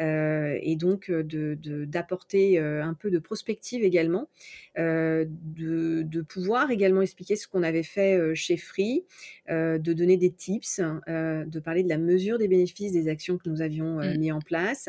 [0.00, 4.28] euh, et donc d'apporter de, un peu de prospective également,
[4.76, 9.04] de, pouvoir également expliquer ce qu'on avait fait chez Free,
[9.50, 13.60] de donner des tips, de parler de la mesure des bénéfices des actions que nous
[13.60, 14.16] avions mmh.
[14.16, 14.88] mis en place,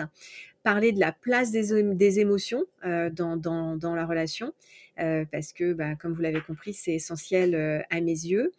[0.65, 4.51] parler de la place des, des émotions dans, dans, dans, la relation,
[4.97, 8.51] parce que, bah, comme vous l'avez compris, c'est essentiel à mes yeux.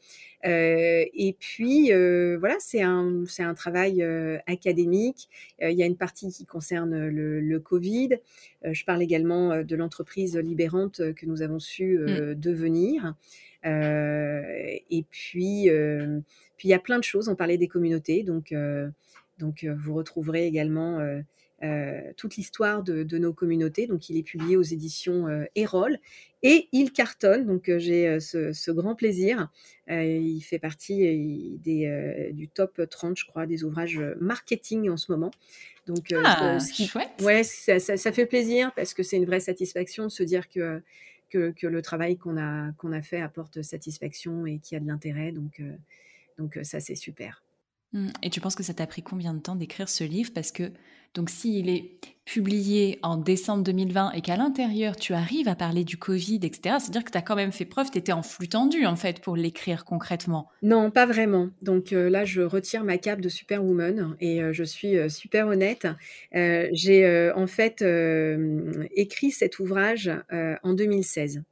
[0.47, 5.29] Euh, et puis, euh, voilà, c'est un, un travail euh, académique.
[5.61, 8.11] il y a une partie qui concerne le, le Covid.
[8.65, 12.35] je parle également de l'entreprise libérante que nous avons su mmh.
[12.35, 13.15] devenir.
[13.65, 15.69] et puis,
[16.57, 17.29] puis, il y a plein de choses.
[17.29, 18.23] On parlait des communautés.
[18.23, 18.55] Donc,
[19.39, 21.21] donc vous retrouverez également euh,
[22.17, 23.87] toute l'histoire de, nos communautés.
[23.87, 25.99] Donc, il est publié aux éditions euh, Erol
[26.43, 27.47] et il cartonne.
[27.47, 29.49] Donc, euh, j'ai ce, grand plaisir.
[29.89, 35.31] il fait partie des, du top 30, je crois, des ouvrages marketing en ce moment.
[35.87, 37.23] Donc, ah, chouette.
[37.23, 40.83] Ouais, ça, ça, fait plaisir parce que c'est une vraie satisfaction de se dire que,
[41.31, 44.81] que, que le travail qu'on a, qu'on a fait apporte satisfaction et qu'il y a
[44.81, 45.33] de l'intérêt.
[45.33, 45.63] Donc,
[46.39, 47.43] donc, ça, c'est super.
[47.93, 48.09] Mmh.
[48.23, 50.31] Et tu penses que ça t'a pris combien de temps d'écrire ce livre?
[50.35, 50.71] Parce que
[51.17, 51.93] donc s'il est
[52.27, 57.05] publié en décembre 2020 et qu'à l'intérieur tu arrives à parler du Covid, etc., c'est-à-dire
[57.05, 59.37] que tu as quand même fait preuve, tu étais en flux tendu en fait pour
[59.37, 60.49] l'écrire concrètement.
[60.63, 61.49] Non, pas vraiment.
[61.63, 65.47] Donc euh, là, je retire ma cape de superwoman et euh, je suis euh, super
[65.47, 65.87] honnête.
[66.33, 67.85] J'ai en fait
[68.95, 71.43] écrit cet ouvrage en 2016.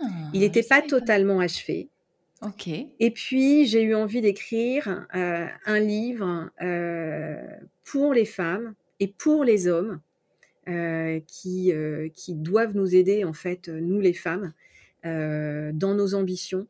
[0.00, 1.88] Ah, Il n'était pas totalement achevé.
[2.40, 2.68] Ok.
[2.68, 6.50] Et puis, j'ai eu envie d'écrire un livre
[7.88, 10.00] pour les femmes et pour les hommes
[10.68, 14.52] euh, qui, euh, qui doivent nous aider, en fait, nous les femmes,
[15.06, 16.66] euh, dans nos ambitions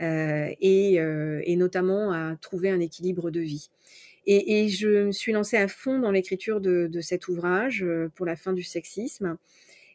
[0.00, 3.70] et, notamment à trouver un équilibre de vie.
[4.26, 7.84] Et, je me suis lancée à fond dans l'écriture de, cet ouvrage
[8.14, 9.38] pour la fin du sexisme.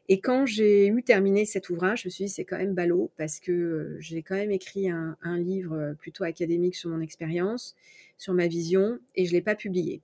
[0.09, 3.11] Et quand j'ai eu terminé cet ouvrage, je me suis dit c'est quand même ballot
[3.15, 7.75] parce que j'ai quand même écrit un, un, livre plutôt académique sur mon expérience,
[8.17, 10.01] sur ma vision, et je l'ai pas publié.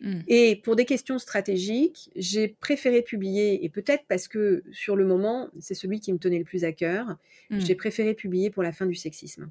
[0.00, 0.20] Mmh.
[0.28, 5.48] Et pour des questions stratégiques, j'ai préféré publier, et peut-être parce que sur le moment,
[5.60, 7.16] c'est celui qui me tenait le plus à cœur,
[7.50, 7.60] mmh.
[7.60, 9.50] j'ai préféré publier pour la fin du sexisme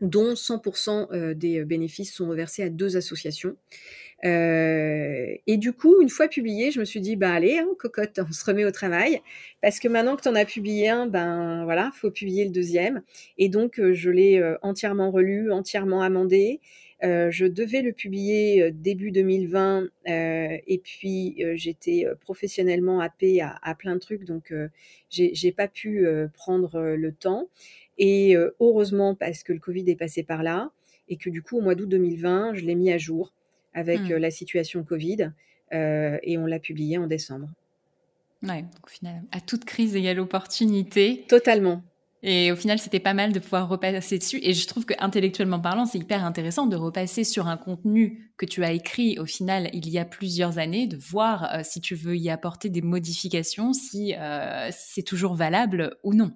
[0.00, 3.56] dont 100% euh, des bénéfices sont reversés à deux associations.
[4.24, 8.20] Euh, et du coup, une fois publié, je me suis dit, bah allez, hein, cocotte,
[8.26, 9.20] on se remet au travail,
[9.62, 13.02] parce que maintenant que tu en as publié un, ben voilà, faut publier le deuxième.
[13.38, 16.60] Et donc, euh, je l'ai entièrement relu, entièrement amendé,
[17.02, 23.58] euh, je devais le publier euh, début 2020 euh, et puis j'étais professionnellement happée à,
[23.62, 24.52] à, plein de trucs, donc
[25.08, 27.48] j'ai pas pu prendre le temps.
[27.98, 30.70] Et heureusement parce que le Covid est passé par là
[31.08, 33.32] et que du coup au mois d'août 2020, je l'ai mis à jour
[33.74, 34.16] avec mmh.
[34.16, 35.32] la situation Covid.
[35.72, 37.48] et on l'a publié en décembre.
[38.42, 41.24] Ouais, donc au final, à toute crise égale opportunité.
[41.28, 41.82] Totalement.
[42.22, 44.38] Et au final, c'était pas mal de pouvoir repasser dessus.
[44.42, 48.44] Et je trouve que intellectuellement parlant, c'est hyper intéressant de repasser sur un contenu que
[48.44, 51.94] tu as écrit au final il y a plusieurs années, de voir euh, si tu
[51.94, 56.32] veux y apporter des modifications, si, euh, c'est toujours valable ou non.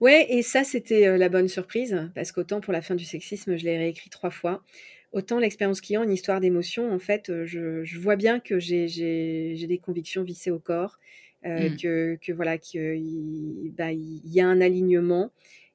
[0.00, 3.56] Ouais, et ça, c'était euh, la bonne surprise, parce qu'autant pour la fin du sexisme,
[3.56, 4.64] je l'ai réécrit trois fois.
[5.12, 10.24] Autant l'expérience client, une histoire d'émotion, en fait, je, vois bien que j'ai des convictions
[10.24, 10.98] vissées au corps
[11.44, 11.76] mmh.
[11.76, 15.30] que, que, voilà qu'il bah, y a un alignement.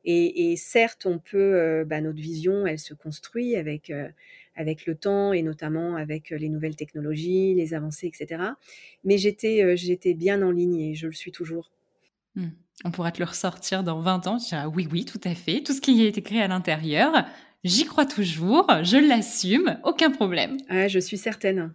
[0.05, 4.07] Et, et certes, on peut, euh, bah, notre vision, elle se construit avec euh,
[4.55, 8.43] avec le temps et notamment avec les nouvelles technologies, les avancées, etc.
[9.05, 11.71] Mais j'étais j'étais bien en ligne et je le suis toujours.
[12.35, 12.49] Mmh.
[12.85, 14.37] On pourra te le ressortir dans 20 ans.
[14.73, 15.61] Oui, oui, tout à fait.
[15.63, 17.25] Tout ce qui est écrit à l'intérieur,
[17.63, 20.57] j'y crois toujours, je l'assume, aucun problème.
[20.69, 21.73] Ah, je suis certaine.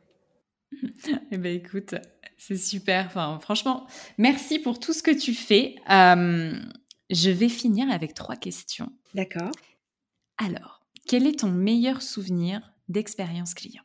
[1.30, 1.94] eh bien, écoute,
[2.36, 3.06] c'est super.
[3.06, 3.86] Enfin, franchement,
[4.18, 5.76] merci pour tout ce que tu fais.
[5.90, 6.52] Euh,
[7.10, 8.92] je vais finir avec trois questions.
[9.14, 9.52] D'accord.
[10.38, 13.82] Alors, quel est ton meilleur souvenir d'expérience client?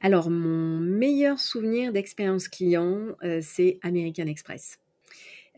[0.00, 4.78] Alors, mon meilleur souvenir d'expérience client, euh, c'est American Express.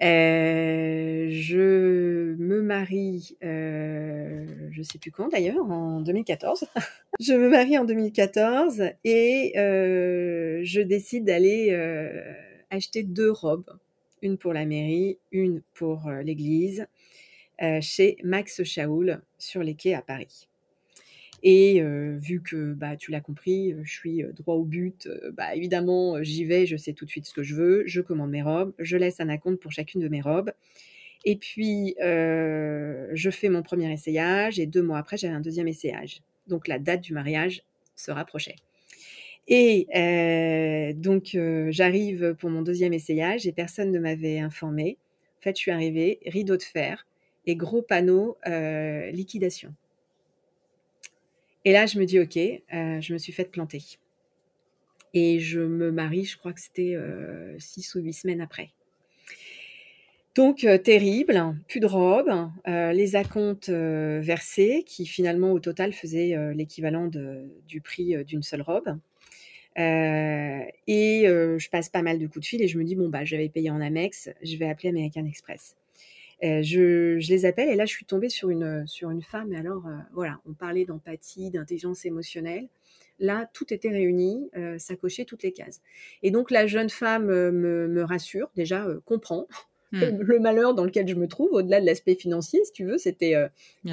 [0.00, 6.66] Euh, je me marie, euh, je sais plus quand d'ailleurs, en 2014.
[7.20, 12.32] je me marie en 2014 et euh, je décide d'aller euh,
[12.70, 13.76] acheter deux robes,
[14.22, 16.86] une pour la mairie, une pour l'église,
[17.80, 20.48] chez Max Chaoul sur les quais à Paris.
[21.42, 26.44] Et vu que bah, tu l'as compris, je suis droit au but, bah, évidemment, j'y
[26.44, 28.96] vais, je sais tout de suite ce que je veux, je commande mes robes, je
[28.96, 30.52] laisse un acompte pour chacune de mes robes.
[31.24, 36.22] Et puis, je fais mon premier essayage et deux mois après, j'avais un deuxième essayage.
[36.48, 37.62] Donc, la date du mariage
[37.94, 38.56] se rapprochait.
[39.46, 39.86] Et
[40.96, 41.36] donc,
[41.70, 44.98] j'arrive pour mon deuxième essayage et personne ne m'avait informé.
[45.38, 47.06] En fait, je suis arrivée, rideau de fer
[47.46, 48.36] et gros panneau
[49.12, 49.72] liquidation.
[51.64, 53.82] Et là, je me dis, OK, euh, je me suis faite planter.
[55.14, 58.70] Et je me marie, je crois que c'était euh, six ou huit semaines après.
[60.34, 67.10] Donc, euh, terrible, plus de robe, les acomptes versés, qui finalement au total faisaient l'équivalent
[67.66, 68.98] du prix d'une seule robe.
[69.76, 73.24] et je passe pas mal de coups de fil et je me dis, bon, bah,
[73.24, 75.76] j'avais payé en Amex, je vais appeler American Express.
[76.44, 79.52] Euh, je, je, les appelle et là, je suis tombée sur une, sur une femme.
[79.52, 82.68] Et alors, euh, voilà, on parlait d'empathie, d'intelligence émotionnelle.
[83.18, 85.80] Là, tout était réuni, euh, ça cochait toutes les cases.
[86.22, 89.48] Et donc, la jeune femme me, me rassure, déjà comprend
[89.92, 90.20] hmm.
[90.20, 93.34] le malheur dans lequel je me trouve, au-delà de l'aspect financier, si tu veux, c'était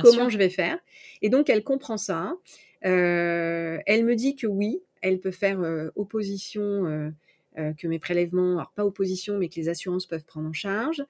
[0.02, 0.78] comment je vais faire?
[1.24, 2.36] Et donc, elle comprend ça.
[2.82, 5.60] elle me dit que oui, elle peut faire
[5.96, 7.12] opposition,
[7.56, 11.03] que mes prélèvements, alors pas opposition, mais que les assurances peuvent prendre en charge.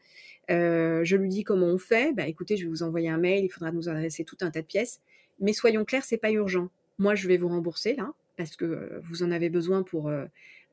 [0.52, 2.14] Euh, je lui dis comment on fait.
[2.14, 3.46] Bah, écoutez, je vais vous envoyer un mail.
[3.46, 5.02] Il faudra nous adresser tout un tas de pièces.
[5.40, 6.70] Mais soyons clairs, c'est pas urgent.
[6.98, 10.26] Moi, je vais vous rembourser là parce que euh, vous en avez besoin pour euh,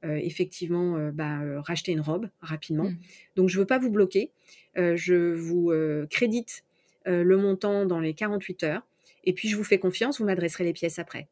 [0.03, 2.91] effectivement bah, racheter une robe rapidement.
[2.91, 2.97] Mmh.
[3.37, 4.33] Donc, je veux pas vous bloquer.
[4.75, 5.73] je vous
[6.11, 6.65] crédite
[7.07, 8.87] le montant dans les 48 heures.
[9.25, 10.19] Et puis, je vous fais confiance.
[10.19, 11.29] Vous m'adresserez les pièces après.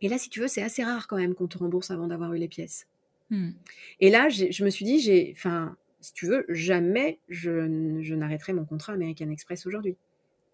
[0.00, 2.34] Et là, si tu veux, c'est assez rare quand même qu'on te rembourse avant d'avoir
[2.34, 2.88] eu les pièces.
[3.30, 3.50] Mmh.
[4.00, 7.50] Et là, je me suis dit, j'ai, enfin, si tu veux, jamais je,
[8.14, 9.96] n'arrêterai mon contrat American Express aujourd'hui.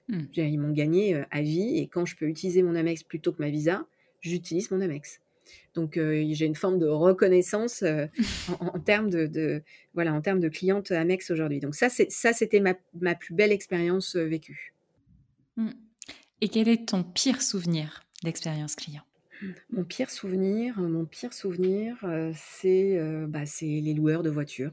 [0.09, 0.27] Hmm.
[0.37, 3.43] Ils m'ont gagné euh, à vie et quand je peux utiliser mon Amex plutôt que
[3.43, 3.85] ma Visa,
[4.21, 5.21] j'utilise mon Amex.
[5.75, 8.07] Donc euh, j'ai une forme de reconnaissance euh,
[8.61, 9.63] en, termes de,
[9.95, 11.59] voilà en termes de cliente Amex aujourd'hui.
[11.59, 14.73] Donc ça c'est ça c'était ma, plus belle expérience vécue.
[15.57, 15.71] Hmm.
[16.41, 19.03] Et quel est ton pire souvenir d'expérience client?
[19.71, 21.97] Mon pire souvenir, mon pire souvenir,
[22.35, 22.99] c'est
[23.29, 24.73] bah, c'est les loueurs de voitures.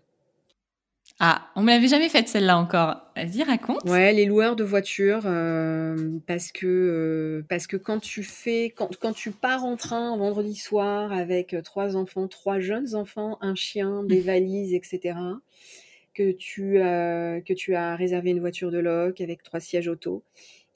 [1.20, 3.02] Ah, on me l'avait jamais faite celle-là encore.
[3.16, 3.84] Vas-y, raconte.
[3.90, 8.96] Ouais, les loueurs de voitures, euh, parce que euh, parce que quand tu fais quand,
[8.98, 13.56] quand tu pars en train vendredi soir avec euh, trois enfants, trois jeunes enfants, un
[13.56, 14.26] chien, des mmh.
[14.26, 15.18] valises, etc.
[16.14, 20.24] Que tu as que tu as réservé une voiture de loc avec trois sièges auto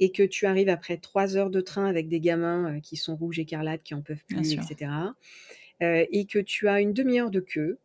[0.02, 3.40] et que tu arrives après trois heures de train avec des gamins qui sont rouges
[3.40, 4.91] écarlates, qui en peuvent plus, etc.
[5.80, 7.78] et que tu as une demi-heure de queue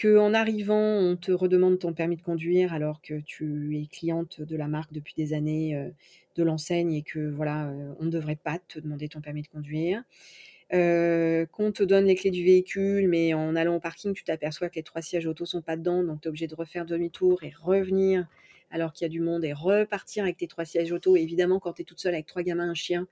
[0.00, 4.56] qu'en arrivant, on te redemande ton permis de conduire alors que tu es cliente de
[4.56, 5.88] la marque depuis des années, euh,
[6.36, 9.48] de l'enseigne et que voilà, euh, on ne devrait pas te demander ton permis de
[9.48, 10.02] conduire.
[10.74, 14.68] Euh, qu'on te donne les clés du véhicule, mais en allant au parking, tu t'aperçois
[14.68, 17.44] que les trois sièges auto sont pas dedans, donc tu es obligé de refaire demi-tour
[17.44, 18.26] et revenir
[18.70, 21.16] alors qu'il y a du monde et repartir avec tes trois sièges auto.
[21.16, 23.06] évidemment, quand tu es toute seule avec trois gamins, un chien,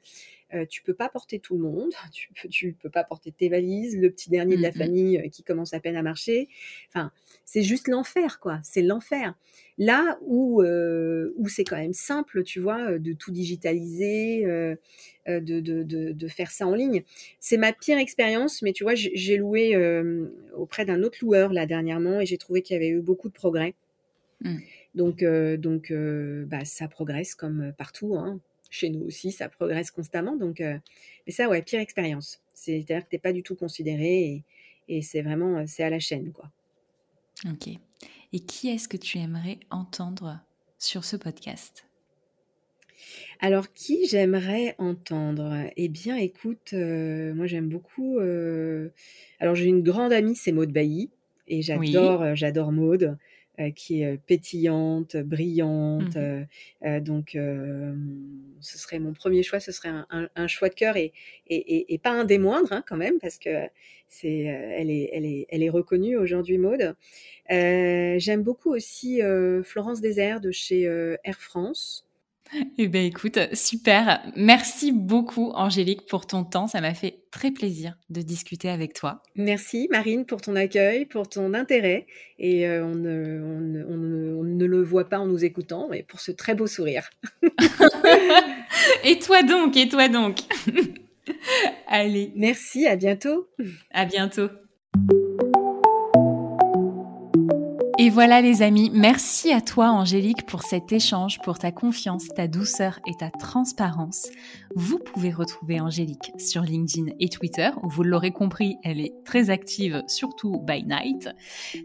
[0.52, 3.48] euh, tu peux pas porter tout le monde, tu peux, tu peux pas porter tes
[3.48, 6.48] valises, le petit dernier de la famille euh, qui commence à peine à marcher.
[6.88, 7.12] Enfin,
[7.44, 8.60] c'est juste l'enfer, quoi.
[8.62, 9.34] C'est l'enfer.
[9.78, 15.40] Là où, euh, où c'est quand même simple, tu vois, euh, de tout digitaliser, de,
[15.40, 17.02] de, de, de faire ça en ligne.
[17.40, 19.76] C'est ma pire expérience, mais tu vois, j'ai loué
[20.54, 23.34] auprès d'un autre loueur là dernièrement et j'ai trouvé qu'il y avait eu beaucoup de
[23.34, 23.74] progrès.
[24.42, 24.58] Mmh.
[24.94, 28.16] Donc, euh, donc euh, bah, ça progresse comme partout.
[28.16, 28.40] Hein.
[28.70, 30.36] Chez nous aussi, ça progresse constamment.
[30.36, 30.78] Donc, euh,
[31.26, 32.40] mais ça, ouais, pire expérience.
[32.54, 34.44] C'est-à-dire que t'es pas du tout considéré et,
[34.88, 36.50] et c'est vraiment, euh, c'est à la chaîne, quoi.
[37.46, 37.68] Ok.
[38.32, 40.40] Et qui est-ce que tu aimerais entendre
[40.78, 41.86] sur ce podcast?
[43.40, 45.68] Alors, qui j'aimerais entendre?
[45.76, 48.18] Eh bien, écoute, euh, moi j'aime beaucoup.
[48.18, 48.88] euh,
[49.40, 51.10] Alors, j'ai une grande amie, c'est Maud Bailly,
[51.46, 53.18] et j'adore, euh, j'adore Maud,
[53.60, 56.16] euh, qui est euh, pétillante, brillante.
[56.16, 56.46] Mhm.
[56.84, 57.30] euh, donc,
[58.60, 61.12] ce serait mon premier choix, ce serait un, un- un choix de cœur et,
[61.48, 63.50] et, et- et pas un des moindres hein, quand même, parce que
[64.08, 66.94] c'est, elle est, elle est, elle est reconnue aujourd'hui, Maud.
[67.50, 69.20] Euh, j'aime beaucoup aussi
[69.64, 70.82] Florence Désert de chez
[71.24, 72.06] Air France.
[72.78, 74.22] Eh bien, écoute, super.
[74.36, 76.66] Merci beaucoup, Angélique, pour ton temps.
[76.66, 79.20] Ça m'a fait très plaisir de discuter avec toi.
[79.34, 82.06] Merci Marine pour ton accueil, pour ton intérêt.
[82.38, 85.44] Et euh, on, ne, on ne- on ne- on ne le voit pas en nous
[85.44, 87.10] écoutant, mais pour ce très beau sourire.
[89.04, 90.38] et toi donc, et toi donc.
[91.88, 93.48] Allez, Merci, à bientôt.
[93.90, 94.48] à bientôt.
[98.04, 102.48] Et voilà les amis, merci à toi Angélique pour cet échange, pour ta confiance, ta
[102.48, 104.28] douceur et ta transparence.
[104.74, 109.48] Vous pouvez retrouver Angélique sur LinkedIn et Twitter, où vous l'aurez compris, elle est très
[109.48, 111.30] active, surtout by night.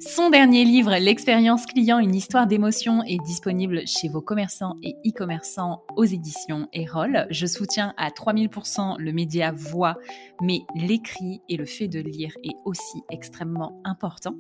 [0.02, 5.84] Son dernier livre, L'expérience client, une histoire d'émotion, est disponible chez vos commerçants et e-commerçants
[5.96, 7.28] aux éditions Erol.
[7.30, 9.98] Je soutiens à 3000% le média voix,
[10.42, 14.36] mais l'écrit et le fait de lire est aussi extrêmement important.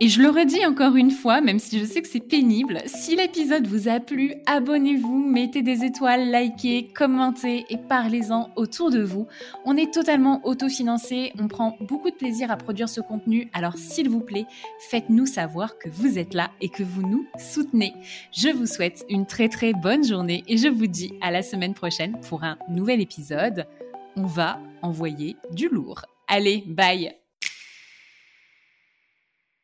[0.00, 3.66] Et je le redis encore une même si je sais que c'est pénible, si l'épisode
[3.66, 9.26] vous a plu, abonnez-vous, mettez des étoiles, likez, commentez et parlez-en autour de vous.
[9.64, 14.08] On est totalement autofinancé, on prend beaucoup de plaisir à produire ce contenu, alors s'il
[14.08, 14.46] vous plaît,
[14.90, 17.94] faites-nous savoir que vous êtes là et que vous nous soutenez.
[18.32, 21.74] Je vous souhaite une très très bonne journée et je vous dis à la semaine
[21.74, 23.66] prochaine pour un nouvel épisode.
[24.16, 26.02] On va envoyer du lourd.
[26.28, 27.23] Allez, bye